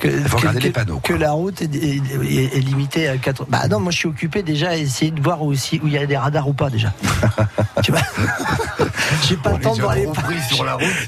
que, 0.00 0.08
que, 0.08 0.68
panneaux, 0.68 0.98
que 1.02 1.14
la 1.14 1.30
route 1.30 1.62
est, 1.62 1.72
est- 1.74 2.02
est- 2.24 2.56
est 2.56 2.60
limitée 2.60 3.08
à 3.08 3.16
4 3.16 3.46
Bah 3.48 3.66
non, 3.68 3.78
moi 3.80 3.92
je 3.92 3.96
suis 3.98 4.08
occupé 4.08 4.42
déjà 4.42 4.70
à 4.70 4.74
essayer 4.76 5.10
de 5.12 5.22
voir 5.22 5.40
aussi 5.42 5.80
où 5.82 5.86
il 5.86 5.92
y 5.94 5.98
a 5.98 6.04
des 6.04 6.16
radars 6.18 6.46
ou 6.48 6.52
pas 6.52 6.68
déjà. 6.68 6.92
tu 7.82 7.92
vois? 7.92 8.00
J'ai 9.26 9.36
pas 9.36 9.50
On 9.52 9.56
le 9.56 9.62
temps 9.62 9.74
de 9.76 9.80
voir 9.80 9.94
les 9.94 10.04
route. 10.06 10.16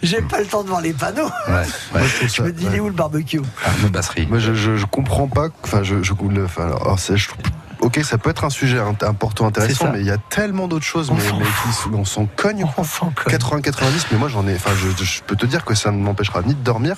J'ai 0.03 0.23
pas 0.23 0.39
le 0.41 0.47
temps 0.47 0.63
de 0.63 0.69
voir 0.69 0.81
les 0.81 0.93
panneaux. 0.93 1.29
Ouais, 1.49 1.65
ouais. 1.95 2.01
Je 2.33 2.43
me 2.43 2.53
dis 2.53 2.65
il 2.67 2.75
est 2.77 2.81
où 2.81 2.87
le 2.87 2.93
barbecue? 2.95 3.41
Bassery. 3.91 4.27
Moi, 4.27 4.39
je, 4.39 4.55
je, 4.55 4.77
je 4.77 4.87
comprends 4.87 5.29
pas. 5.29 5.49
Enfin, 5.65 5.83
je, 5.83 6.03
je, 6.03 6.13
le- 6.31 6.45
enfin, 6.45 6.65
alors, 6.65 6.83
alors, 6.83 6.99
c'est- 6.99 7.17
je 7.17 7.29
trouve- 7.29 7.43
Ok, 7.83 8.01
ça 8.05 8.17
peut 8.17 8.31
être 8.31 8.45
un 8.45 8.51
sujet 8.51 8.79
important, 8.79 9.47
intéressant, 9.47 9.91
mais 9.93 10.01
il 10.01 10.07
y 10.07 10.11
a 10.11 10.17
tellement 10.19 10.69
d'autres 10.69 10.85
choses, 10.87 11.11
mais, 11.11 11.17
mais 11.39 11.45
qui 11.45 11.73
sont- 11.77 11.93
on 11.93 12.05
s'en 12.05 12.27
cogne. 12.27 12.65
On 12.79 12.85
s'en 12.85 13.11
cogne. 13.11 13.33
80-90, 13.37 14.07
mais 14.13 14.19
moi 14.19 14.29
j'en 14.29 14.47
ai. 14.47 14.55
Enfin, 14.55 14.71
je, 14.77 15.05
je 15.05 15.23
peux 15.23 15.35
te 15.37 15.47
dire 15.47 15.65
que 15.65 15.75
ça 15.75 15.91
ne 15.91 15.99
m'empêchera 16.01 16.43
ni 16.43 16.55
de 16.55 16.63
dormir, 16.63 16.97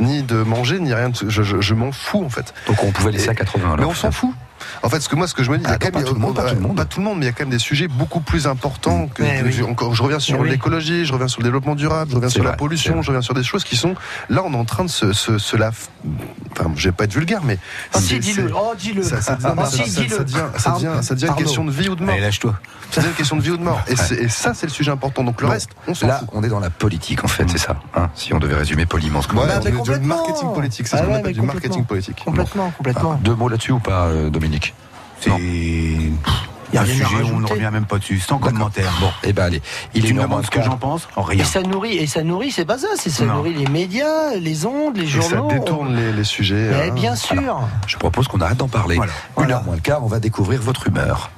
ni 0.00 0.22
de 0.22 0.36
manger, 0.42 0.78
ni 0.80 0.92
rien. 0.92 1.08
de- 1.08 1.28
Je, 1.28 1.42
je, 1.42 1.60
je 1.60 1.74
m'en 1.74 1.92
fous 1.92 2.22
en 2.24 2.28
fait. 2.28 2.52
Donc 2.66 2.84
on 2.84 2.92
pouvait 2.92 3.10
laisser 3.12 3.30
à 3.30 3.34
80 3.34 3.64
alors. 3.64 3.78
Mais 3.78 3.84
on 3.84 3.94
s'en 3.94 4.10
fout. 4.10 4.30
En 4.82 4.88
fait, 4.88 5.00
ce 5.00 5.08
que 5.08 5.16
moi, 5.16 5.26
ce 5.26 5.34
que 5.34 5.42
je 5.42 5.50
me 5.50 5.58
dis, 5.58 5.64
il 5.64 5.68
y 5.68 5.70
a 5.70 5.74
Ah, 5.74 5.78
quand 5.80 5.90
pas 5.90 5.98
même, 5.98 6.08
tout 6.08 6.14
le 6.14 6.20
monde, 6.20 6.34
pas 6.36 6.44
tout 6.48 6.54
le 6.54 6.60
monde. 6.60 6.76
pas 6.76 6.84
tout 6.84 7.00
le 7.00 7.04
monde, 7.04 7.18
mais 7.18 7.24
il 7.24 7.28
y 7.28 7.30
a 7.30 7.32
quand 7.32 7.44
même 7.44 7.50
des 7.50 7.58
sujets 7.58 7.88
beaucoup 7.88 8.20
plus 8.20 8.46
importants. 8.46 9.08
Que, 9.08 9.22
oui. 9.22 9.62
encore, 9.62 9.94
je 9.94 10.02
reviens 10.02 10.18
sur 10.18 10.42
l'écologie, 10.44 11.04
je 11.04 11.12
reviens 11.12 11.28
sur 11.28 11.40
le 11.40 11.44
développement 11.44 11.74
durable, 11.74 12.10
je 12.10 12.16
reviens 12.16 12.28
sur 12.28 12.42
vrai, 12.42 12.52
la 12.52 12.56
pollution, 12.56 13.02
je 13.02 13.08
reviens 13.08 13.22
sur 13.22 13.34
des 13.34 13.42
choses 13.42 13.64
qui 13.64 13.76
sont. 13.76 13.94
Là, 14.28 14.42
on 14.44 14.52
est 14.52 14.56
en 14.56 14.64
train 14.64 14.84
de 14.84 14.90
se, 14.90 15.12
se, 15.12 15.38
se 15.38 15.56
la. 15.56 15.70
Enfin, 16.52 16.70
je 16.76 16.88
vais 16.88 16.92
pas 16.92 17.04
être 17.04 17.12
vulgaire, 17.14 17.40
mais. 17.44 17.58
Ah, 17.92 18.00
si, 18.00 18.18
dis-le. 18.18 18.50
Oh, 18.54 18.72
dis-le. 18.78 19.02
ça, 19.02 19.20
ça, 19.20 19.38
Ah, 19.42 19.64
ça- 19.66 19.84
si, 19.84 19.90
dis-le. 19.90 20.08
ça 20.08 20.24
devient, 20.24 21.26
une 21.28 21.34
question 21.34 21.64
de 21.64 21.70
vie 21.70 21.88
ou 21.88 21.94
de 21.96 22.04
mort. 22.04 22.16
Lâche-toi. 22.18 22.54
Ça 22.90 23.00
devient 23.00 23.10
une 23.10 23.16
question 23.16 23.36
de 23.36 23.42
vie 23.42 23.50
ou 23.50 23.56
de 23.56 23.62
mort. 23.62 23.80
Et, 23.88 23.96
ça, 24.28 24.54
c'est 24.54 24.66
le 24.66 24.72
sujet 24.72 24.90
important. 24.90 25.24
Donc 25.24 25.40
le 25.40 25.46
Bon, 25.46 25.52
reste, 25.52 25.70
on 25.86 25.94
s'en 25.94 26.06
Là, 26.06 26.18
fout. 26.20 26.28
on 26.32 26.42
est 26.42 26.48
dans 26.48 26.60
la 26.60 26.70
politique 26.70 27.24
en 27.24 27.28
fait, 27.28 27.44
c'est 27.50 27.58
ça. 27.58 27.76
Hein, 27.94 28.10
si 28.14 28.32
on 28.34 28.38
devait 28.38 28.54
résumer 28.54 28.86
poliment 28.86 29.20
ce 29.22 29.28
que 29.28 29.36
Ouais, 29.36 29.44
vous 29.46 29.50
avez 29.50 29.72
mais 29.72 29.98
du- 29.98 30.06
marketing 30.06 30.52
politique, 30.52 30.86
c'est 30.86 30.96
Ah 30.96 31.00
ce 31.00 31.04
qu'on 31.06 31.14
appelle 31.14 31.32
du 31.34 31.42
marketing 31.42 31.84
politique. 31.84 32.22
Complètement, 32.24 32.70
complètement. 32.70 33.14
Deux 33.22 33.34
mots 33.34 33.48
là-dessus 33.48 33.72
ou 33.72 33.78
pas, 33.78 34.06
euh, 34.06 34.30
Dominique? 34.30 34.67
C'est 35.20 35.30
Y 36.74 36.76
a 36.76 36.82
un 36.82 36.84
sujet 36.84 37.22
où 37.24 37.36
on 37.36 37.40
ne 37.40 37.46
revient 37.46 37.70
même 37.72 37.86
pas 37.86 37.96
dessus, 37.98 38.20
sans 38.20 38.36
commentaire. 38.38 38.92
Bon, 39.00 39.08
eh 39.24 39.32
ben 39.32 39.44
allez, 39.44 39.62
il 39.94 40.04
est 40.04 40.08
tu 40.08 40.14
me 40.14 40.20
demandes 40.20 40.44
ce 40.44 40.50
que 40.50 40.60
j'en 40.62 40.76
pense? 40.76 41.08
Et 41.16 41.20
Rien. 41.20 41.44
ça 41.44 41.62
nourrit, 41.62 41.96
et 41.96 42.06
ça 42.06 42.22
nourrit, 42.22 42.50
c'est 42.50 42.66
pas 42.66 42.76
ça, 42.76 42.88
c'est 42.98 43.08
ça 43.08 43.24
Non. 43.24 43.36
nourrit 43.36 43.54
les 43.54 43.66
médias, 43.68 44.34
les 44.38 44.66
ondes, 44.66 44.98
les 44.98 45.04
Et 45.04 45.20
ça 45.22 45.28
journaux. 45.36 45.48
détourne 45.50 45.96
les, 45.96 46.12
les 46.12 46.24
sujets. 46.24 46.68
Mais 46.70 46.90
hein. 46.90 46.94
bien 46.94 47.16
sûr. 47.16 47.60
Je 47.86 47.96
propose 47.96 48.28
qu'on 48.28 48.40
arrête 48.42 48.58
d'en 48.58 48.68
parler. 48.68 48.96
Voilà. 48.96 49.12
Une 49.12 49.18
Voilà. 49.36 49.54
heure 49.56 49.64
moins 49.64 49.76
le 49.76 49.80
quart, 49.80 50.04
on 50.04 50.08
va 50.08 50.20
découvrir 50.20 50.60
votre 50.60 50.86
humeur. 50.88 51.30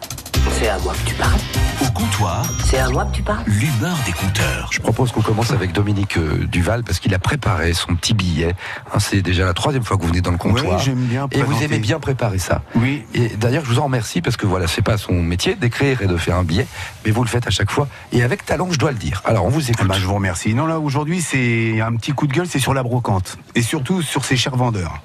C'est 0.58 0.68
à 0.68 0.78
moi 0.78 0.92
que 0.94 1.08
tu 1.08 1.14
parles. 1.14 1.38
Au 1.82 1.86
comptoir, 1.92 2.44
C'est 2.64 2.78
à 2.78 2.88
moi 2.90 3.04
que 3.06 3.12
tu 3.16 3.22
parles. 3.22 3.42
l'humeur 3.46 3.96
des 4.04 4.12
compteurs. 4.12 4.68
Je 4.72 4.80
propose 4.80 5.10
qu'on 5.12 5.22
commence 5.22 5.50
avec 5.52 5.72
Dominique 5.72 6.18
euh, 6.18 6.46
Duval 6.46 6.82
parce 6.84 6.98
qu'il 7.00 7.14
a 7.14 7.18
préparé 7.18 7.72
son 7.72 7.94
petit 7.96 8.12
billet. 8.14 8.54
Hein, 8.92 8.98
c'est 9.00 9.22
déjà 9.22 9.44
la 9.46 9.54
troisième 9.54 9.82
fois 9.84 9.96
que 9.96 10.02
vous 10.02 10.08
venez 10.08 10.20
dans 10.20 10.30
le 10.30 10.36
comptoir. 10.38 10.76
Ouais, 10.76 10.82
j'aime 10.84 10.96
bien 11.06 11.26
et 11.32 11.38
vous 11.38 11.44
présenter. 11.46 11.64
aimez 11.64 11.78
bien 11.78 11.98
préparer 11.98 12.38
ça. 12.38 12.62
Oui. 12.74 13.04
Et 13.14 13.28
d'ailleurs, 13.30 13.64
je 13.64 13.70
vous 13.70 13.78
en 13.78 13.84
remercie 13.84 14.20
parce 14.20 14.36
que 14.36 14.46
voilà, 14.46 14.66
c'est 14.66 14.82
pas 14.82 14.98
son 14.98 15.14
métier 15.14 15.54
d'écrire 15.54 16.02
et 16.02 16.06
de 16.06 16.16
faire 16.16 16.36
un 16.36 16.44
billet, 16.44 16.66
mais 17.04 17.10
vous 17.12 17.22
le 17.24 17.28
faites 17.30 17.46
à 17.46 17.50
chaque 17.50 17.70
fois 17.70 17.88
et 18.12 18.22
avec 18.22 18.44
talent, 18.44 18.68
je 18.70 18.78
dois 18.78 18.92
le 18.92 18.98
dire. 18.98 19.22
Alors, 19.24 19.46
on 19.46 19.48
vous 19.48 19.62
Ah 19.68 19.70
écoute. 19.70 19.86
bah, 19.88 19.96
je 19.98 20.06
vous 20.06 20.14
remercie. 20.14 20.54
Non, 20.54 20.66
là, 20.66 20.78
aujourd'hui, 20.78 21.22
c'est 21.22 21.80
un 21.80 21.94
petit 21.96 22.12
coup 22.12 22.26
de 22.26 22.32
gueule, 22.34 22.46
c'est 22.48 22.58
sur 22.60 22.74
la 22.74 22.82
brocante. 22.82 23.38
Et 23.54 23.62
surtout 23.62 24.02
sur 24.02 24.24
ses 24.24 24.36
chers 24.36 24.56
vendeurs. 24.56 25.00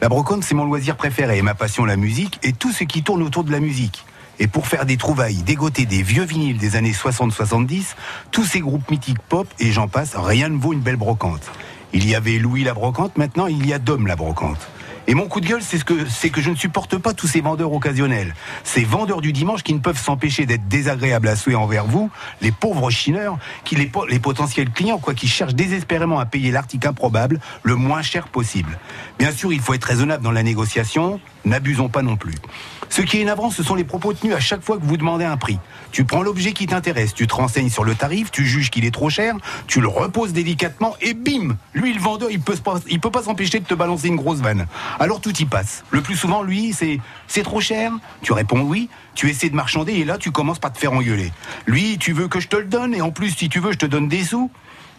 La 0.00 0.08
brocante, 0.08 0.44
c'est 0.44 0.54
mon 0.54 0.64
loisir 0.64 0.96
préféré, 0.96 1.40
ma 1.42 1.54
passion, 1.54 1.84
la 1.84 1.96
musique, 1.96 2.38
et 2.42 2.52
tout 2.52 2.72
ce 2.72 2.84
qui 2.84 3.02
tourne 3.02 3.22
autour 3.22 3.42
de 3.44 3.50
la 3.52 3.60
musique. 3.60 4.04
Et 4.38 4.46
pour 4.46 4.66
faire 4.66 4.86
des 4.86 4.96
trouvailles, 4.96 5.42
dégoter 5.42 5.86
des 5.86 6.02
vieux 6.02 6.24
vinyles 6.24 6.58
des 6.58 6.76
années 6.76 6.92
60-70, 6.92 7.94
tous 8.30 8.44
ces 8.44 8.60
groupes 8.60 8.90
mythiques 8.90 9.22
pop, 9.28 9.46
et 9.58 9.72
j'en 9.72 9.88
passe, 9.88 10.16
rien 10.16 10.48
ne 10.48 10.58
vaut 10.58 10.72
une 10.72 10.80
belle 10.80 10.96
brocante. 10.96 11.50
Il 11.92 12.08
y 12.08 12.14
avait 12.14 12.38
Louis 12.38 12.64
la 12.64 12.74
brocante, 12.74 13.16
maintenant 13.16 13.46
il 13.46 13.66
y 13.66 13.72
a 13.72 13.78
Dom 13.78 14.06
la 14.06 14.16
brocante. 14.16 14.68
Et 15.06 15.14
mon 15.14 15.26
coup 15.26 15.40
de 15.40 15.46
gueule, 15.46 15.62
c'est 15.62 15.78
ce 15.78 15.84
que, 15.84 16.08
c'est 16.08 16.30
que 16.30 16.40
je 16.40 16.50
ne 16.50 16.56
supporte 16.56 16.96
pas 16.96 17.12
tous 17.12 17.26
ces 17.26 17.42
vendeurs 17.42 17.72
occasionnels. 17.72 18.34
Ces 18.62 18.84
vendeurs 18.84 19.20
du 19.20 19.32
dimanche 19.32 19.62
qui 19.62 19.74
ne 19.74 19.78
peuvent 19.78 20.00
s'empêcher 20.00 20.46
d'être 20.46 20.66
désagréables 20.66 21.28
à 21.28 21.36
souhait 21.36 21.54
envers 21.54 21.84
vous, 21.84 22.10
les 22.40 22.52
pauvres 22.52 22.90
chineurs, 22.90 23.38
qui 23.64 23.76
les, 23.76 23.90
les 24.08 24.18
potentiels 24.18 24.70
clients, 24.70 24.98
quoi, 24.98 25.14
qui 25.14 25.28
cherchent 25.28 25.54
désespérément 25.54 26.18
à 26.20 26.26
payer 26.26 26.50
l'article 26.50 26.88
improbable 26.88 27.38
le 27.62 27.74
moins 27.74 28.02
cher 28.02 28.28
possible. 28.28 28.78
Bien 29.18 29.30
sûr, 29.30 29.52
il 29.52 29.60
faut 29.60 29.74
être 29.74 29.84
raisonnable 29.84 30.22
dans 30.22 30.32
la 30.32 30.42
négociation. 30.42 31.20
N'abusons 31.44 31.88
pas 31.88 32.02
non 32.02 32.16
plus. 32.16 32.34
Ce 32.88 33.02
qui 33.02 33.18
est 33.18 33.20
énervant, 33.20 33.50
ce 33.50 33.62
sont 33.62 33.74
les 33.74 33.84
propos 33.84 34.12
tenus 34.12 34.34
à 34.34 34.40
chaque 34.40 34.62
fois 34.62 34.78
que 34.78 34.84
vous 34.84 34.96
demandez 34.96 35.24
un 35.24 35.36
prix. 35.36 35.58
Tu 35.90 36.04
prends 36.04 36.22
l'objet 36.22 36.52
qui 36.52 36.66
t'intéresse, 36.66 37.14
tu 37.14 37.26
te 37.26 37.34
renseignes 37.34 37.70
sur 37.70 37.84
le 37.84 37.94
tarif, 37.94 38.30
tu 38.30 38.46
juges 38.46 38.70
qu'il 38.70 38.84
est 38.84 38.92
trop 38.92 39.10
cher, 39.10 39.34
tu 39.66 39.80
le 39.80 39.88
reposes 39.88 40.32
délicatement 40.32 40.94
et 41.00 41.14
bim 41.14 41.56
Lui, 41.72 41.92
le 41.92 42.00
vendeur, 42.00 42.30
il 42.30 42.40
peut, 42.40 42.54
peut 42.54 43.10
pas 43.10 43.22
s'empêcher 43.22 43.60
de 43.60 43.64
te 43.64 43.74
balancer 43.74 44.08
une 44.08 44.16
grosse 44.16 44.38
vanne. 44.38 44.66
Alors 45.00 45.20
tout 45.20 45.36
y 45.36 45.44
passe. 45.44 45.84
Le 45.90 46.02
plus 46.02 46.16
souvent, 46.16 46.42
lui, 46.42 46.72
c'est 46.72 47.00
c'est 47.26 47.42
trop 47.42 47.60
cher? 47.60 47.92
Tu 48.22 48.32
réponds 48.32 48.60
oui, 48.60 48.88
tu 49.14 49.28
essaies 49.28 49.50
de 49.50 49.56
marchander 49.56 49.94
et 49.94 50.04
là, 50.04 50.18
tu 50.18 50.30
commences 50.30 50.58
par 50.58 50.72
te 50.72 50.78
faire 50.78 50.92
engueuler. 50.92 51.32
Lui, 51.66 51.98
tu 51.98 52.12
veux 52.12 52.28
que 52.28 52.40
je 52.40 52.48
te 52.48 52.56
le 52.56 52.66
donne 52.66 52.94
et 52.94 53.00
en 53.00 53.10
plus, 53.10 53.30
si 53.30 53.48
tu 53.48 53.60
veux, 53.60 53.72
je 53.72 53.78
te 53.78 53.86
donne 53.86 54.08
des 54.08 54.24
sous 54.24 54.50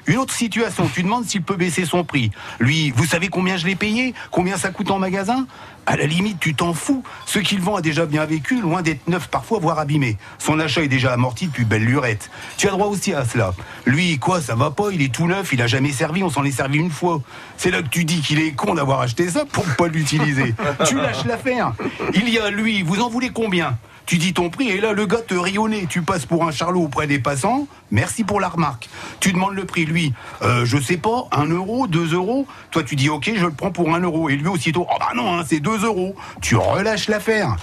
une 0.08 0.18
autre 0.18 0.34
situation, 0.34 0.88
tu 0.94 1.02
demandes 1.02 1.26
s'il 1.26 1.42
peut 1.42 1.56
baisser 1.56 1.86
son 1.86 2.04
prix. 2.04 2.30
Lui, 2.60 2.92
vous 2.92 3.06
savez 3.06 3.28
combien 3.28 3.58
je 3.58 3.66
l'ai 3.66 3.76
payé? 3.76 4.14
Combien 4.30 4.58
ça 4.58 4.70
coûte 4.70 4.92
en 4.92 5.00
magasin? 5.00 5.48
À 5.88 5.98
la 5.98 6.06
limite, 6.06 6.40
tu 6.40 6.56
t'en 6.56 6.74
fous. 6.74 7.04
Ce 7.26 7.40
qu'il 7.40 7.62
vend 7.62 7.76
a 7.76 7.82
déjà 7.82 8.06
bien 8.06 8.26
vécu, 8.26 8.60
loin 8.60 8.82
d'être 8.82 9.08
neuf 9.08 9.28
parfois, 9.28 9.60
voire 9.60 9.78
abîmé. 9.78 10.18
Son 10.40 10.60
achat 10.60 10.82
est 10.82 10.88
déjà 10.88 11.14
amorti 11.14 11.48
depuis 11.48 11.66
belle 11.66 11.84
lurette. 11.84 12.32
Tu 12.58 12.68
as 12.68 12.72
droit 12.72 12.88
aussi 12.88 13.14
à 13.14 13.24
cela. 13.24 13.54
Lui, 13.86 14.18
quoi, 14.18 14.42
ça 14.42 14.56
va 14.56 14.72
pas, 14.72 14.86
il 14.92 15.02
est 15.02 15.14
tout 15.14 15.28
neuf, 15.28 15.54
il 15.54 15.62
a 15.62 15.68
jamais 15.68 15.92
servi, 15.92 16.24
on 16.24 16.30
s'en 16.30 16.44
est 16.44 16.52
servi 16.52 16.80
une 16.80 16.90
fois. 16.90 17.22
C'est 17.58 17.70
là 17.70 17.84
que 17.84 17.90
tu 17.90 18.04
dis 18.04 18.22
qu'il 18.22 18.40
est 18.40 18.54
con 18.54 18.74
d'avoir 18.74 19.02
acheté 19.02 19.30
ça 19.30 19.46
pour 19.46 19.66
pas 19.76 19.88
l'utiliser. 19.88 20.56
tu 20.88 20.96
lâches 20.96 21.26
l'affaire. 21.26 21.74
Il 22.14 22.30
y 22.30 22.40
a 22.40 22.50
lui, 22.50 22.82
vous 22.82 23.02
en 23.02 23.10
voulez 23.10 23.30
combien? 23.30 23.78
Tu 24.06 24.18
dis 24.18 24.34
ton 24.34 24.50
prix 24.50 24.70
et 24.70 24.80
là 24.80 24.94
le 24.94 25.06
gars 25.06 25.22
te 25.22 25.34
nez. 25.68 25.88
Tu 25.90 26.02
passes 26.02 26.26
pour 26.26 26.46
un 26.46 26.52
charlot 26.52 26.84
auprès 26.84 27.08
des 27.08 27.20
passants. 27.20 27.68
Merci 27.92 28.24
pour 28.24 28.40
la 28.40 28.50
remarque. 28.50 28.90
Tu 29.20 29.34
demandes 29.34 29.56
le 29.56 29.66
prix, 29.66 29.86
lui, 29.86 30.14
euh, 30.42 30.66
je 30.66 30.78
sais 30.78 30.98
pas, 30.98 31.28
un 31.32 31.48
euro, 31.48 31.88
deux 31.88 32.14
euros. 32.14 32.48
Toi 32.72 32.84
tu 32.84 32.96
dis 32.96 33.10
ok, 33.10 33.32
je 33.36 33.46
le 33.46 33.52
prends 33.52 33.72
pour 33.72 33.94
un 33.94 34.00
euro. 34.00 34.30
Et 34.30 34.36
lui 34.36 34.48
aussitôt, 34.48 34.86
oh 34.90 34.96
bah 35.00 35.12
non, 35.16 35.40
hein, 35.40 35.44
c'est 35.46 35.60
deux 35.60 35.84
euros. 35.86 36.16
Tu 36.42 36.56
relâches 36.56 37.08
l'affaire. 37.08 37.56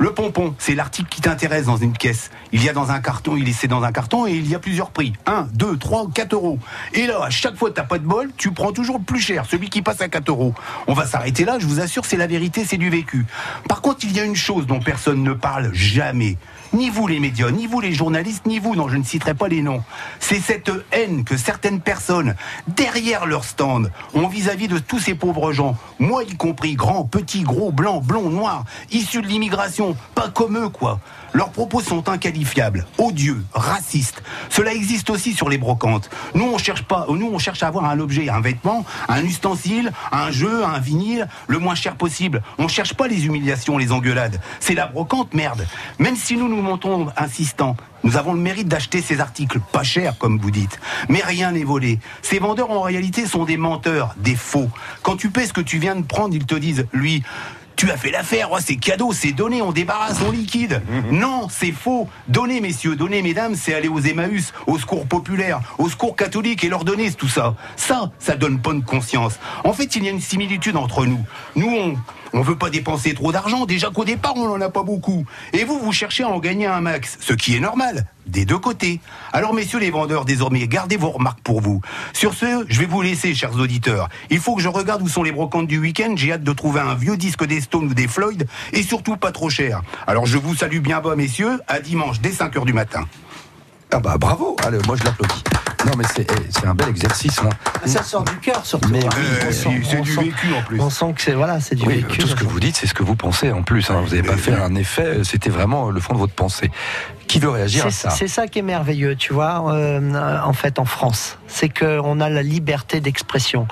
Le 0.00 0.14
pompon, 0.14 0.54
c'est 0.58 0.74
l'article 0.74 1.10
qui 1.10 1.20
t'intéresse 1.20 1.66
dans 1.66 1.76
une 1.76 1.92
caisse. 1.92 2.30
Il 2.52 2.64
y 2.64 2.70
a 2.70 2.72
dans 2.72 2.90
un 2.90 3.00
carton, 3.00 3.36
il 3.36 3.46
est 3.46 3.52
c'est 3.52 3.68
dans 3.68 3.82
un 3.82 3.92
carton 3.92 4.26
et 4.26 4.32
il 4.32 4.48
y 4.48 4.54
a 4.54 4.58
plusieurs 4.58 4.92
prix. 4.92 5.12
1, 5.26 5.48
2, 5.52 5.76
3, 5.76 6.08
4 6.14 6.32
euros. 6.32 6.58
Et 6.94 7.06
là, 7.06 7.24
à 7.24 7.28
chaque 7.28 7.54
fois 7.54 7.68
que 7.68 7.74
t'as 7.74 7.82
pas 7.82 7.98
de 7.98 8.06
bol, 8.06 8.30
tu 8.38 8.50
prends 8.50 8.72
toujours 8.72 8.96
le 8.96 9.04
plus 9.04 9.20
cher, 9.20 9.44
celui 9.44 9.68
qui 9.68 9.82
passe 9.82 10.00
à 10.00 10.08
4 10.08 10.26
euros. 10.30 10.54
On 10.86 10.94
va 10.94 11.04
s'arrêter 11.04 11.44
là, 11.44 11.58
je 11.58 11.66
vous 11.66 11.80
assure, 11.80 12.06
c'est 12.06 12.16
la 12.16 12.26
vérité, 12.26 12.64
c'est 12.64 12.78
du 12.78 12.88
vécu. 12.88 13.26
Par 13.68 13.82
contre, 13.82 13.98
il 14.04 14.16
y 14.16 14.20
a 14.20 14.24
une 14.24 14.36
chose 14.36 14.66
dont 14.66 14.80
personne 14.80 15.22
ne 15.22 15.34
parle 15.34 15.70
jamais. 15.74 16.38
Ni 16.72 16.88
vous 16.88 17.08
les 17.08 17.18
médias, 17.18 17.50
ni 17.50 17.66
vous 17.66 17.80
les 17.80 17.92
journalistes, 17.92 18.46
ni 18.46 18.60
vous, 18.60 18.76
non, 18.76 18.88
je 18.88 18.96
ne 18.96 19.02
citerai 19.02 19.34
pas 19.34 19.48
les 19.48 19.60
noms. 19.60 19.82
C'est 20.20 20.38
cette 20.38 20.70
haine 20.92 21.24
que 21.24 21.36
certaines 21.36 21.80
personnes, 21.80 22.36
derrière 22.68 23.26
leur 23.26 23.42
stand, 23.42 23.90
ont 24.14 24.28
vis-à-vis 24.28 24.68
de 24.68 24.78
tous 24.78 25.00
ces 25.00 25.14
pauvres 25.14 25.52
gens, 25.52 25.76
moi 25.98 26.22
y 26.22 26.36
compris, 26.36 26.74
grands, 26.74 27.04
petits, 27.04 27.42
gros, 27.42 27.72
blancs, 27.72 28.04
blonds, 28.04 28.30
noirs, 28.30 28.64
issus 28.92 29.20
de 29.20 29.26
l'immigration, 29.26 29.96
pas 30.14 30.28
comme 30.28 30.58
eux, 30.58 30.68
quoi. 30.68 31.00
Leurs 31.32 31.50
propos 31.50 31.80
sont 31.80 32.08
inqualifiables, 32.08 32.86
odieux, 32.98 33.44
racistes. 33.52 34.22
Cela 34.48 34.74
existe 34.74 35.10
aussi 35.10 35.32
sur 35.32 35.48
les 35.48 35.58
brocantes. 35.58 36.10
Nous, 36.34 36.44
on 36.44 36.58
cherche 36.58 36.82
pas, 36.82 37.06
nous, 37.08 37.30
on 37.32 37.38
cherche 37.38 37.62
à 37.62 37.68
avoir 37.68 37.84
un 37.84 38.00
objet, 38.00 38.28
un 38.28 38.40
vêtement, 38.40 38.84
un 39.08 39.22
ustensile, 39.24 39.92
un 40.10 40.30
jeu, 40.30 40.64
un 40.64 40.78
vinyle, 40.78 41.28
le 41.46 41.58
moins 41.58 41.74
cher 41.74 41.96
possible. 41.96 42.42
On 42.58 42.68
cherche 42.68 42.94
pas 42.94 43.06
les 43.06 43.26
humiliations, 43.26 43.78
les 43.78 43.92
engueulades. 43.92 44.40
C'est 44.58 44.74
la 44.74 44.86
brocante, 44.86 45.34
merde. 45.34 45.66
Même 45.98 46.16
si 46.16 46.36
nous 46.36 46.48
nous 46.48 46.62
montons 46.62 47.08
insistants, 47.16 47.76
nous 48.02 48.16
avons 48.16 48.32
le 48.32 48.40
mérite 48.40 48.66
d'acheter 48.66 49.02
ces 49.02 49.20
articles 49.20 49.60
pas 49.72 49.82
chers, 49.82 50.16
comme 50.18 50.38
vous 50.38 50.50
dites. 50.50 50.80
Mais 51.08 51.20
rien 51.22 51.52
n'est 51.52 51.64
volé. 51.64 52.00
Ces 52.22 52.38
vendeurs, 52.38 52.70
en 52.70 52.80
réalité, 52.80 53.26
sont 53.26 53.44
des 53.44 53.56
menteurs, 53.56 54.14
des 54.16 54.34
faux. 54.34 54.70
Quand 55.02 55.16
tu 55.16 55.30
paies 55.30 55.46
ce 55.46 55.52
que 55.52 55.60
tu 55.60 55.78
viens 55.78 55.96
de 55.96 56.02
prendre, 56.02 56.34
ils 56.34 56.46
te 56.46 56.54
disent, 56.54 56.86
lui, 56.92 57.22
tu 57.80 57.90
as 57.90 57.96
fait 57.96 58.10
l'affaire, 58.10 58.50
oh, 58.52 58.58
c'est 58.60 58.76
cadeau, 58.76 59.14
c'est 59.14 59.32
donné, 59.32 59.62
on 59.62 59.72
débarrasse, 59.72 60.20
on 60.20 60.30
liquide. 60.30 60.82
Non, 61.10 61.48
c'est 61.48 61.72
faux. 61.72 62.10
Donner, 62.28 62.60
messieurs, 62.60 62.94
donner, 62.94 63.22
mesdames, 63.22 63.54
c'est 63.54 63.72
aller 63.72 63.88
aux 63.88 64.00
Emmaüs, 64.00 64.52
au 64.66 64.78
secours 64.78 65.06
populaire, 65.06 65.62
au 65.78 65.88
secours 65.88 66.14
catholique 66.14 66.62
et 66.62 66.68
leur 66.68 66.84
donner 66.84 67.10
tout 67.10 67.26
ça. 67.26 67.54
Ça, 67.76 68.10
ça 68.18 68.36
donne 68.36 68.58
bonne 68.58 68.82
conscience. 68.82 69.38
En 69.64 69.72
fait, 69.72 69.96
il 69.96 70.04
y 70.04 70.08
a 70.08 70.10
une 70.10 70.20
similitude 70.20 70.76
entre 70.76 71.06
nous. 71.06 71.24
Nous, 71.56 71.74
on, 71.74 71.96
on 72.32 72.42
veut 72.42 72.56
pas 72.56 72.70
dépenser 72.70 73.14
trop 73.14 73.32
d'argent, 73.32 73.66
déjà 73.66 73.90
qu'au 73.90 74.04
départ, 74.04 74.34
on 74.36 74.48
n'en 74.48 74.60
a 74.60 74.70
pas 74.70 74.82
beaucoup. 74.82 75.24
Et 75.52 75.64
vous, 75.64 75.78
vous 75.78 75.92
cherchez 75.92 76.22
à 76.22 76.28
en 76.28 76.38
gagner 76.38 76.66
un 76.66 76.80
max, 76.80 77.18
ce 77.20 77.32
qui 77.32 77.56
est 77.56 77.60
normal, 77.60 78.06
des 78.26 78.44
deux 78.44 78.58
côtés. 78.58 79.00
Alors, 79.32 79.54
messieurs 79.54 79.78
les 79.78 79.90
vendeurs, 79.90 80.24
désormais, 80.24 80.66
gardez 80.68 80.96
vos 80.96 81.10
remarques 81.10 81.40
pour 81.42 81.60
vous. 81.60 81.80
Sur 82.12 82.34
ce, 82.34 82.64
je 82.68 82.80
vais 82.80 82.86
vous 82.86 83.02
laisser, 83.02 83.34
chers 83.34 83.54
auditeurs. 83.56 84.08
Il 84.30 84.38
faut 84.38 84.54
que 84.54 84.62
je 84.62 84.68
regarde 84.68 85.02
où 85.02 85.08
sont 85.08 85.22
les 85.22 85.32
brocantes 85.32 85.66
du 85.66 85.78
week-end. 85.78 86.14
J'ai 86.16 86.32
hâte 86.32 86.44
de 86.44 86.52
trouver 86.52 86.80
un 86.80 86.94
vieux 86.94 87.16
disque 87.16 87.44
des 87.44 87.60
Stones 87.60 87.86
ou 87.86 87.94
des 87.94 88.08
Floyd, 88.08 88.46
et 88.72 88.82
surtout 88.82 89.16
pas 89.16 89.32
trop 89.32 89.50
cher. 89.50 89.82
Alors, 90.06 90.26
je 90.26 90.38
vous 90.38 90.54
salue 90.54 90.78
bien 90.78 91.00
bas, 91.00 91.16
messieurs. 91.16 91.60
À 91.68 91.80
dimanche, 91.80 92.20
dès 92.20 92.32
5 92.32 92.54
h 92.54 92.64
du 92.64 92.72
matin. 92.72 93.06
Ah 93.92 93.98
bah 93.98 94.16
bravo, 94.18 94.56
Allez, 94.64 94.78
moi 94.86 94.96
je 94.96 95.04
l'applaudis. 95.04 95.42
Non 95.86 95.92
mais 95.96 96.04
c'est 96.14 96.30
eh, 96.30 96.34
c'est 96.50 96.66
un 96.66 96.74
bel 96.74 96.88
exercice. 96.90 97.42
Là. 97.42 97.50
Ça 97.86 98.02
sort 98.02 98.22
du 98.24 98.36
cœur 98.36 98.64
surtout. 98.64 98.90
Mais 98.90 99.04
hein. 99.04 99.08
oui, 99.16 99.52
c'est 99.52 99.68
du 99.70 99.82
sent- 99.84 100.20
vécu 100.22 100.52
en 100.56 100.62
plus. 100.62 100.80
On 100.80 100.90
sent 100.90 101.12
que 101.16 101.22
c'est 101.22 101.32
voilà, 101.32 101.58
c'est 101.60 101.74
du 101.74 101.84
Oui, 101.86 102.02
vécu. 102.02 102.18
tout 102.18 102.28
ce 102.28 102.34
que 102.36 102.44
vous 102.44 102.60
dites, 102.60 102.76
c'est 102.76 102.86
ce 102.86 102.94
que 102.94 103.02
vous 103.02 103.16
pensez 103.16 103.50
en 103.50 103.62
plus. 103.62 103.90
hein. 103.90 104.00
Vous 104.04 104.14
n'avez 104.14 104.22
pas 104.22 104.36
fait 104.36 104.52
un 104.54 104.74
effet, 104.74 105.24
c'était 105.24 105.50
vraiment 105.50 105.90
le 105.90 105.98
fond 106.00 106.12
de 106.14 106.18
votre 106.18 106.34
pensée. 106.34 106.70
Qui 107.26 107.38
veut 107.38 107.48
réagir 107.50 107.86
à 107.86 107.90
C'est 107.90 107.96
ça? 108.08 108.10
c'est 108.10 108.26
ça 108.26 108.48
qui 108.48 108.58
est 108.58 108.62
merveilleux, 108.62 109.14
tu 109.14 109.32
vois, 109.32 109.72
euh, 109.72 110.40
en 110.44 110.52
fait, 110.52 110.80
en 110.80 110.84
France. 110.84 111.38
C'est 111.46 111.68
qu'on 111.68 112.18
a 112.20 112.28
la 112.28 112.42
liberté 112.42 113.00
d'expression. 113.00 113.68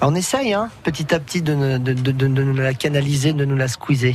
On 0.00 0.14
essaye, 0.14 0.52
hein, 0.54 0.68
petit 0.84 1.12
à 1.12 1.18
petit, 1.18 1.42
de, 1.42 1.54
ne- 1.54 1.78
de, 1.78 1.92
de, 1.92 2.12
de- 2.12 2.28
de 2.28 2.42
nous 2.44 2.54
la 2.54 2.72
canaliser, 2.72 3.32
de 3.32 3.44
nous 3.44 3.56
la 3.56 3.66
squeezer. 3.66 4.14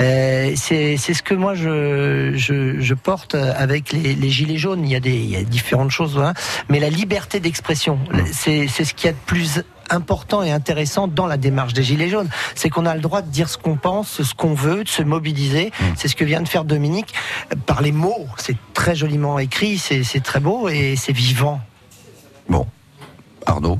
Euh, 0.00 0.52
c'est 0.56 0.96
c'est 0.96 1.14
ce 1.14 1.22
que 1.22 1.34
moi, 1.34 1.54
je, 1.54 2.32
je, 2.34 2.80
je 2.80 2.94
porte 2.94 3.34
avec 3.36 3.92
les, 3.92 4.14
les 4.14 4.30
gilets 4.30 4.58
jaunes. 4.58 4.84
Il 4.92 4.94
y 4.94 4.96
a, 4.96 5.00
des, 5.00 5.16
il 5.16 5.30
y 5.30 5.36
a 5.36 5.42
différentes 5.42 5.90
choses, 5.90 6.18
hein, 6.18 6.34
mais 6.68 6.78
la 6.78 6.90
liberté 6.90 7.40
d'expression, 7.40 7.98
c'est 8.30 8.68
c'est 8.68 8.84
ce 8.84 8.92
qu'il 8.92 9.06
y 9.06 9.08
a 9.08 9.12
de 9.12 9.24
plus 9.24 9.64
important 9.88 10.42
et 10.42 10.50
intéressant 10.50 11.08
dans 11.08 11.26
la 11.26 11.38
démarche 11.38 11.72
des 11.72 11.82
Gilets 11.82 12.10
jaunes. 12.10 12.28
C'est 12.54 12.68
qu'on 12.68 12.84
a 12.84 12.94
le 12.94 13.00
droit 13.00 13.22
de 13.22 13.30
dire 13.30 13.48
ce 13.48 13.56
qu'on 13.56 13.76
pense, 13.76 14.20
ce 14.22 14.34
qu'on 14.34 14.52
veut, 14.52 14.84
de 14.84 14.88
se 14.90 15.02
mobiliser. 15.02 15.72
C'est 15.96 16.08
ce 16.08 16.14
que 16.14 16.24
vient 16.24 16.42
de 16.42 16.48
faire 16.48 16.66
Dominique 16.66 17.14
par 17.64 17.80
les 17.80 17.90
mots. 17.90 18.26
C'est 18.36 18.56
très 18.74 18.94
joliment 18.94 19.38
écrit, 19.38 19.78
c'est 19.78 20.04
c'est 20.04 20.20
très 20.20 20.40
beau 20.40 20.68
et 20.68 20.94
c'est 20.96 21.14
vivant. 21.14 21.62
Arnaud? 23.46 23.78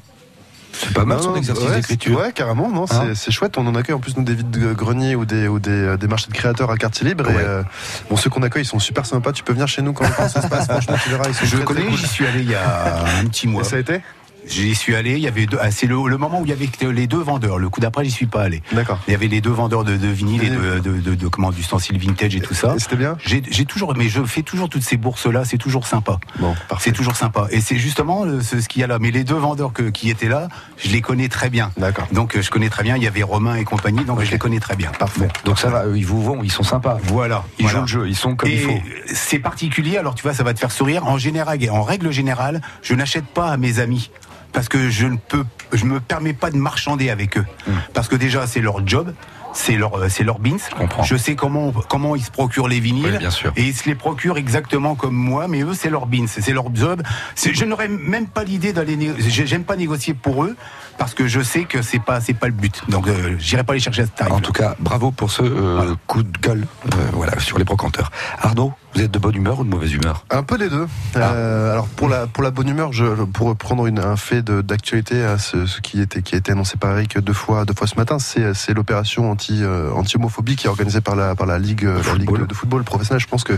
C'est 0.73 0.93
pas 0.93 1.05
mal 1.05 1.19
Non, 1.19 1.23
son 1.25 1.37
exercice 1.37 1.65
ouais, 1.69 1.77
d'écriture. 1.77 2.19
Ouais, 2.19 2.33
carrément, 2.33 2.71
non, 2.71 2.87
c'est- 2.87 2.95
Hein 2.95 3.13
c'est 3.15 3.31
chouette. 3.31 3.57
On 3.59 3.67
en 3.67 3.75
accueille 3.75 3.95
en 3.95 3.99
plus 4.01 4.17
nous, 4.17 4.25
des 4.25 4.35
vides 4.35 4.73
greniers 4.75 5.15
ou 5.17 5.25
des, 5.25 5.49
ou 5.49 5.59
des, 5.59 5.71
euh, 5.71 5.97
des 5.97 6.07
marchés 6.09 6.29
de 6.29 6.35
créateurs 6.35 6.71
à 6.71 6.77
quartier 6.77 7.07
libre. 7.07 7.29
Et, 7.31 7.35
euh, 7.37 7.63
bon, 8.11 8.17
ceux 8.17 8.31
qu'on 8.31 8.43
accueille, 8.43 8.63
ils 8.63 8.67
sont 8.67 8.79
super 8.79 9.07
sympas. 9.07 9.33
Tu 9.33 9.43
peux 9.43 9.53
venir 9.53 9.69
chez 9.69 9.83
nous 9.83 9.93
quand, 9.93 10.05
quand 10.17 10.29
ça 10.29 10.43
se 10.43 10.49
passe. 10.49 10.67
Franchement, 10.67 10.97
tu 11.03 11.11
verras, 11.11 11.25
ils 11.29 11.35
sont 11.35 11.45
Je 11.47 11.57
très, 11.57 11.65
connais, 11.65 11.91
j'y 11.97 12.07
suis 12.09 12.27
allé 12.27 12.41
il 12.43 12.51
y 12.51 12.55
a 12.55 13.05
un 13.21 13.25
petit 13.27 13.47
mois. 13.49 13.63
Et 13.63 13.65
ça 13.65 13.77
a 13.77 13.79
été? 13.81 14.01
J'y 14.47 14.75
suis 14.75 14.95
allé, 14.97 15.13
il 15.13 15.21
y 15.21 15.29
avait 15.29 15.47
deux, 15.47 15.59
ah, 15.61 15.71
c'est 15.71 15.87
le, 15.87 15.97
le 16.09 16.17
moment 16.19 16.41
où 16.41 16.45
il 16.45 16.49
y 16.51 16.53
avait 16.53 16.67
que 16.67 16.87
les 16.87 17.07
deux 17.07 17.21
vendeurs. 17.23 17.59
Le 17.59 17.69
coup 17.69 17.81
d'après, 17.81 18.05
j'y 18.05 18.11
suis 18.11 18.27
pas 18.27 18.43
allé. 18.43 18.63
D'accord. 18.73 18.99
Il 19.07 19.13
y 19.13 19.15
avait 19.15 19.29
les 19.29 19.41
deux 19.41 19.51
vendeurs 19.51 19.85
de, 19.85 19.97
de 19.97 20.09
vinyle 20.09 20.43
et 20.43 20.51
de, 20.51 20.79
de, 20.81 21.01
de, 21.01 21.15
de- 21.15 21.29
comment, 21.29 21.51
d'ustensiles 21.51 21.99
vintage 21.99 22.35
et 22.35 22.41
tout 22.41 22.55
ça. 22.55 22.75
C'était 22.79 22.97
bien? 22.97 23.17
J'ai 23.25 23.43
j'ai 23.51 23.65
toujours, 23.65 23.95
mais 23.97 24.09
je 24.09 24.23
fais 24.25 24.43
toujours 24.43 24.69
toutes 24.69 24.83
ces 24.83 24.97
bourses-là, 24.97 25.45
c'est 25.45 25.59
toujours 25.59 25.87
sympa. 25.87 26.19
Bon, 26.41 26.55
c'est 26.81 26.93
toujours 26.93 27.17
sympa. 27.17 27.47
Et 27.51 27.61
c'est 27.61 27.77
justement 27.79 28.25
le- 28.25 28.41
ce, 28.43 28.61
ce 28.61 28.69
qu'il 28.69 28.81
y 28.81 28.85
a 28.85 28.89
là. 28.89 28.99
Mais 29.01 29.11
les 29.11 29.25
deux 29.25 29.37
vendeurs 29.37 29.73
que- 29.73 29.91
qui 29.91 30.11
étaient 30.11 30.29
là, 30.29 30.49
je 30.77 30.89
les 30.91 31.01
connais 31.01 31.29
très 31.29 31.49
bien. 31.49 31.71
D'accord. 31.77 32.09
Donc 32.13 32.37
euh, 32.37 32.43
je 32.43 32.51
connais 32.51 32.69
très 32.69 32.83
bien, 32.83 32.97
il 32.97 33.03
y 33.03 33.07
avait 33.07 33.23
Romain 33.23 33.55
et 33.57 33.65
compagnie, 33.65 34.05
donc 34.05 34.23
je 34.23 34.31
les 34.31 34.39
connais 34.39 34.61
très 34.61 34.75
bien. 34.77 34.91
Parfait. 34.99 35.29
Donc 35.45 35.59
ça 35.59 35.69
va, 35.71 35.85
ils 35.95 36.05
vous 36.07 36.23
vont, 36.23 36.43
ils 36.43 36.51
sont 36.53 36.65
sympas. 36.65 36.99
Voilà. 37.05 37.45
Ils 37.59 37.63
voilà. 37.63 37.79
jouent 37.79 37.83
le 37.83 38.03
jeu, 38.05 38.09
ils 38.09 38.17
sont 38.17 38.35
comme 38.35 38.49
Et 38.51 38.55
il 38.55 38.61
faut. 38.61 38.79
C'est 39.07 39.39
particulier, 39.39 39.99
alors 39.99 40.15
tu 40.15 40.23
vois, 40.23 40.35
ça 40.35 40.43
va 40.43 40.53
te 40.53 40.59
faire 40.59 40.73
sourire. 40.73 41.07
En 41.07 41.17
général, 41.19 41.59
en 41.71 41.83
règle 41.83 42.11
générale, 42.11 42.61
je 42.83 42.95
n'achète 42.95 43.27
pas 43.27 43.49
à 43.51 43.57
mes 43.57 43.79
amis. 43.79 44.11
Parce 44.53 44.69
que 44.69 44.91
je 44.91 45.07
ne 45.07 45.17
peux, 45.17 45.45
je 45.73 45.85
me 45.85 46.01
permets 46.01 46.35
pas 46.35 46.51
de 46.51 46.57
marchander 46.57 47.11
avec 47.11 47.39
eux. 47.39 47.47
Hmm. 47.67 47.73
Parce 47.95 48.09
que 48.09 48.17
déjà, 48.17 48.47
c'est 48.47 48.61
leur 48.61 48.87
job. 48.87 49.15
C'est 49.55 49.77
leur, 49.77 49.99
euh, 49.99 50.09
c'est 50.09 50.25
leur 50.25 50.39
bins. 50.39 50.57
Je, 51.03 51.17
sais 51.17 51.35
comment, 51.35 51.73
comment 51.73 52.17
ils 52.17 52.23
se 52.25 52.31
procurent 52.31 52.69
les 52.69 52.81
vinyles. 52.81 53.13
Oui, 53.13 53.19
bien 53.19 53.31
sûr. 53.31 53.53
Et 53.57 53.65
ils 53.65 53.75
se 53.75 53.85
les 53.87 53.95
procurent 53.95 54.39
exactement 54.39 54.95
comme 54.95 55.15
moi, 55.15 55.47
mais 55.47 55.63
eux, 55.63 55.75
c'est 55.75 55.91
leur 55.91 56.07
bins, 56.07 56.27
c'est 56.27 56.53
leur 56.53 56.75
job. 56.75 57.03
Je 57.37 57.65
n'aurais 57.65 57.89
même 57.89 58.27
pas 58.27 58.45
l'idée 58.45 58.73
d'aller 58.73 58.97
négocier. 58.97 59.47
J'aime 59.47 59.65
pas 59.65 59.77
négocier 59.77 60.15
pour 60.15 60.45
eux, 60.45 60.57
parce 60.99 61.15
que 61.15 61.27
je 61.27 61.41
sais 61.41 61.65
que 61.65 61.83
c'est 61.83 61.99
pas, 62.03 62.21
c'est 62.21 62.35
pas 62.35 62.47
le 62.47 62.53
but. 62.53 62.83
Donc, 62.89 63.09
euh, 63.09 63.37
j'irai 63.39 63.65
pas 63.65 63.75
les 63.75 63.81
chercher 63.81 64.03
à 64.03 64.07
ce 64.07 64.11
tarif. 64.13 64.33
En 64.33 64.41
tout 64.41 64.53
cas, 64.53 64.77
bravo 64.79 65.11
pour 65.11 65.31
ce 65.31 65.43
euh, 65.43 65.95
coup 66.07 66.23
de 66.23 66.39
gueule 66.39 66.67
euh, 66.87 66.97
voilà, 67.13 67.39
sur 67.41 67.59
les 67.59 67.65
brocanteurs. 67.65 68.11
Arnaud, 68.39 68.73
vous 68.95 69.01
êtes 69.03 69.11
de 69.11 69.19
bonne 69.19 69.35
humeur 69.37 69.59
ou 69.61 69.65
de 69.65 69.69
mauvaise 69.71 69.93
humeur? 69.93 70.25
Un 70.31 70.43
peu 70.43 70.57
les 70.57 70.69
deux. 70.69 70.87
Ah. 71.15 71.19
Euh, 71.33 71.73
alors 71.73 71.87
pour 71.89 72.09
la 72.09 72.27
pour 72.27 72.43
la 72.43 72.51
bonne 72.51 72.69
humeur, 72.69 72.93
je, 72.93 73.05
pour 73.25 73.49
reprendre 73.49 73.87
une- 73.87 73.99
un 73.99 74.17
fait 74.17 74.43
de- 74.43 74.61
d'actualité, 74.61 75.25
à 75.25 75.39
ce, 75.39 75.67
ce 75.67 75.81
qui 75.81 76.01
était 76.01 76.23
qui 76.23 76.35
a 76.35 76.39
été 76.39 76.53
annoncé 76.53 76.77
par 76.77 76.93
Eric 76.93 77.19
deux 77.19 77.33
fois 77.33 77.65
deux 77.65 77.75
fois 77.75 77.87
ce 77.87 77.97
matin, 77.97 78.19
c'est 78.19 78.55
c'est 78.55 78.75
l'opération 78.75 79.31
anti 79.31 79.61
euh, 79.63 79.91
anti 79.93 80.17
homophobie 80.17 80.57
qui 80.57 80.67
est 80.67 80.71
organisée 80.71 81.01
par 81.01 81.17
la 81.17 81.35
par 81.35 81.47
la 81.47 81.59
ligue, 81.59 81.85
la 81.85 82.15
ligue 82.15 82.39
de, 82.39 82.45
de 82.47 82.55
football 82.55 82.85
professionnel. 82.85 83.21
Je 83.21 83.27
pense 83.29 83.45
que 83.45 83.55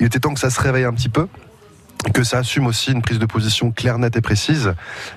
il 0.00 0.06
était 0.06 0.20
temps 0.20 0.34
que 0.34 0.40
ça 0.40 0.50
se 0.50 0.60
réveille 0.60 0.84
un 0.84 0.92
petit 0.92 1.08
peu. 1.08 1.26
Que 2.14 2.22
ça 2.22 2.38
assume 2.38 2.66
aussi 2.66 2.92
une 2.92 3.02
prise 3.02 3.18
de 3.18 3.26
position 3.26 3.70
claire, 3.72 3.98
nette 3.98 4.16
et 4.16 4.20
précise, 4.20 4.74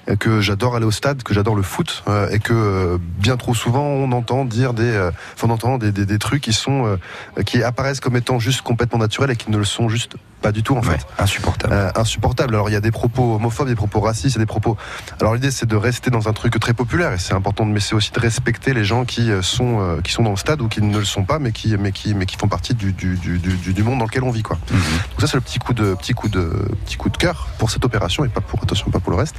euh, 0.10 0.16
que 0.16 0.42
j'adore 0.42 0.76
aller 0.76 0.86
au 0.86 0.92
stade, 0.92 1.24
que 1.24 1.34
j'adore 1.34 1.56
le 1.56 1.62
foot, 1.62 2.04
euh, 2.08 2.30
et 2.30 2.40
que 2.40 2.54
euh, 2.54 2.98
bien 3.00 3.38
trop 3.38 3.54
souvent 3.54 3.84
on 3.84 4.12
entend 4.12 4.46
dire 4.46 4.74
des, 4.74 5.10
on 5.44 5.50
entend 5.50 5.78
des, 5.78 5.92
des, 5.92 6.06
des 6.06 6.20
trucs 6.20 6.42
qui 6.42 6.54
sont, 6.54 6.98
qui 7.46 7.64
apparaissent 7.64 8.00
comme 8.00 8.16
étant 8.16 8.40
juste 8.40 8.62
complètement 8.62 9.00
naturels 9.00 9.32
et 9.32 9.36
qui 9.36 9.52
ne 9.52 9.58
le 9.58 9.66
sont 9.66 9.90
juste 9.90 10.16
pas 10.42 10.52
du 10.52 10.64
tout 10.64 10.76
en 10.76 10.82
fait. 10.82 11.06
insupportable. 11.18 11.74
Euh, 11.74 11.92
insupportable. 11.96 12.56
Alors 12.56 12.70
il 12.70 12.74
y 12.74 12.76
a 12.76 12.82
des 12.82 12.92
propos 12.92 13.36
homophobes, 13.36 13.68
des 13.68 13.76
propos 13.76 14.00
racistes, 14.00 14.36
il 14.36 14.40
y 14.40 14.42
a 14.42 14.44
des 14.44 14.46
propos. 14.48 14.76
Alors 15.20 15.36
l'idée 15.36 15.52
c'est 15.52 15.66
de 15.66 15.76
rester 15.76 16.10
dans 16.10 16.28
un 16.28 16.34
truc 16.34 16.60
très 16.60 16.74
populaire 16.74 17.14
et 17.14 17.18
c'est 17.18 17.34
important, 17.34 17.66
mais 17.66 17.80
c'est 17.80 17.96
aussi 17.96 18.12
de 18.12 18.20
respecter 18.20 18.74
les 18.74 18.84
gens 18.84 19.06
qui 19.06 19.32
euh, 19.32 19.42
sont 19.42 19.80
euh, 19.80 20.02
qui 20.02 20.12
sont 20.12 20.24
dans 20.24 20.32
le 20.32 20.38
stade 20.38 20.62
ou 20.62 20.68
qui 20.68 20.82
ne 20.82 20.98
le 20.98 21.06
sont 21.06 21.24
pas, 21.24 21.40
mais 21.40 21.52
qui 21.52 21.76
mais 21.78 21.92
qui 21.92 22.14
mais 22.14 22.26
qui 22.26 22.38
font 22.38 22.48
partie 22.48 22.74
du 22.74 22.92
du, 22.94 23.16
du, 23.18 23.38
du, 23.38 23.74
du 23.74 23.84
monde 23.84 24.00
dans 24.00 24.06
lequel 24.06 24.24
on 24.24 24.32
vit 24.32 24.44
quoi. 24.44 24.58
Mhm. 24.72 24.80
Donc 25.12 25.22
ça 25.22 25.28
c'est 25.28 25.38
le 25.38 25.42
petit 25.42 25.60
coup 25.60 25.74
de 25.74 25.94
petit 25.94 26.14
coup 26.14 26.28
de 26.30 26.68
petit 26.86 26.98
coup 26.98 27.10
de 27.10 27.18
cœur 27.18 27.48
pour 27.58 27.70
cette 27.72 27.86
opération 27.86 28.26
et 28.26 28.30
pas 28.30 28.42
pour 28.42 28.62
attention 28.64 28.90
pas 28.90 29.00
pour 29.00 29.12
le 29.12 29.18
reste. 29.18 29.36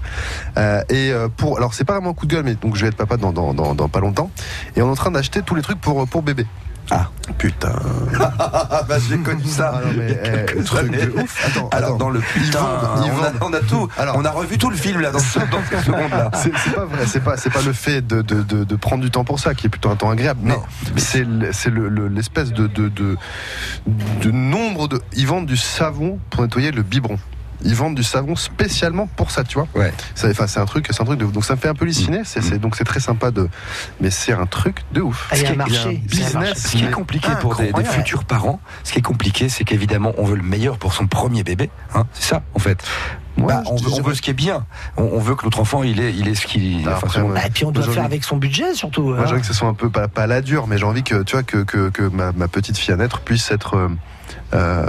Euh, 0.57 0.83
et 0.89 1.13
pour 1.37 1.57
alors 1.59 1.75
c'est 1.75 1.85
pas 1.85 1.95
vraiment 1.95 2.11
un 2.11 2.15
coup 2.15 2.27
de 2.27 2.35
gueule, 2.35 2.45
mais 2.45 2.55
donc 2.55 2.77
je 2.77 2.83
vais 2.83 2.89
être 2.89 2.97
papa 2.97 3.17
dans 3.17 3.33
dans, 3.33 3.55
dans, 3.55 3.75
dans 3.75 3.89
pas 3.89 4.01
longtemps 4.01 4.31
et 4.77 4.83
on 4.83 4.87
est 4.89 4.91
en 4.91 4.95
train 4.95 5.11
d'acheter 5.11 5.43
tous 5.43 5.55
les 5.55 5.63
trucs 5.63 5.81
pour 5.81 6.07
pour 6.09 6.23
bébé. 6.23 6.47
Ah 6.91 7.09
putain. 7.39 7.73
bah, 8.89 8.97
j'ai 9.09 9.17
connu 9.19 9.45
ça. 9.47 9.73
Ah 9.75 9.81
non, 9.87 9.93
mais, 9.97 10.21
eh, 10.59 10.63
truc 10.65 10.91
de 10.91 11.21
ouf. 11.23 11.47
Attends, 11.47 11.69
Alors 11.71 11.89
attends. 11.91 11.97
dans 11.99 12.11
le 12.11 12.21
putain, 12.21 12.59
on, 12.61 13.03
a, 13.03 13.11
vendent. 13.11 13.35
on 13.41 13.53
a 13.53 13.61
tout. 13.61 13.89
Alors- 13.97 14.17
on 14.19 14.25
a 14.25 14.31
revu 14.31 14.59
tout 14.59 14.69
le 14.69 14.77
film 14.77 15.01
là 15.01 15.11
dans, 15.13 15.19
ce, 15.19 15.39
dans 15.39 15.63
cette 15.71 15.85
seconde 15.85 16.11
là. 16.11 16.31
C'est 16.35 16.53
pas 16.75 16.85
vrai, 16.85 17.07
c'est 17.07 17.21
pas, 17.21 17.37
c'est 17.37 17.51
pas 17.51 17.63
le 17.63 17.73
fait 17.73 18.07
de, 18.07 18.21
de, 18.23 18.43
de, 18.43 18.65
de 18.65 18.77
prendre 18.77 19.03
du 19.03 19.11
temps 19.11 19.25
pour 19.25 19.39
ça 19.41 19.55
qui 19.55 19.67
est 19.67 19.71
plutôt 19.71 19.91
un 19.91 19.97
temps 19.97 20.11
agréable, 20.11 20.41
mais 20.45 20.57
c'est 20.97 21.25
le- 21.25 21.53
c'est 21.53 21.71
le- 21.71 21.89
le- 21.89 22.09
l'espèce 22.09 22.53
de, 22.53 22.67
de, 22.67 22.89
de, 22.89 23.17
de 23.87 24.31
nombre 24.31 24.89
de. 24.89 25.01
Ils 25.15 25.27
vendent 25.27 25.47
du 25.47 25.57
savon 25.57 26.19
pour 26.31 26.43
nettoyer 26.43 26.73
le 26.73 26.83
biberon. 26.83 27.19
Ils 27.65 27.75
vendent 27.75 27.95
du 27.95 28.03
savon 28.03 28.35
spécialement 28.37 29.07
pour 29.17 29.31
ça, 29.31 29.45
tu 29.45 29.55
vois. 29.59 29.69
Ouais. 29.75 29.93
Ça- 30.15 30.29
Enfin, 30.31 30.47
c'est 30.47 30.61
un 30.61 30.65
truc, 30.67 30.87
c'est 30.91 31.01
un 31.01 31.05
truc 31.05 31.19
de. 31.19 31.27
Donc 31.27 31.45
ça 31.45 31.55
me 31.55 31.61
fait 31.61 31.69
un 31.69 31.75
peu 31.75 31.85
halluciner. 31.85 32.23
C'est, 32.25 32.43
c'est- 32.43 32.59
donc 32.59 32.77
c'est 32.77 32.85
très 32.85 33.01
sympa 33.01 33.31
de. 33.31 33.49
Mais 34.01 34.11
c'est 34.11 34.33
un 34.33 34.47
truc 34.47 34.79
de 34.93 35.01
ouf. 35.01 35.29
Ah, 35.31 35.37
il 35.37 35.43
y 35.43 35.47
a 35.47 35.49
Ce 35.49 35.53
qui 35.53 35.55
est- 35.55 35.57
marché. 35.57 36.03
business, 36.07 36.35
marché. 36.35 36.55
ce 36.57 36.69
qui 36.77 36.85
est 36.85 36.91
compliqué 36.91 37.29
pour 37.41 37.57
des, 37.57 37.73
futurs 37.85 38.25
parents, 38.25 38.61
ce 38.85 38.93
qui 38.93 38.99
est 38.99 39.03
compliqué, 39.03 39.49
c'est 39.49 39.65
qu'évidemment, 39.65 40.13
on 40.19 40.25
veut 40.25 40.37
le 40.37 40.43
meilleur 40.43 40.79
pour 40.79 40.93
son 40.95 41.07
premier 41.07 41.43
bébé. 41.45 41.71
Hein, 41.95 42.07
c'est 42.13 42.31
ça, 42.31 42.43
en 42.55 42.59
fait. 42.59 42.83
Bah, 43.39 43.63
on, 43.67 43.77
veut, 43.77 43.91
dis- 43.91 43.99
on 43.99 44.03
veut 44.03 44.15
ce 44.15 44.21
qui 44.23 44.29
est 44.31 44.35
bien. 44.35 44.67
On, 44.99 45.05
on 45.05 45.19
veut 45.19 45.35
que 45.35 45.45
notre 45.45 45.59
enfant, 45.61 45.83
il 45.83 46.01
est, 46.01 46.13
il 46.13 46.29
est 46.29 46.35
ce 46.35 46.47
qu'il. 46.47 46.85
Bah, 46.85 47.01
enfin. 47.03 47.27
Ah, 47.35 47.47
et 47.47 47.51
puis 47.51 47.65
on 47.65 47.71
doit 47.71 47.83
Moi, 47.83 47.91
j'ai 47.91 47.95
faire 47.95 48.05
avec 48.05 48.25
son 48.25 48.37
budget 48.37 48.75
surtout. 48.75 49.05
Moi, 49.05 49.19
hein. 49.21 49.23
j'ai 49.27 49.33
envie 49.33 49.41
que 49.41 49.47
ce 49.47 49.55
soit 49.55 49.69
un 49.69 49.75
peu 49.75 49.89
pas, 49.89 50.27
la 50.27 50.43
dure, 50.43 50.67
mais 50.67 50.77
j'ai 50.79 50.85
envie 50.85 51.03
que 51.03 51.23
tu 51.23 51.33
vois 51.33 51.43
que, 51.43 51.63
que, 51.65 51.89
que 51.89 52.03
ma, 52.03 52.33
ma 52.33 52.49
petite 52.49 52.77
fille 52.77 52.93
à 52.93 52.97
naître 52.97 53.21
puisse 53.21 53.51
être 53.51 53.77
euh, 53.77 53.89
euh, 54.55 54.87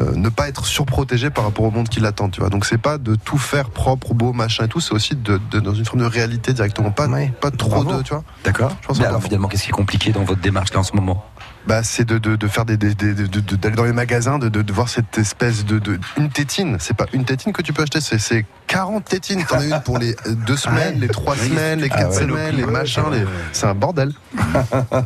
euh, 0.00 0.14
ne 0.14 0.28
pas 0.28 0.48
être 0.48 0.64
surprotégée 0.66 1.30
par 1.30 1.44
rapport 1.44 1.64
au 1.64 1.70
monde 1.70 1.88
qui 1.88 2.00
l'attend, 2.00 2.28
tu 2.28 2.40
vois. 2.40 2.50
Donc 2.50 2.64
c'est 2.66 2.78
pas 2.78 2.98
de 2.98 3.14
tout 3.16 3.38
faire 3.38 3.70
propre, 3.70 4.14
beau, 4.14 4.32
machin 4.32 4.64
et 4.64 4.68
tout, 4.68 4.80
c'est 4.80 4.92
aussi 4.94 5.14
de, 5.16 5.40
de- 5.50 5.60
dans 5.60 5.74
une 5.74 5.84
forme 5.84 6.00
de 6.00 6.06
réalité 6.06 6.52
directement, 6.52 6.90
pas 6.90 7.08
pas 7.40 7.50
trop 7.50 7.82
Bravo. 7.82 7.98
de, 7.98 8.02
tu 8.02 8.14
vois. 8.14 8.24
D'accord. 8.44 8.76
Mais 8.90 8.98
que- 9.00 9.04
alors 9.04 9.22
finalement, 9.22 9.48
qu'est-ce 9.48 9.64
qui 9.64 9.68
est 9.70 9.72
compliqué 9.72 10.12
dans 10.12 10.24
votre 10.24 10.40
démarche 10.40 10.72
là 10.72 10.80
en 10.80 10.84
ce 10.84 10.94
moment? 10.94 11.24
Bah, 11.66 11.82
c'est 11.82 12.04
de, 12.06 12.16
de, 12.16 12.36
de 12.36 12.48
faire 12.48 12.64
des, 12.64 12.76
des- 12.78 12.94
des- 12.94 13.12
de- 13.14 13.26
de- 13.26 13.56
d'aller 13.56 13.76
dans 13.76 13.84
les 13.84 13.92
magasins, 13.92 14.38
de, 14.38 14.48
de, 14.48 14.62
de 14.62 14.72
voir 14.72 14.88
cette 14.88 15.18
espèce 15.18 15.66
de, 15.66 15.78
de 15.78 16.00
une 16.16 16.30
tétine. 16.30 16.78
C'est 16.80 16.96
pas 16.96 17.04
une 17.12 17.24
tétine 17.26 17.52
que 17.52 17.60
tu 17.60 17.74
peux 17.74 17.82
acheter, 17.82 18.00
c'est, 18.00 18.18
c'est 18.18 18.46
40 18.68 19.04
tétines. 19.04 19.44
T'en 19.44 19.58
as 19.58 19.64
une 19.64 19.80
pour 19.84 19.98
les 19.98 20.12
euh, 20.26 20.34
deux 20.34 20.56
semaines, 20.56 20.98
les 20.98 21.08
trois 21.08 21.36
semaines, 21.36 21.80
les 21.80 21.88
Ah 21.90 21.98
quatre 21.98 22.10
ouais. 22.12 22.20
semaines, 22.20 22.56
les 22.56 22.64
machins, 22.64 23.02
les... 23.12 23.24
c'est 23.52 23.66
un 23.66 23.74
bordel. 23.74 24.12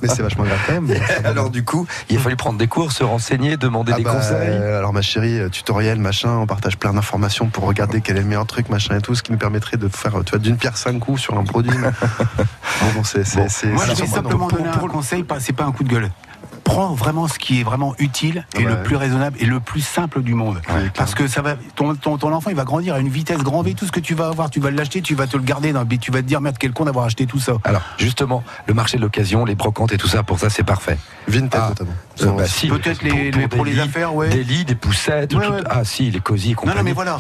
Mais 0.03 0.09
c'est 0.09 0.23
vachement 0.23 0.45
grave 0.45 0.59
quand 0.69 0.81
même. 0.81 0.97
Alors 1.25 1.51
du 1.51 1.65
coup, 1.65 1.87
il 2.09 2.17
a 2.17 2.21
fallu 2.21 2.37
prendre 2.37 2.59
des 2.59 2.69
cours, 2.69 2.93
se 2.93 3.03
renseigner, 3.03 3.57
demander 3.57 3.93
Ah 3.95 3.99
des 3.99 4.05
bah, 4.05 4.13
conseils. 4.15 4.49
alors 4.57 4.93
ma 4.93 5.03
chérie, 5.03 5.41
euh, 5.41 5.49
tutoriel, 5.49 5.99
machin, 5.99 6.31
on 6.31 6.47
partage 6.47 6.77
plein 6.79 6.93
d'informations 6.93 7.49
pour 7.49 7.65
regarder 7.65 8.01
quel 8.03 8.19
est 8.19 8.21
le 8.21 8.27
meilleur 8.27 8.47
truc, 8.47 8.69
machin 8.69 8.97
et 8.99 9.01
tout, 9.01 9.15
ce 9.17 9.23
qui 9.25 9.33
nous 9.33 9.39
permettrait 9.39 9.79
de 9.79 9.89
faire, 9.89 10.13
tu 10.25 10.31
vois, 10.31 10.39
d'une 10.39 10.57
pierre 10.59 10.77
cinq 10.77 10.99
coups 11.01 11.21
sur 11.21 11.37
un 11.39 11.45
produit. 11.45 11.77
mais- 11.77 11.89
bon, 12.37 12.87
bon, 12.95 13.05
c'est, 13.05 13.25
c'est, 13.25 13.49
c'est, 13.49 13.67
Moi, 13.69 13.85
je 13.87 13.95
vais 13.95 14.07
simplement 14.07 14.47
donner 14.49 14.69
un 14.69 14.89
conseil, 14.89 15.25
pas- 15.25 15.41
c'est 15.41 15.53
pas 15.53 15.65
un 15.65 15.73
coup 15.73 15.83
de 15.85 15.89
gueule. 15.89 16.11
Prends 16.73 16.95
vraiment 16.95 17.29
ce 17.29 17.39
qui 17.39 17.61
est 17.61 17.65
vraiment 17.65 17.95
utile 17.99 18.47
et 18.55 18.65
Ouais. 18.65 18.65
le 18.65 18.83
plus 18.83 18.97
raisonnable 18.97 19.37
et 19.41 19.45
le 19.45 19.61
plus 19.61 19.83
simple 19.83 20.23
du 20.23 20.35
monde. 20.35 20.61
Parce 20.97 21.15
que 21.15 21.27
ça 21.29 21.43
va, 21.43 21.57
ton, 21.75 21.95
ton, 21.95 22.17
ton 22.17 22.33
enfant, 22.33 22.49
il 22.49 22.57
va 22.57 22.65
grandir 22.65 22.95
à 22.95 22.99
une 22.99 23.11
vitesse 23.11 23.43
grand 23.43 23.61
V. 23.63 23.75
Tout 23.75 23.85
ce 23.85 23.93
que 23.93 24.01
tu 24.01 24.15
vas 24.15 24.29
avoir, 24.29 24.49
tu 24.49 24.59
vas 24.59 24.71
l'acheter, 24.71 25.03
tu 25.03 25.15
vas 25.15 25.27
te 25.27 25.37
le 25.37 25.43
garder, 25.43 25.73
dans- 25.75 25.85
tu 25.85 26.11
vas 26.11 26.23
te 26.23 26.27
dire 26.27 26.41
merde, 26.41 26.57
quel 26.59 26.73
con 26.73 26.87
d'avoir 26.87 27.05
acheté 27.05 27.27
tout 27.27 27.39
ça. 27.41 27.53
Alors 27.65 27.83
justement, 27.99 28.43
le 28.67 28.73
marché 28.73 28.97
de 28.97 29.03
l'occasion, 29.03 29.45
les 29.45 29.55
brocantes 29.55 29.93
et 29.93 29.99
tout 29.99 30.09
ça, 30.09 30.23
pour 30.23 30.39
ça, 30.39 30.49
c'est 30.49 30.63
parfait. 30.65 30.97
Vinted 31.29 31.61
Ah, 31.63 31.69
notamment. 31.69 31.93
Euh, 32.23 32.27
bah, 32.37 32.47
si, 32.47 32.69
Peut-être 32.69 33.03
les- 33.03 33.31
les- 33.31 33.49
pour 33.49 33.65
les 33.65 33.73
lits, 33.73 33.81
affaires, 33.81 34.15
ouais. 34.15 34.29
Des 34.29 34.45
lits, 34.45 34.65
des 34.65 34.75
poussettes, 34.75 35.35
Ouais, 35.35 35.47
tout- 35.47 35.53
ouais. 35.53 35.61
ah 35.71 35.85
si, 35.85 36.11
les 36.11 36.21
cosy 36.21 36.53
compagnie. 36.55 36.79
non, 36.79 36.85
mais 36.85 36.93
voilà. 36.93 37.19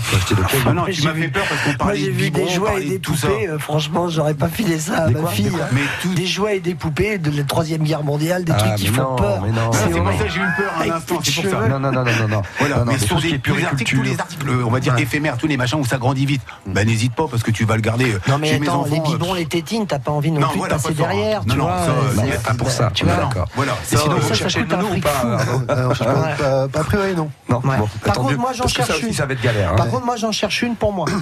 Ah 0.66 0.72
non, 0.72 0.84
tu 0.90 1.02
m'as 1.02 1.14
fait 1.14 1.28
peur 1.28 1.44
parce 1.48 1.60
qu'on 1.62 1.68
Moi 1.70 1.76
parlait 1.78 1.98
j'ai 1.98 2.06
de 2.06 2.10
vu 2.12 2.30
des 2.30 2.48
jouets 2.48 2.82
et 2.84 2.88
des 2.90 2.98
poupées, 2.98 3.48
euh, 3.48 3.58
franchement 3.58 4.08
j'aurais 4.08 4.34
pas 4.34 4.48
filé 4.48 4.78
ça 4.78 5.04
à 5.04 5.08
Des 5.08 5.14
ma 5.14 5.20
quoi 5.20 5.30
fille. 5.30 5.44
Des 5.44 5.56
Mais 5.72 5.80
tout- 6.02 6.14
Des 6.14 6.26
jouets 6.26 6.56
et 6.58 6.60
des 6.60 6.74
poupées 6.74 7.18
de 7.18 7.30
la 7.36 7.44
troisième 7.44 7.82
guerre 7.82 8.02
mondiale, 8.04 8.44
des 8.44 8.52
Ah, 8.52 8.58
trucs 8.58 8.74
qui 8.76 8.90
mais 8.90 8.96
font 8.96 9.02
non, 9.02 9.16
peur. 9.16 9.40
mais 9.42 9.50
non. 9.52 9.70
C'est 9.72 9.90
pour 9.90 10.12
ça 10.12 10.24
que 10.24 10.30
j'ai 10.30 10.40
eu 10.40 10.44
peur 10.56 10.72
un 10.76 10.80
Avec 10.80 10.92
instant, 10.92 11.16
tes 11.16 11.30
c'est 11.30 11.42
pour 11.42 11.50
ça. 11.50 11.68
Non, 11.68 11.80
non, 11.80 11.92
non, 11.92 12.04
non, 12.04 12.12
non, 12.20 12.28
non. 12.28 12.42
Voilà, 12.58 12.76
Non, 12.78 12.84
non, 12.84 12.92
mais 12.92 12.98
sur 12.98 13.16
des, 13.20 13.32
articles, 13.32 13.96
tous 13.96 14.02
les 14.02 14.18
articles, 14.20 14.48
euh, 14.48 14.64
on 14.66 14.70
va 14.70 14.80
dire 14.80 14.96
éphémères, 14.98 15.36
tous 15.38 15.46
les 15.46 15.56
machins 15.56 15.78
où 15.80 15.84
ça 15.86 15.98
grandit 15.98 16.26
vite, 16.26 16.42
bah 16.66 16.84
n'hésite 16.84 17.14
pas 17.14 17.26
parce 17.30 17.42
que 17.42 17.50
tu 17.50 17.64
vas 17.64 17.76
le 17.76 17.82
garder. 17.82 18.14
Non 18.28 18.38
mais 18.38 18.52
attends, 18.54 18.84
les 18.90 18.98
euh, 18.98 19.02
biberons, 19.02 19.34
les 19.34 19.46
tétines, 19.46 19.86
t'as 19.86 19.98
pas 19.98 20.10
envie 20.12 20.30
non, 20.30 20.40
Non, 20.40 20.48
plus 20.48 20.60
de 20.60 20.66
passer 20.66 20.88
pas 20.94 21.02
ça. 21.02 21.08
derrière, 21.08 21.40
Non, 21.46 21.54
tu 21.54 21.58
non, 21.60 21.68
euh, 21.68 21.82
c'est- 22.16 22.42
pas 22.42 22.54
pour 22.54 22.70
ça. 22.70 22.90
Tu 22.94 23.04
vois, 23.04 23.14
non, 23.16 23.22
D'accord. 23.28 23.48
Voilà, 23.56 23.72
sinon, 23.84 24.02
ça, 24.20 24.60
coûte 24.60 24.72
ou 24.96 25.00
pas 25.00 25.22
Euh, 25.70 25.88
on 25.90 25.94
cherche 25.94 26.12
pas- 26.12 26.20
Ouais. 26.20 26.34
pas- 26.38 26.68
pas- 26.68 26.80
a 26.80 26.84
priori, 26.84 27.14
non. 27.14 27.30
Non, 27.48 27.60
Ouais. 27.64 27.76
bon, 27.78 27.88
Par 28.04 28.14
contre, 28.14 28.30
mieux, 28.30 28.36
moi, 28.36 28.52
j'en 28.52 28.66
ça 28.68 28.84
cherche 28.84 29.02
une. 29.02 29.12
ça 29.12 29.26
va 29.26 29.32
être 29.34 29.42
galère. 29.42 29.72
hein. 29.72 29.76
Par 29.76 29.88
contre, 29.88 30.04
moi 30.06 30.16
j'en 30.16 30.32
cherche 30.32 30.62
une 30.62 30.74
pour 30.76 30.92
moi. 30.92 31.06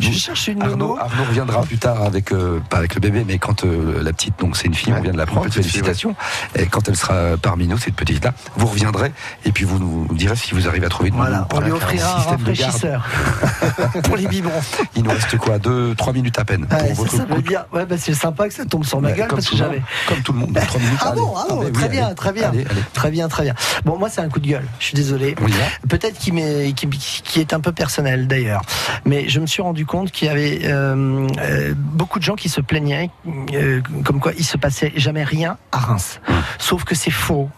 Je 0.00 0.12
cherche 0.12 0.48
une 0.48 0.62
Arnaud. 0.62 0.96
Arnaud 1.00 1.24
reviendra 1.28 1.62
plus 1.62 1.78
tard 1.78 2.02
avec 2.02 2.32
euh, 2.32 2.60
pas 2.68 2.78
avec 2.78 2.94
le 2.94 3.00
bébé, 3.00 3.24
mais 3.26 3.38
quand 3.38 3.64
euh, 3.64 4.02
la 4.02 4.12
petite, 4.12 4.38
donc 4.38 4.56
c'est 4.56 4.66
une 4.66 4.74
fille, 4.74 4.92
on 4.92 4.96
Ouais, 4.96 5.02
vient 5.02 5.12
de 5.12 5.16
l'apprendre, 5.16 5.44
une 5.44 5.50
petite 5.50 5.62
fille, 5.62 5.72
félicitations. 5.72 6.14
Et 6.54 6.66
quand 6.66 6.88
elle 6.88 6.96
sera 6.96 7.36
parmi 7.40 7.66
nous, 7.66 7.78
cette 7.78 7.94
petite 7.94 8.24
là, 8.24 8.32
vous 8.56 8.66
reviendrez 8.66 9.12
et 9.44 9.52
puis 9.52 9.64
vous 9.64 9.78
nous 9.78 10.06
direz 10.14 10.36
si 10.36 10.54
vous 10.54 10.68
arrivez 10.68 10.86
à 10.86 10.88
trouver 10.90 11.08
une 11.10 11.16
Voilà, 11.16 11.46
on 11.52 11.60
lui 11.60 11.72
offrira 11.72 12.16
un 12.16 12.30
rafraîchisseur 12.30 13.06
pour 14.04 14.16
les 14.16 14.26
biberons. 14.26 14.60
Il 14.94 15.04
nous 15.04 15.10
reste 15.10 15.36
quoi 15.38 15.58
Deux, 15.58 15.94
trois 15.94 16.12
minutes 16.12 16.38
à 16.38 16.44
peine 16.44 16.66
Ouais, 16.70 16.76
pour 16.78 16.86
ça, 16.88 16.94
votre 16.94 17.10
ça 17.16 17.24
veut 17.24 17.34
coup. 17.36 17.42
dire, 17.42 17.64
ouais, 17.72 17.86
bah, 17.86 17.96
c'est 17.98 18.14
sympa 18.14 18.48
que 18.48 18.54
ça 18.54 18.64
tombe 18.66 18.84
sur 18.84 19.00
ma 19.00 19.12
gueule 19.12 19.28
comme 19.28 19.38
parce 19.38 19.46
tout 19.50 19.56
que 19.56 19.62
le 19.62 19.68
monde. 19.68 19.74
j'avais. 19.74 19.84
Comme 20.08 20.22
tout 20.22 20.32
le 20.32 20.38
monde, 20.40 20.58
trois 20.66 20.80
minutes. 20.80 20.98
Ah 21.02 21.12
bon, 21.12 21.34
ah 21.36 21.44
oui, 21.64 21.72
très 21.72 21.88
bien, 21.88 22.06
allez. 22.06 22.14
très 22.14 22.32
bien, 22.32 22.52
très 22.92 23.10
bien, 23.10 23.28
très 23.28 23.42
bien. 23.44 23.54
Bon, 23.84 23.98
moi 23.98 24.08
c'est 24.08 24.20
un 24.20 24.28
coup 24.28 24.40
de 24.40 24.46
gueule. 24.48 24.64
Je 24.78 24.84
suis 24.86 24.94
désolé. 24.94 25.34
Va 25.40 25.46
Peut-être 25.88 26.18
qui, 26.18 26.32
m'est- 26.32 26.72
qui, 26.74 26.86
qui 26.88 27.40
est 27.40 27.52
un 27.52 27.60
peu 27.60 27.72
personnel 27.72 28.26
d'ailleurs, 28.28 28.62
mais 29.04 29.28
je 29.28 29.40
me 29.40 29.46
suis 29.46 29.62
rendu 29.62 29.86
compte 29.86 30.10
qu'il 30.10 30.28
y 30.28 30.30
avait 30.30 30.60
euh, 30.64 31.26
euh, 31.40 31.74
beaucoup 31.76 32.18
de 32.18 32.24
gens 32.24 32.34
qui 32.36 32.48
se 32.48 32.60
plaignaient, 32.60 33.10
euh, 33.54 33.80
comme 34.04 34.20
quoi 34.20 34.32
il 34.38 34.44
se 34.44 34.56
passait 34.56 34.92
jamais 34.96 35.24
rien 35.24 35.56
à 35.72 35.78
Reims. 35.78 36.20
Sauf 36.58 36.84
que 36.84 36.94
c'est 36.94 37.10
faux. 37.10 37.48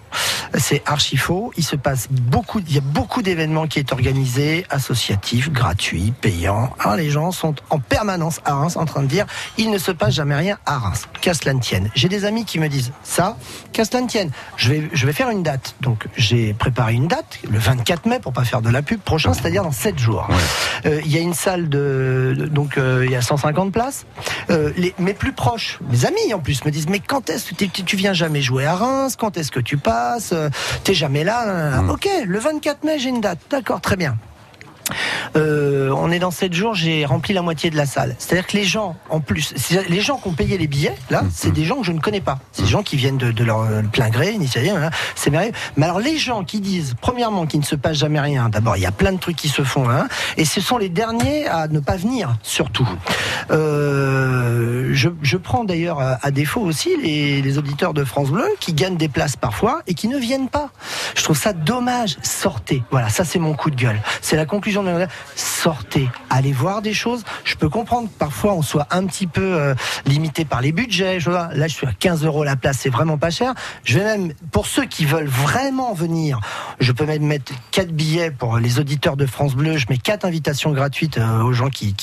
C'est 0.57 0.83
archi 0.87 1.17
faux. 1.17 1.53
Il 1.57 1.65
se 1.65 1.77
passe 1.77 2.09
beaucoup, 2.11 2.61
il 2.67 2.75
y 2.75 2.79
a 2.79 2.83
beaucoup 2.83 3.23
d'événements 3.23 3.67
qui 3.67 3.79
est 3.79 3.93
organisés, 3.93 4.67
associatifs, 4.71 5.51
gratuits, 5.51 6.13
payants. 6.21 6.71
Alors 6.79 6.97
les 6.97 7.11
gens 7.11 7.31
sont 7.33 7.55
en 7.71 7.79
permanence 7.79 8.41
à 8.45 8.55
Reims 8.55 8.77
en 8.77 8.85
train 8.85 9.03
de 9.03 9.09
dire 9.09 9.27
il 9.59 9.71
ne 9.71 9.79
se 9.79 9.91
passe 9.93 10.15
jamais 10.15 10.35
rien 10.37 10.59
à 10.67 10.79
Reims. 10.79 11.07
Qu'à 11.21 11.35
cela 11.35 11.53
ne 11.55 11.61
tienne. 11.61 11.91
J'ai 11.95 12.09
des 12.09 12.25
amis 12.25 12.45
qui 12.45 12.59
me 12.59 12.69
disent 12.69 12.93
ça, 13.03 13.37
qu'à 13.73 13.85
cela 13.85 14.01
ne 14.03 14.09
tienne. 14.09 14.31
Je 14.57 14.71
vais, 14.71 14.89
je 14.93 15.07
vais 15.07 15.13
faire 15.13 15.31
une 15.31 15.43
date. 15.43 15.75
Donc 15.81 16.07
j'ai 16.17 16.55
préparé 16.55 16.95
une 16.95 17.09
date, 17.09 17.39
le 17.49 17.59
24 17.59 18.07
mai 18.07 18.19
pour 18.21 18.33
pas 18.33 18.45
faire 18.45 18.63
de 18.63 18.71
la 18.71 18.83
pub 18.83 19.01
prochain, 19.01 19.35
c'est-à-dire 19.35 19.63
dans 19.63 19.73
7 19.73 19.99
jours. 19.99 20.29
Euh, 20.87 21.01
Il 21.05 21.13
y 21.13 21.17
a 21.19 21.21
une 21.21 21.35
salle 21.35 21.69
de, 21.69 22.35
de- 22.37 22.47
donc 22.47 22.79
euh, 22.79 23.05
il 23.05 23.11
y 23.13 23.17
a 23.17 23.23
150 23.23 23.73
places. 23.73 24.07
Euh, 24.51 24.73
les, 24.77 24.95
mes 24.99 25.15
plus 25.15 25.33
proches, 25.33 25.79
mes 25.91 26.05
amis 26.07 26.33
en 26.35 26.39
plus, 26.39 26.65
me 26.65 26.71
disent 26.71 26.89
mais 26.89 27.01
quand 27.01 27.31
est-ce 27.31 27.53
que 27.53 27.65
tu, 27.65 27.69
tu 27.85 27.97
viens 27.97 28.13
jamais 28.13 28.41
jouer 28.43 28.67
à 28.67 28.75
Reims? 28.75 29.17
Quand 29.19 29.37
est-ce 29.37 29.51
que 29.51 29.61
tu 29.61 29.77
passes? 29.77 30.08
Euh, 30.33 30.49
T'es 30.85 30.95
jamais 30.95 31.25
là 31.25 31.47
nan. 31.47 31.91
Ok, 31.91 32.09
le 32.25 32.39
24 32.39 32.85
mai 32.85 32.99
j'ai 32.99 33.11
une 33.11 33.21
date. 33.21 33.39
D'accord, 33.51 33.81
très 33.81 33.97
bien. 33.97 34.17
Euh, 35.37 35.91
on 35.97 36.11
est 36.11 36.19
dans 36.19 36.31
7 36.31 36.53
jours, 36.53 36.75
j'ai 36.75 37.05
rempli 37.05 37.35
la 37.35 37.43
moitié 37.43 37.71
de 37.71 37.77
la 37.77 37.87
salle. 37.87 38.15
C'est-à-dire 38.19 38.47
que 38.47 38.57
les 38.57 38.65
gens, 38.65 38.97
en 39.11 39.21
plus, 39.21 39.55
les 39.89 40.01
gens 40.01 40.17
qui 40.17 40.29
ont 40.29 40.33
payé 40.33 40.59
les 40.59 40.67
billets, 40.67 40.97
là, 41.11 41.23
c'est 41.33 41.53
des 41.53 41.65
gens 41.65 41.77
que 41.77 41.87
je 41.87 41.93
ne 41.93 42.01
connais 42.01 42.21
pas. 42.21 42.39
C'est 42.53 42.63
des 42.63 42.69
gens 42.69 42.83
qui 42.83 42.97
viennent 42.97 43.19
de, 43.19 43.31
de 43.31 43.45
leur 43.45 43.61
euh, 43.61 43.83
plein 43.83 44.09
gré, 44.09 44.37
hein, 44.39 44.91
c'est 45.15 45.31
merveilleux. 45.31 45.53
Mais 45.77 45.87
alors, 45.87 46.01
les 46.01 46.19
gens 46.19 46.45
qui 46.45 46.61
disent, 46.61 46.95
premièrement, 47.01 47.47
qu'il 47.47 47.61
ne 47.61 47.65
se 47.65 47.75
passe 47.77 47.99
jamais 47.99 48.21
rien, 48.21 48.49
d'abord, 48.49 48.77
il 48.77 48.83
y 48.83 48.87
a 48.87 48.93
plein 48.93 49.13
de 49.13 49.19
trucs 49.19 49.37
qui 49.37 49.49
se 49.49 49.63
font, 49.63 49.89
hein, 49.91 50.09
et 50.37 50.45
ce 50.45 50.61
sont 50.61 50.79
les 50.79 50.89
derniers 50.89 51.47
à 51.47 51.69
ne 51.69 51.81
pas 51.81 51.97
venir, 51.97 52.37
surtout. 52.43 52.89
Euh, 53.51 54.91
je, 54.93 55.09
je 55.23 55.37
prends 55.37 55.65
d'ailleurs 55.65 56.01
à, 56.01 56.19
à 56.23 56.31
défaut 56.31 56.61
aussi 56.61 56.97
les, 57.03 57.43
les 57.43 57.59
auditeurs 57.59 57.95
de 57.95 58.05
France 58.05 58.31
Bleu 58.31 58.47
qui 58.61 58.73
gagnent 58.73 58.97
des 58.97 59.09
places 59.09 59.37
parfois 59.37 59.83
et 59.87 59.95
qui 59.95 60.09
ne 60.09 60.19
viennent 60.19 60.49
pas. 60.49 60.71
Je 61.15 61.23
trouve 61.23 61.37
ça 61.37 61.53
dommage. 61.53 62.17
Sortez. 62.23 62.83
Voilà, 62.91 63.09
ça 63.09 63.25
c'est 63.25 63.39
mon 63.39 63.55
coup 63.55 63.71
de 63.71 63.77
gueule. 63.77 64.01
C'est 64.21 64.37
la 64.37 64.47
conclusion 64.47 64.78
sortez, 65.35 66.09
allez 66.31 66.53
voir 66.53 66.83
des 66.83 66.95
choses. 66.95 67.25
Je 67.45 67.55
peux 67.55 67.69
comprendre 67.69 68.09
que 68.09 68.19
parfois 68.19 68.55
on 68.55 68.63
soit 68.63 68.87
un 68.91 69.07
petit 69.07 69.27
peu 69.27 69.55
euh, 69.55 69.75
limité 70.07 70.45
par 70.45 70.61
les 70.61 70.73
budgets. 70.73 71.21
Je 71.21 71.31
vois, 71.31 71.49
là, 71.55 71.69
je 71.69 71.75
suis 71.75 71.87
à 71.87 71.93
15 71.93 72.25
euros 72.25 72.45
la 72.45 72.57
place, 72.57 72.79
c'est 72.81 72.91
vraiment 72.91 73.19
pas 73.19 73.31
cher. 73.31 73.55
Je 73.85 73.99
vais 73.99 74.05
même, 74.05 74.33
pour 74.53 74.67
ceux 74.67 74.85
qui 74.85 75.05
veulent 75.05 75.27
vraiment 75.27 75.95
venir, 75.95 76.41
je 76.81 76.93
peux 76.93 77.07
même 77.07 77.25
mettre 77.25 77.53
quatre 77.71 77.93
billets 77.93 78.31
pour 78.31 78.59
les 78.59 78.79
auditeurs 78.79 79.17
de 79.17 79.27
France 79.27 79.55
Bleu. 79.55 79.77
Je 79.77 79.87
mets 79.89 79.99
quatre 79.99 80.25
invitations 80.25 80.73
gratuites 80.73 81.19
euh, 81.19 81.43
aux 81.43 81.53
gens 81.53 81.71
qui, 81.71 81.95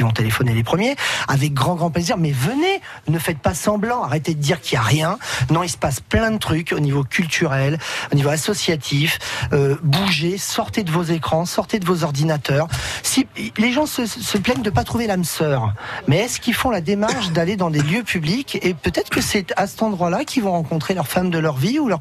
vont 0.00 0.10
téléphoner 0.10 0.54
les 0.54 0.62
premiers, 0.62 0.96
avec 1.28 1.54
grand 1.54 1.74
grand 1.74 1.90
plaisir. 1.90 2.16
Mais 2.18 2.32
venez, 2.32 2.80
ne 3.08 3.18
faites 3.18 3.38
pas 3.38 3.54
semblant, 3.54 4.02
arrêtez 4.02 4.34
de 4.34 4.40
dire 4.40 4.60
qu'il 4.60 4.74
y 4.74 4.78
a 4.78 4.82
rien. 4.82 5.18
Non, 5.50 5.62
il 5.62 5.68
se 5.68 5.76
passe 5.76 6.00
plein 6.00 6.30
de 6.30 6.38
trucs 6.38 6.72
au 6.72 6.80
niveau 6.80 7.04
culturel, 7.04 7.78
au 8.12 8.16
niveau 8.16 8.30
associatif. 8.30 9.18
Euh, 9.52 9.76
bougez, 9.82 10.38
sortez 10.38 10.82
de 10.82 10.90
vos 10.90 11.02
écrans, 11.02 11.44
sortez 11.46 11.78
de 11.78 11.86
vos 11.86 12.04
ordinateurs. 12.08 12.68
Si 13.02 13.26
les 13.56 13.72
gens 13.72 13.86
se, 13.86 14.06
se 14.06 14.38
plaignent 14.38 14.62
de 14.62 14.70
pas 14.70 14.84
trouver 14.84 15.06
l'âme 15.06 15.24
sœur, 15.24 15.72
mais 16.06 16.18
est-ce 16.18 16.40
qu'ils 16.40 16.54
font 16.54 16.70
la 16.70 16.80
démarche 16.80 17.30
d'aller 17.30 17.56
dans 17.56 17.70
des 17.70 17.80
lieux 17.80 18.02
publics 18.02 18.58
et 18.62 18.74
peut-être 18.74 19.10
que 19.10 19.20
c'est 19.20 19.52
à 19.56 19.66
cet 19.66 19.82
endroit-là 19.82 20.24
qu'ils 20.24 20.42
vont 20.42 20.52
rencontrer 20.52 20.94
leur 20.94 21.06
femme 21.06 21.30
de 21.30 21.38
leur 21.38 21.56
vie 21.56 21.78
ou 21.78 21.88
leur 21.88 22.00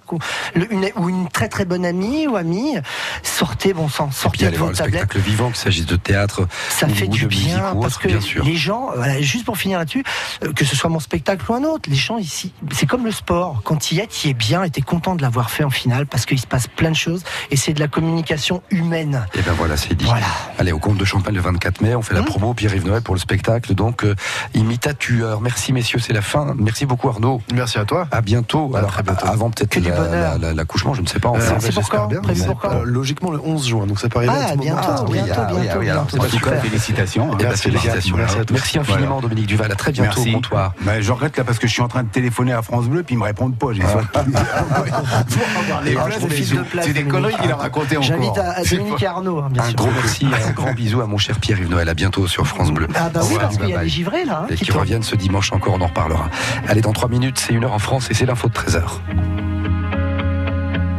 une, 0.56 0.90
ou 0.96 1.10
une 1.10 1.28
très 1.30 1.50
très 1.50 1.66
bonne 1.66 1.86
amie 1.86 2.28
ou 2.28 2.36
amie? 2.36 2.76
Sortez 3.24 3.74
bon 3.74 3.90
sang, 3.90 4.12
sortez 4.12 4.46
aller 4.46 4.54
de 4.54 4.58
voir 4.58 4.72
vos 4.72 4.78
le 4.78 4.78
spectacle 4.78 5.20
vivant, 5.20 5.48
qu'il 5.48 5.58
s'agisse 5.58 5.86
de 5.86 5.96
théâtre 5.96 6.48
Ça 6.70 6.88
ou, 6.88 6.94
fait 6.94 7.08
du 7.08 7.28
bien 7.28 7.76
parce 7.80 7.96
autre, 7.96 8.00
que 8.00 8.08
bien 8.08 8.22
sûr. 8.22 8.44
les 8.44 8.56
gens, 8.56 8.92
voilà, 8.96 9.22
juste 9.22 9.46
pour 9.46 9.58
finir 9.58 9.80
là-dessus, 9.80 10.04
euh, 10.44 10.54
que 10.54 10.66
ce 10.66 10.76
soit 10.76 10.90
mon 10.90 11.00
spectacle 11.00 11.44
ou 11.50 11.54
un 11.54 11.64
autre, 11.64 11.90
les 11.90 11.96
gens 11.96 12.18
ici, 12.18 12.54
c'est 12.72 12.86
comme 12.86 13.06
le 13.06 13.12
sport. 13.12 13.62
Quand 13.64 13.92
il 13.92 13.98
y 13.98 14.02
es, 14.02 14.08
tu 14.08 14.28
y 14.28 14.30
es 14.32 14.34
bien 14.34 14.64
et 14.64 14.70
t'es 14.70 14.82
content 14.82 15.16
de 15.16 15.22
l'avoir 15.22 15.50
fait 15.50 15.64
en 15.64 15.70
finale 15.70 16.06
parce 16.06 16.26
qu'il 16.26 16.40
se 16.40 16.48
passe 16.48 16.68
plein 16.68 16.92
de 16.92 16.96
choses 16.96 17.24
et 17.52 17.58
c'est 17.58 17.74
de 17.74 17.80
la 17.80 17.88
communication 17.88 18.62
humaine. 18.70 19.26
Et 19.36 19.42
ben 19.42 19.54
voilà, 19.54 19.76
c'est 19.78 19.96
dit. 19.98 20.06
Allez, 20.60 20.72
au 20.72 20.80
compte 20.80 20.98
de 20.98 21.06
Champagne 21.06 21.36
le 21.36 21.42
24 21.42 21.82
mai, 21.82 21.96
on 21.96 22.02
fait 22.02 22.14
la 22.14 22.22
Mmh. 22.22 22.26
promo 22.26 22.54
Pierre-Yves 22.54 22.86
Noël 22.86 23.02
pour 23.02 23.14
le 23.16 23.20
spectacle. 23.20 23.74
Donc, 23.76 24.04
euh, 24.04 24.16
Imita-tueur. 24.54 25.42
Merci 25.42 25.74
messieurs, 25.74 26.00
c'est 26.00 26.14
la 26.14 26.22
fin. 26.22 26.56
Merci 26.58 26.86
beaucoup 26.86 27.10
Arnaud. 27.10 27.42
Merci 27.54 27.78
à 27.78 27.86
toi. 27.86 28.08
À 28.12 28.22
bientôt. 28.22 28.72
Alors, 28.76 28.92
avant 29.24 29.50
peut-être 29.52 29.76
la- 29.78 29.92
bonheur. 29.96 30.10
la- 30.34 30.38
la- 30.38 30.54
l'accouchement, 30.54 30.94
je 30.94 31.02
ne 31.02 31.08
sais 31.08 31.20
pas. 31.20 31.30
Euh, 31.30 31.38
bah, 31.38 31.56
j'espère 31.60 32.08
bien. 32.08 32.22
Euh, 32.26 32.82
logiquement 32.84 33.32
le 33.32 33.40
11 33.44 33.68
juin, 33.68 33.86
donc 33.86 34.00
ça 34.00 34.10
paraît 34.10 34.28
Ah, 34.30 34.56
bientôt, 34.56 34.80
Ah 34.82 35.04
oui, 35.08 35.14
bientôt, 35.14 35.32
ah 35.36 35.48
oui, 35.50 35.62
bientôt, 35.62 35.72
ah 35.74 35.78
oui, 35.80 35.86
bientôt. 35.86 36.02
c'est 36.12 36.18
pas 36.18 36.24
En 36.24 36.28
tout 36.28 36.38
cas, 36.40 36.46
super. 36.48 36.62
félicitations. 36.62 37.34
hein. 37.34 37.38
Merci, 37.42 37.62
félicitations. 37.64 38.18
Merci 38.18 38.38
à 38.40 38.46
tous. 38.46 38.54
Merci 38.54 38.80
infiniment, 38.80 39.06
Voilà. 39.08 39.22
Dominique 39.22 39.48
Duval. 39.48 39.72
À 39.72 39.76
très 39.76 39.92
bientôt 39.92 40.10
Merci. 40.18 40.30
au 40.30 40.34
comptoir. 40.34 40.74
Bah, 40.82 41.02
je 41.02 41.12
regrette 41.12 41.38
là 41.38 41.44
parce 41.44 41.60
que 41.60 41.68
je 41.68 41.74
suis 41.74 41.82
en 41.82 41.88
train 41.88 42.04
de 42.04 42.10
téléphoner 42.10 42.54
à 42.54 42.62
France 42.62 42.86
Bleu 42.88 43.04
puis 43.04 43.16
ils 43.16 43.18
me 43.18 43.24
répondent 43.24 43.58
pas. 43.58 43.68
J'ai 43.74 43.84
Ah. 43.84 44.22
Ah, 46.00 46.82
C'est 46.82 46.94
des 46.94 47.04
conneries 47.04 47.36
qu'il 47.36 47.52
a 47.52 47.56
racontées 47.56 47.98
encore. 47.98 48.08
J'invite 48.10 48.38
à, 48.38 48.64
C'est 48.64 48.78
Dominique 48.78 49.04
Arnaud, 49.04 49.42
bien 49.50 49.64
sûr. 49.64 49.76
Gros 49.78 49.92
merci, 49.92 50.26
un 50.48 50.52
grand 50.52 50.74
bisou 50.74 51.02
à 51.02 51.08
mon 51.08 51.18
cher 51.18 51.40
Pierre-Yves 51.40 51.70
Noël. 51.70 51.88
À 51.90 51.94
bientôt 51.94 52.28
sur 52.28 52.46
France 52.48 52.72
Bleu. 52.72 52.88
Ah 52.96 53.10
bah 53.14 53.22
Au 53.22 53.24
oui, 53.24 53.34
revoir, 53.34 53.42
parce 53.50 53.58
qu'il 53.58 53.70
y 53.70 53.74
a 53.74 53.80
des 53.84 53.90
givrés 53.90 54.26
là. 54.26 54.42
hein, 54.44 54.48
Et 54.50 54.56
qui 54.56 54.66
qui 54.66 54.72
reviennent 54.72 55.04
ce 55.04 55.16
dimanche 55.16 55.52
encore, 55.54 55.76
on 55.76 55.82
en 55.82 55.88
reparlera. 55.88 56.30
Allez, 56.68 56.82
dans 56.82 56.94
3 56.94 57.08
minutes, 57.10 57.38
c'est 57.40 57.54
une 57.54 57.64
heure 57.64 57.74
en 57.74 57.80
France 57.80 58.10
et 58.12 58.14
c'est 58.14 58.26
l'info 58.26 58.50
de 58.50 58.54
13h. 58.54 58.82